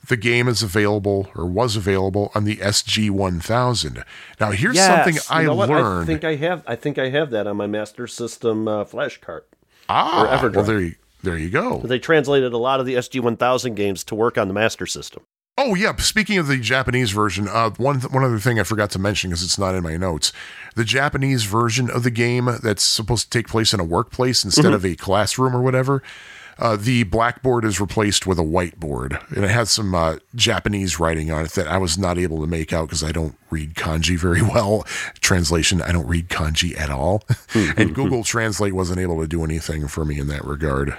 [0.09, 4.05] the game is available or was available on the SG 1000.
[4.41, 6.05] Now, here's something I You know learned.
[6.05, 6.65] I think I have.
[6.67, 9.45] I think I have that on my Master System uh, flash card.
[9.89, 11.79] ah, well, there you, there you go.
[11.85, 15.25] They translated a lot of the SG 1000 games to work on the Master System.
[15.61, 15.95] Oh yeah.
[15.97, 19.43] Speaking of the Japanese version, uh, one one other thing I forgot to mention because
[19.43, 20.33] it's not in my notes.
[20.77, 24.73] The Japanese version of the game that's supposed to take place in a workplace instead
[24.73, 26.01] of a classroom or whatever.
[26.61, 31.31] Uh, the blackboard is replaced with a whiteboard, and it has some uh, Japanese writing
[31.31, 34.17] on it that I was not able to make out because I don't read kanji
[34.17, 34.85] very well.
[35.21, 37.25] Translation: I don't read kanji at all,
[37.77, 40.97] and Google Translate wasn't able to do anything for me in that regard.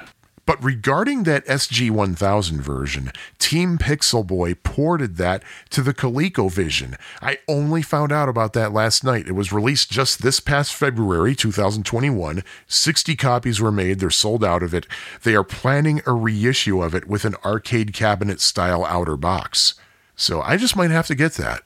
[0.50, 6.98] But regarding that SG1000 version, Team Pixelboy ported that to the ColecoVision.
[7.22, 9.28] I only found out about that last night.
[9.28, 12.44] It was released just this past February 2021.
[12.66, 14.00] 60 copies were made.
[14.00, 14.88] They're sold out of it.
[15.22, 19.76] They are planning a reissue of it with an arcade cabinet style outer box.
[20.16, 21.62] So I just might have to get that.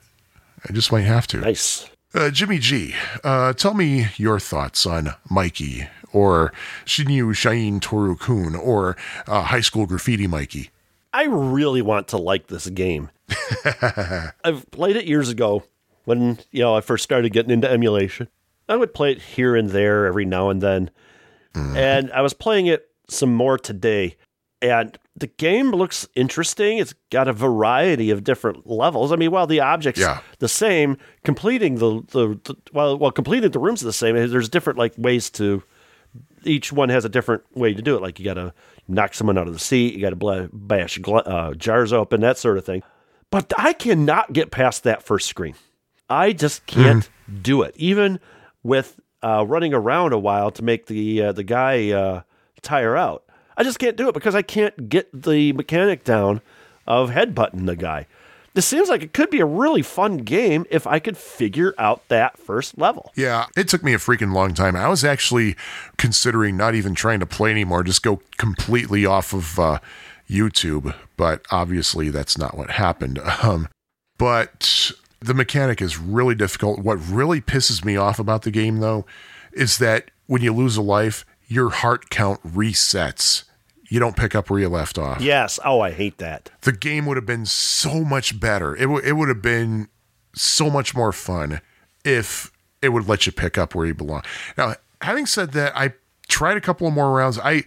[0.68, 1.38] I just might have to.
[1.38, 1.88] Nice.
[2.12, 2.94] Uh, Jimmy G,
[3.24, 6.52] uh, tell me your thoughts on Mikey or
[6.86, 8.96] Shinyu Shain Toru Kun or
[9.26, 10.70] uh, High School Graffiti Mikey.
[11.12, 13.10] I really want to like this game.
[14.44, 15.64] I've played it years ago
[16.04, 18.28] when you know I first started getting into emulation.
[18.68, 20.90] I would play it here and there every now and then,
[21.54, 24.16] and I was playing it some more today.
[24.62, 26.78] And the game looks interesting.
[26.78, 29.12] It's got a variety of different levels.
[29.12, 30.20] I mean, while the objects Yeah.
[30.38, 34.14] the same, completing the, the, the well, well, completing the rooms are the same.
[34.16, 35.62] There's different like ways to
[36.46, 38.02] each one has a different way to do it.
[38.02, 38.52] Like you got to
[38.88, 42.58] knock someone out of the seat, you got to bash uh, jars open, that sort
[42.58, 42.82] of thing.
[43.30, 45.54] But I cannot get past that first screen.
[46.08, 47.08] I just can't
[47.42, 48.20] do it, even
[48.62, 52.22] with uh, running around a while to make the uh, the guy uh,
[52.62, 53.24] tire out.
[53.56, 56.42] I just can't do it because I can't get the mechanic down
[56.86, 58.06] of headbutting the guy.
[58.54, 62.06] This seems like it could be a really fun game if I could figure out
[62.08, 63.12] that first level.
[63.16, 64.76] Yeah, it took me a freaking long time.
[64.76, 65.56] I was actually
[65.96, 69.78] considering not even trying to play anymore, just go completely off of uh,
[70.30, 73.20] YouTube, but obviously that's not what happened.
[73.42, 73.68] Um,
[74.16, 76.78] but the mechanic is really difficult.
[76.78, 79.04] What really pisses me off about the game, though,
[79.52, 83.44] is that when you lose a life, your heart count resets.
[83.94, 85.60] You don't pick up where you left off Yes.
[85.64, 86.50] Oh, I hate that.
[86.62, 88.74] the game would have been so much better.
[88.74, 89.86] It, w- it would have been
[90.34, 91.60] so much more fun
[92.04, 92.50] if
[92.82, 94.22] it would let you pick up where you belong.
[94.58, 95.94] Now, having said that, I
[96.26, 97.38] tried a couple of more rounds.
[97.38, 97.62] I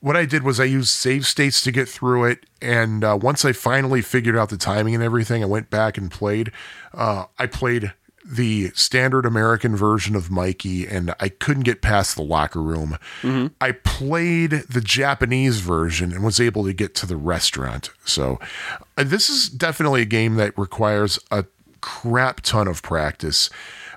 [0.00, 3.44] what I did was I used save states to get through it, and uh, once
[3.44, 6.50] I finally figured out the timing and everything, I went back and played.
[6.92, 7.92] Uh, I played
[8.28, 12.98] the standard American version of Mikey, and I couldn't get past the locker room.
[13.60, 17.90] I played the Japanese version and was able to get to the restaurant.
[18.04, 18.38] So,
[18.98, 21.46] uh, this is definitely a game that requires a
[21.80, 23.48] crap ton of practice.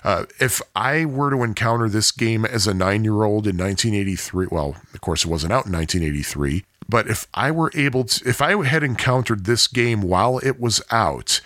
[0.02, 4.48] Uh, if I were to encounter this game as a nine year old in 1983,
[4.50, 8.40] well, of course, it wasn't out in 1983, but if I were able to, if
[8.40, 11.40] I had encountered this game while it was out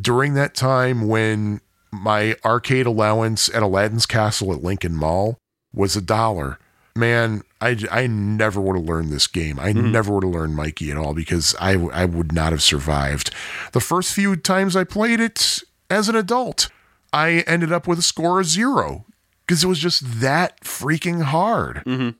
[0.00, 1.60] during that time when
[1.92, 5.38] my arcade allowance at Aladdin's Castle at Lincoln Mall
[5.74, 6.58] was a dollar,
[6.96, 9.58] man, I, I never would have learned this game.
[9.58, 9.92] I mm-hmm.
[9.92, 13.30] never would have learned Mikey at all because I, I would not have survived.
[13.72, 16.70] The first few times I played it as an adult,
[17.12, 19.06] I ended up with a score of zero
[19.46, 21.82] because it was just that freaking hard.
[21.86, 22.10] Mm-hmm.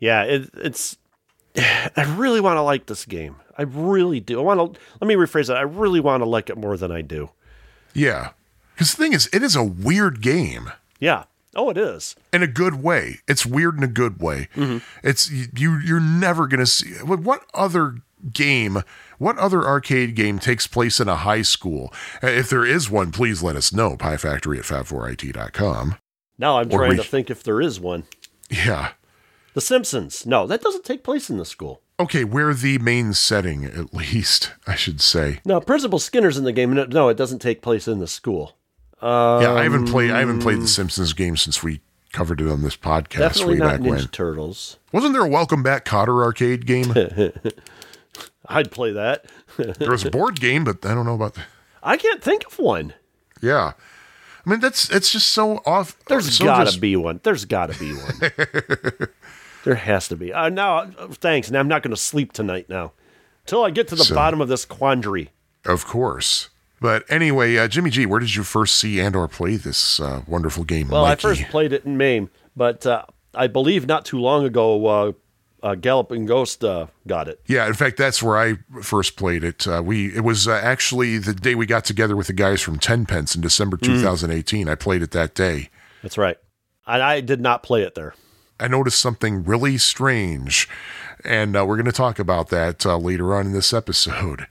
[0.00, 0.96] Yeah, it, it's.
[1.56, 3.36] I really want to like this game.
[3.56, 4.38] I really do.
[4.38, 4.80] I want to.
[5.00, 5.56] Let me rephrase that.
[5.56, 7.30] I really want to like it more than I do.
[7.94, 8.30] Yeah.
[8.78, 10.70] Because the thing is, it is a weird game.
[11.00, 11.24] Yeah.
[11.56, 12.14] Oh, it is.
[12.32, 13.18] in a good way.
[13.26, 14.48] It's weird in a good way.
[15.02, 15.78] It's you.
[15.78, 17.96] You're never gonna see what what other
[18.32, 18.82] game,
[19.18, 21.92] what other arcade game takes place in a high school?
[22.22, 23.96] Uh, If there is one, please let us know.
[23.96, 25.96] Pie Factory at fab4it.com.
[26.38, 28.04] Now I'm Or trying we- to think if there is one.
[28.50, 28.90] Yeah.
[29.54, 30.24] The Simpsons.
[30.26, 31.82] No, that doesn't take place in the school.
[31.98, 35.40] Okay, where the main setting, at least, I should say.
[35.44, 36.74] No, Principal Skinner's in the game.
[36.74, 38.54] No, it doesn't take place in the school.
[39.02, 40.10] Yeah, I haven't played.
[40.10, 41.80] I haven't played the Simpsons game since we
[42.12, 44.06] covered it on this podcast Definitely way not back Ninja when.
[44.08, 44.78] Turtles.
[44.92, 46.92] Wasn't there a Welcome Back Kotter arcade game?
[48.48, 49.26] I'd play that.
[49.56, 51.34] there was a board game, but I don't know about.
[51.34, 51.42] The,
[51.82, 52.94] I can't think of one.
[53.42, 53.72] yeah,
[54.44, 55.96] I mean that's it's just so off.
[56.06, 57.20] There's so gotta just- be one.
[57.22, 58.20] There's gotta be one.
[59.64, 60.32] there has to be.
[60.32, 61.50] Uh, now, uh, thanks.
[61.50, 62.68] Now I'm not going to sleep tonight.
[62.68, 62.92] Now,
[63.46, 65.30] till I get to the So- bottom of this quandary.
[65.66, 66.48] Of course.
[66.80, 70.22] But anyway, uh, Jimmy G, where did you first see and or play this uh,
[70.26, 70.88] wonderful game?
[70.88, 71.12] Well, Mikey?
[71.12, 75.12] I first played it in MAME, but uh, I believe not too long ago, uh,
[75.60, 77.40] uh, Galloping Ghost uh, got it.
[77.46, 79.66] Yeah, in fact, that's where I first played it.
[79.66, 82.78] Uh, we it was uh, actually the day we got together with the guys from
[82.78, 83.86] Tenpence in December Hmm.
[83.94, 84.68] 2018.
[84.68, 85.70] I played it that day.
[86.02, 86.36] That's right.
[86.86, 88.14] And I did not play it there.
[88.60, 90.68] I noticed something really strange,
[91.24, 94.46] and uh, we're going to talk about that uh, later on in this episode.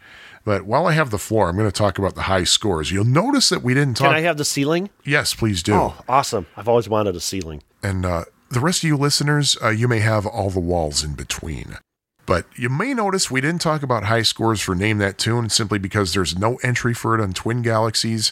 [0.47, 2.89] But while I have the floor, I'm going to talk about the high scores.
[2.89, 4.07] You'll notice that we didn't talk.
[4.07, 4.89] Can I have the ceiling?
[5.03, 5.73] yes, please do.
[5.73, 6.45] Oh, awesome.
[6.55, 7.63] I've always wanted a ceiling.
[7.83, 11.15] And uh, the rest of you listeners, uh, you may have all the walls in
[11.15, 11.79] between.
[12.25, 15.79] But you may notice we didn't talk about high scores for Name That Tune simply
[15.79, 18.31] because there's no entry for it on Twin Galaxies,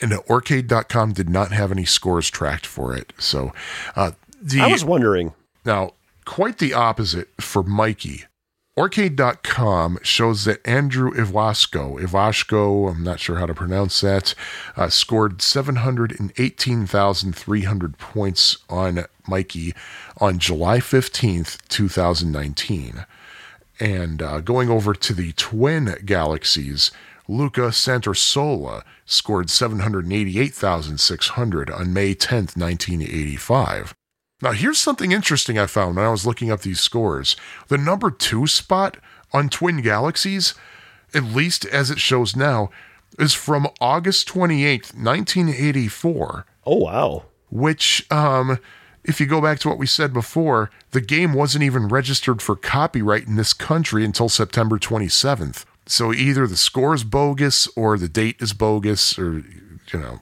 [0.00, 3.12] and Aurcade.com did not have any scores tracked for it.
[3.18, 3.52] So,
[3.94, 4.10] uh,
[4.40, 5.32] the, I was wondering.
[5.64, 5.92] now,
[6.24, 8.24] quite the opposite for Mikey.
[8.78, 14.34] Aurcade.com shows that Andrew Ivasco, Ivashko, I'm not sure how to pronounce that,
[14.76, 19.74] uh, scored 718,300 points on Mikey
[20.22, 23.04] on July 15th, 2019.
[23.78, 26.90] And uh, going over to the twin galaxies,
[27.28, 33.94] Luca Santorsola scored 788,600 on May 10th, 1985.
[34.42, 37.36] Now, here's something interesting I found when I was looking up these scores.
[37.68, 38.96] The number two spot
[39.32, 40.54] on Twin Galaxies,
[41.14, 42.70] at least as it shows now,
[43.18, 47.24] is from August 28th, 1984 Oh wow.
[47.50, 48.58] which um
[49.04, 52.54] if you go back to what we said before, the game wasn't even registered for
[52.54, 55.64] copyright in this country until September 27th.
[55.86, 59.42] So either the score is bogus or the date is bogus or
[59.92, 60.20] you know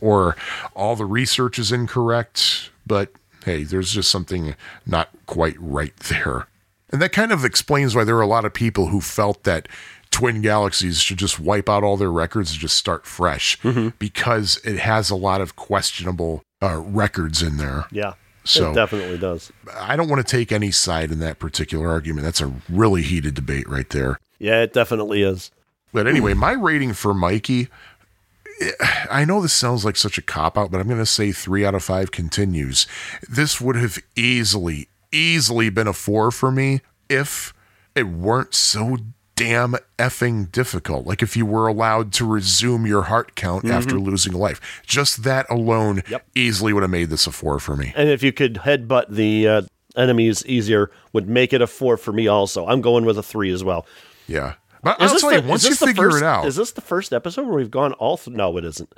[0.00, 0.36] or
[0.76, 3.12] all the research is incorrect, but
[3.42, 4.54] hey, there's just something
[4.86, 6.46] not quite right there.
[6.90, 9.66] And that kind of explains why there are a lot of people who felt that
[10.10, 13.58] Twin Galaxies should just wipe out all their records and just start fresh
[13.98, 17.86] because it has a lot of questionable uh, records in there.
[17.90, 18.14] Yeah.
[18.44, 19.50] So- it definitely does.
[19.74, 22.24] I don't want to take any side in that particular argument.
[22.24, 24.18] That's a really heated debate right there.
[24.38, 25.50] Yeah, it definitely is.
[25.94, 27.68] But anyway, my rating for Mikey,
[29.10, 31.64] I know this sounds like such a cop out, but I'm going to say three
[31.64, 32.86] out of five continues.
[33.28, 37.52] This would have easily, easily been a four for me if
[37.94, 38.98] it weren't so
[39.34, 41.06] damn effing difficult.
[41.06, 44.82] Like if you were allowed to resume your heart count after losing a life.
[44.86, 46.26] Just that alone Yep.
[46.34, 47.92] easily would have made this a four for me.
[47.96, 49.62] And if you could headbutt the uh,
[49.96, 52.28] enemies easier, would make it a four for me.
[52.28, 53.86] Also, I'm going with a three as well.
[54.28, 54.54] Yeah.
[54.82, 56.46] But Is I'll this tell the- you, once you figure first- it out.
[56.46, 58.16] Is this the first episode where we've gone all?
[58.18, 58.92] Th- no, it isn't.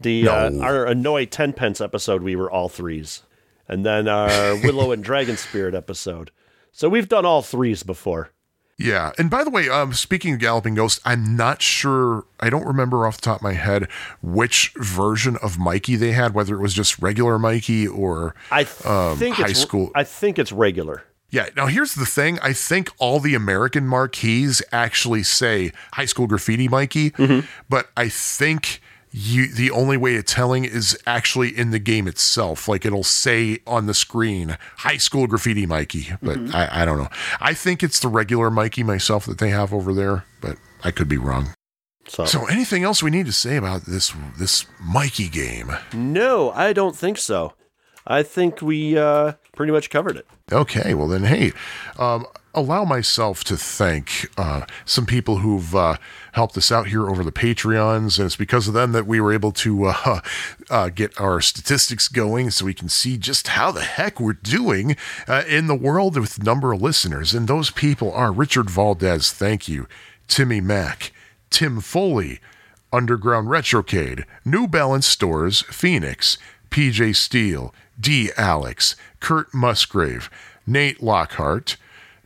[0.00, 3.22] The uh, our annoy ten pence episode, we were all threes,
[3.68, 6.30] and then our Willow and Dragon Spirit episode.
[6.72, 8.30] So we've done all threes before.
[8.76, 9.12] Yeah.
[9.18, 13.06] And by the way, um, speaking of Galloping Ghost, I'm not sure, I don't remember
[13.06, 13.88] off the top of my head
[14.20, 18.34] which version of Mikey they had, whether it was just regular Mikey or.
[18.50, 21.04] I th- Um, think high it's, school- I think it's regular.
[21.34, 21.48] Yeah.
[21.56, 26.68] Now, here's the thing I think all the American marquees actually say high school graffiti
[26.68, 27.12] Mikey,
[27.68, 28.80] but I think.
[29.16, 32.66] You, the only way of telling is actually in the game itself.
[32.66, 37.08] Like it'll say on the screen, high school graffiti Mikey, but I, I don't know.
[37.40, 41.06] I think it's the regular Mikey myself that they have over there, but I could
[41.08, 41.54] be wrong.
[42.08, 45.70] So, So, anything else we need to say about this this Mikey game?
[45.92, 47.52] no, I don't think so.
[48.04, 50.26] I think we uh, pretty much covered it.
[50.52, 51.52] Okay, well then, hey,
[51.98, 55.96] um, allow myself to thank uh, some people who've uh,
[56.32, 59.32] helped us out here over the Patreons, and it's because of them that we were
[59.32, 60.20] able to uh,
[60.70, 64.96] uh, get our statistics going, so we can see just how the heck we're doing
[65.26, 67.32] uh, in the world with number of listeners.
[67.32, 69.86] And those people are Richard Valdez, thank you,
[70.28, 71.10] Timmy Mack,
[71.48, 72.38] Tim Foley,
[72.92, 76.36] Underground Retrocade, New Balance Stores, Phoenix,
[76.74, 78.32] PJ Steele, D.
[78.36, 80.28] Alex, Kurt Musgrave,
[80.66, 81.76] Nate Lockhart,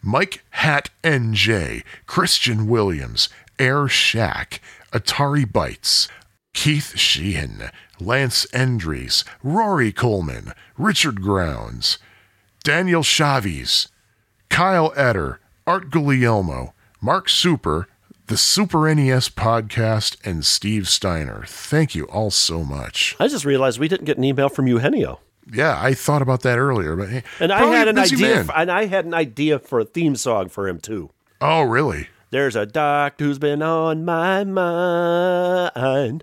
[0.02, 6.08] Mike Hat NJ, Christian Williams, Air Shack, Atari Bites,
[6.54, 7.70] Keith Sheehan,
[8.00, 11.98] Lance Endries, Rory Coleman, Richard Grounds,
[12.64, 13.88] Daniel Chaves,
[14.48, 16.72] Kyle Etter, Art Guglielmo,
[17.02, 17.86] Mark Super,
[18.28, 21.44] the Super NES podcast, and Steve Steiner.
[21.46, 23.16] Thank you all so much.
[23.18, 25.20] I just realized we didn't get an email from Eugenio.
[25.50, 28.38] Yeah, I thought about that earlier, but hey, And I had an idea, man.
[28.40, 31.10] f- and I had an idea for a theme song for him too.
[31.40, 32.08] oh, really?
[32.30, 36.22] There's a doctor who's been on my mind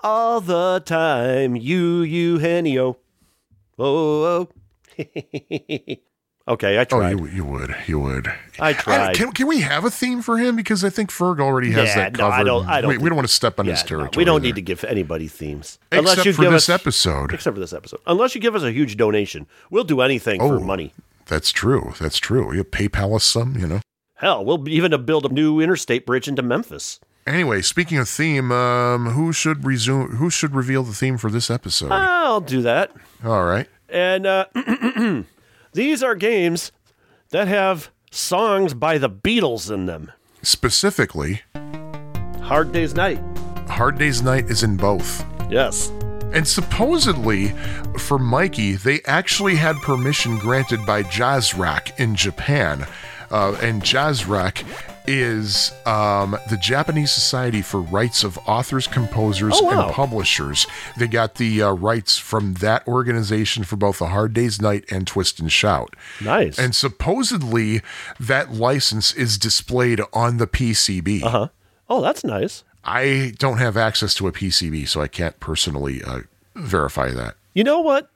[0.00, 1.54] all the time.
[1.54, 2.96] You, Eugenio.
[3.78, 4.48] Oh,
[4.98, 5.04] oh.
[6.48, 7.12] okay, I try.
[7.12, 8.32] Oh, you you would you would.
[8.58, 9.14] I tried.
[9.16, 11.94] can can we have a theme for him because I think Ferg already has Yeah,
[11.96, 12.34] that no, covered.
[12.34, 14.20] I don't- I don't we, we don't want to step on his Yeah, no, territory.
[14.20, 14.48] we don't there.
[14.48, 17.32] need to give anybody themes except for give this us, episode.
[17.34, 20.48] Except for this episode, unless you give us a huge donation, we'll do anything Oh.
[20.58, 20.92] for money.
[21.26, 21.94] That's true.
[22.00, 22.54] That's true.
[22.54, 23.80] You PayPal us some, you know.
[24.14, 27.00] Hell, we'll even build a new interstate bridge into Memphis.
[27.26, 30.16] Anyway, speaking of theme, um, who should resume?
[30.16, 31.90] Who should reveal the theme for this episode?
[31.90, 32.92] I'll do that.
[33.24, 33.66] All right.
[33.88, 34.44] And uh,
[35.76, 36.72] these are games
[37.30, 40.10] that have songs by the Beatles in them.
[40.40, 41.42] Specifically,
[42.40, 43.20] Hard Day's Night.
[43.68, 45.22] Hard Day's Night is in both.
[45.50, 45.90] Yes.
[46.32, 47.48] And supposedly,
[47.98, 52.86] for Mikey, they actually had permission granted by JASRAC in Japan
[53.30, 54.64] uh, and JASRAC
[55.06, 59.86] is um, the Japanese Society for Rights of Authors, Composers, Oh, wow.
[59.86, 60.66] and Publishers.
[60.98, 65.06] They got the uh, rights from that organization for both the Hard Day's Night and
[65.06, 65.94] Twist and Shout.
[66.20, 66.58] Nice.
[66.58, 67.82] And supposedly
[68.20, 71.22] that license is displayed on the PCB.
[71.22, 71.48] uh-huh.
[71.88, 72.64] Oh, that's nice.
[72.84, 76.20] I don't have access to a PCB, so I can't personally uh,
[76.56, 77.36] verify that.
[77.54, 78.10] You know what?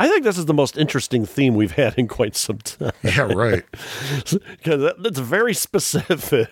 [0.00, 2.92] I think this is the most interesting theme we've had in quite some time.
[3.02, 3.64] Yeah, right.
[4.22, 6.48] Because that, that's very specific.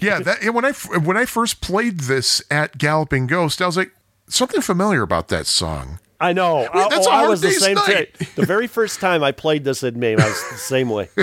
[0.00, 3.90] yeah, that when I when I first played this at Galloping Ghost, I was like,
[4.28, 5.98] something familiar about that song.
[6.20, 6.68] I know.
[6.72, 8.16] Wait, that's oh, a I Hard was the same Night.
[8.16, 8.28] thing.
[8.36, 11.08] The very first time I played this in MAME, I was the same way.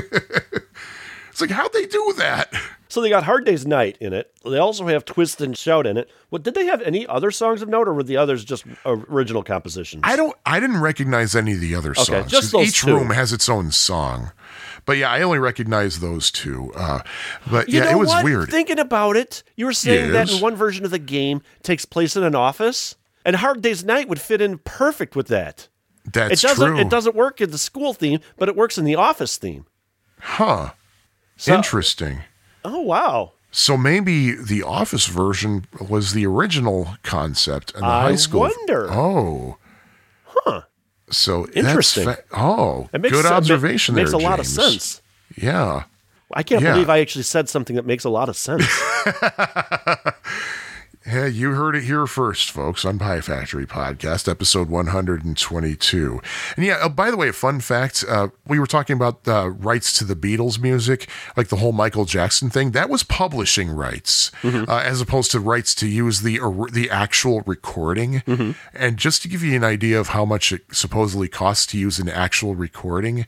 [1.39, 2.53] It's like, how'd they do that?
[2.89, 4.33] So they got Hard Day's Night in it.
[4.43, 6.09] They also have Twist and Shout in it.
[6.31, 9.41] What did they have any other songs of note, or were the others just original
[9.43, 10.01] compositions?
[10.03, 10.35] I don't.
[10.45, 12.29] I didn't recognize any of the other songs.
[12.29, 12.93] Just those each two.
[12.95, 14.31] room has its own song.
[14.85, 16.73] But yeah, I only recognize those two.
[16.75, 17.01] Uh,
[17.49, 18.25] but You yeah, it was what?
[18.25, 18.49] weird.
[18.49, 22.17] Thinking about it, you were saying that in one version of the game takes place
[22.17, 25.69] in an office, and Hard Day's Night would fit in perfect with that.
[26.11, 26.67] That's it doesn't.
[26.67, 26.79] true.
[26.79, 29.67] It doesn't work in the school theme, but it works in the office theme.
[30.19, 30.71] Huh.
[31.39, 32.23] So- Interesting.
[32.65, 33.31] Oh wow!
[33.51, 38.43] So maybe the Office version was the original concept, and the I high school.
[38.43, 38.87] I wonder.
[38.91, 39.57] Oh.
[40.25, 40.61] Huh.
[41.09, 42.03] So Interesting.
[42.03, 43.95] fa- oh, It makes good observation.
[43.95, 45.01] Makes there, a lot of sense.
[45.35, 45.85] Yeah.
[46.33, 46.73] I can't Yeah.
[46.73, 48.67] believe I actually said something that makes a lot of sense.
[51.07, 56.19] Yeah, you heard it here first, folks, on Pie Factory Podcast, episode 122.
[56.57, 59.49] And yeah, uh, by the way, a fun fact uh, we were talking about uh,
[59.49, 61.07] rights to the Beatles music,
[61.37, 62.71] like the whole Michael Jackson thing.
[62.71, 67.41] That was publishing rights, uh, as opposed to rights to use the, or- the actual
[67.45, 68.21] recording.
[68.73, 71.97] And just to give you an idea of how much it supposedly costs to use
[71.99, 73.25] an actual recording,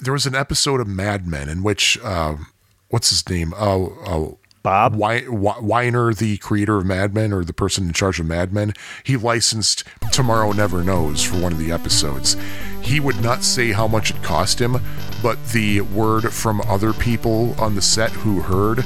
[0.00, 2.46] there was an episode of Mad Men in which, um,
[2.88, 3.52] what's his name?
[3.58, 4.94] Oh, oh, Bob?
[4.94, 8.74] Weiner, the creator of Mad Men or the person in charge of Mad Men,
[9.04, 12.36] he licensed Tomorrow Never Knows for one of the episodes.
[12.82, 14.76] He would not say how much it cost him,
[15.22, 18.84] but the word from other people on the set who heard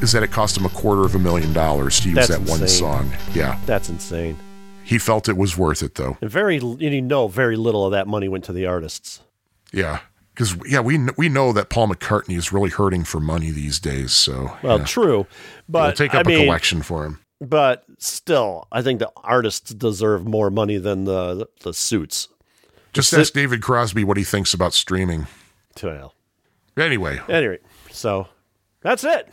[0.00, 2.40] is that it cost him a quarter of a million dollars to use That's that
[2.40, 3.12] one song.
[3.34, 3.60] Yeah.
[3.66, 4.36] That's insane.
[4.84, 6.16] He felt it was worth it though.
[6.20, 9.20] And very, you know, very little of that money went to the artists.
[9.72, 10.00] Yeah.
[10.34, 14.12] Because yeah, we we know that Paul McCartney is really hurting for money these days.
[14.12, 14.84] So Well, yeah.
[14.84, 15.26] true,
[15.68, 17.18] but we'll take I up mean, a collection for him.
[17.40, 22.28] But still, I think the artists deserve more money than the the, suits.
[22.92, 25.26] Just sit- ask David Crosby what he thinks about streaming.
[25.82, 26.14] Well,
[26.78, 27.58] Anyway, anyway,
[27.90, 28.28] so
[28.80, 29.28] that's it.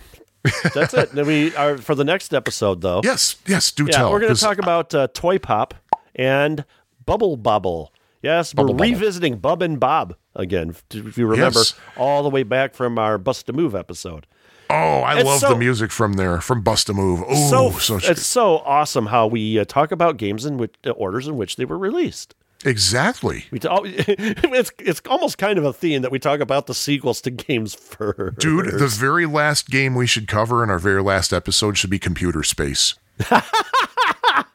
[0.73, 1.11] That's it.
[1.11, 3.01] Then we are for the next episode, though.
[3.03, 4.11] yes, yes, do Yeah, tell.
[4.11, 5.73] we're going to talk about uh, Toy Pop
[6.15, 6.65] and
[7.05, 7.93] Bubble Bobble.
[8.21, 8.91] Yes, Bubble we're Bobble.
[8.91, 10.75] revisiting Bub and Bob again.
[10.91, 11.73] If you remember, Yes.
[11.97, 14.27] all the way back from our Bust a Move episode.
[14.69, 17.23] Oh, I It's love so- the music from there, from Bust a Move.
[17.27, 21.27] Oh, so it's so awesome how we uh, talk about games in which the orders
[21.27, 22.35] in which they were released.
[22.65, 26.73] exactly, We talk, it's it's almost kind of a theme that we talk about the
[26.75, 28.37] sequels to games first.
[28.39, 28.77] dude.
[28.79, 32.43] The very last game we should cover in our very last episode should be Computer
[32.43, 32.95] Space.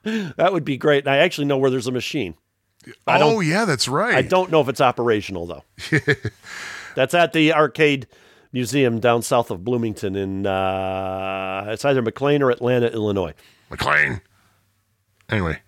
[0.05, 1.05] that would be great.
[1.05, 2.35] And I actually know where there's a machine.
[3.07, 4.15] I oh, don't yeah, that's right.
[4.15, 5.65] I don't know if it's operational though.
[6.95, 8.07] That's at the arcade
[8.53, 13.35] museum down south of Bloomington in uh, it's either McLean or Atlanta, Illinois.
[13.69, 14.21] McLean.
[15.29, 15.61] Anyway,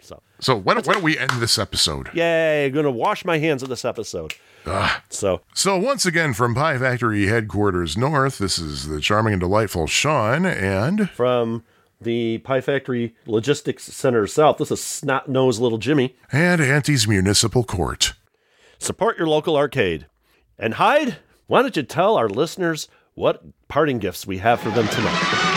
[0.00, 2.10] So so why don't, why don't we end this episode?
[2.14, 4.34] yay, gonna wash my hands of this episode.
[5.08, 9.86] So So once again, from Pie Factory headquarters north, this is the charming and delightful
[9.86, 11.62] Sean, and from
[12.04, 16.14] the Pie Factory Logistics Center South, this is snot nosed little Jimmy.
[16.30, 18.14] and Auntie's Municipal Court.
[18.78, 20.06] Support your local arcade.
[20.58, 21.16] And Hyde,
[21.46, 25.51] why don't you tell our listeners what parting gifts we have for them tonight?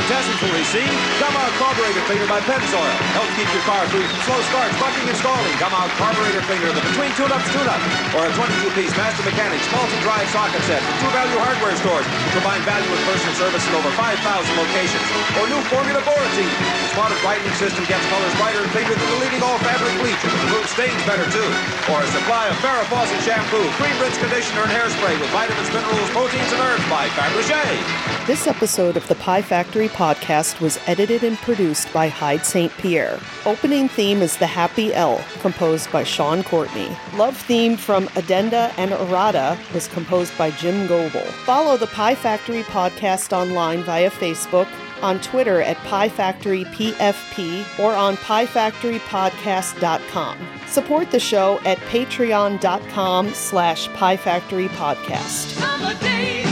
[0.00, 0.88] Contestants will receive
[1.20, 2.88] Out Carburetor Cleaner by Pennzoil.
[3.12, 5.54] Helps keep your car free from slow starts, bucking, and stalling.
[5.60, 7.80] Gumout Carburetor Cleaner, the Between Tune-Ups Tune-Up.
[8.16, 12.08] Or a 22-piece Master Mechanics multi-drive socket set from True Value Hardware stores.
[12.08, 14.24] who combine value with personal service in over 5,000
[14.56, 15.04] locations.
[15.36, 16.48] Or new Formula Borateem.
[16.48, 20.32] The spotted brightening system gets colors brighter and cleaner than the leading all-fabric bleach, and
[20.32, 21.48] the remove stains better too.
[21.92, 22.88] Or a supply of Farrah
[23.20, 27.60] shampoo, cream rinse conditioner, and hairspray with vitamins, minerals, proteins, and herbs by Fabergé.
[28.26, 32.72] This episode of the Pie Factory podcast was edited and produced by Hyde St.
[32.78, 33.18] Pierre.
[33.44, 36.88] Opening theme is The Happy L, composed by Sean Courtney.
[37.16, 41.24] Love theme from Addenda and Errata was composed by Jim Goebel.
[41.44, 44.68] Follow the Pie Factory podcast online via Facebook
[45.02, 50.38] on Twitter at Pie Factory PFP or on piefactorypodcast.com.
[50.66, 56.49] Support the show at patreon.com slash Pie Factory Podcast.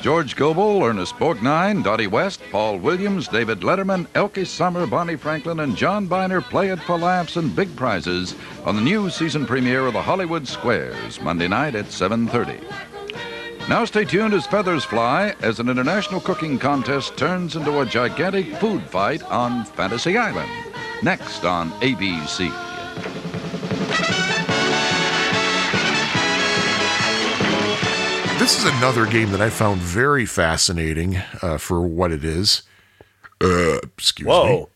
[0.00, 5.76] George Gobel, Ernest Borgnine, Dottie West, Paul Williams, David Letterman, Elke Sommer, Bonnie Franklin, and
[5.76, 9.92] John Byner play it for laughs and big prizes on the new season premiere of
[9.92, 12.58] the Hollywood Squares, Monday night at 7.30.
[13.68, 18.56] Now stay tuned as feathers fly as an international cooking contest turns into a gigantic
[18.56, 20.50] food fight on Fantasy Island.
[21.02, 22.69] Next on ABC.
[28.40, 32.62] This is another game that I found very fascinating uh, for what it is.
[33.38, 34.32] Uh, excuse me.
[34.32, 34.70] Whoa.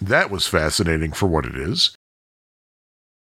[0.00, 1.96] That was fascinating for what it is.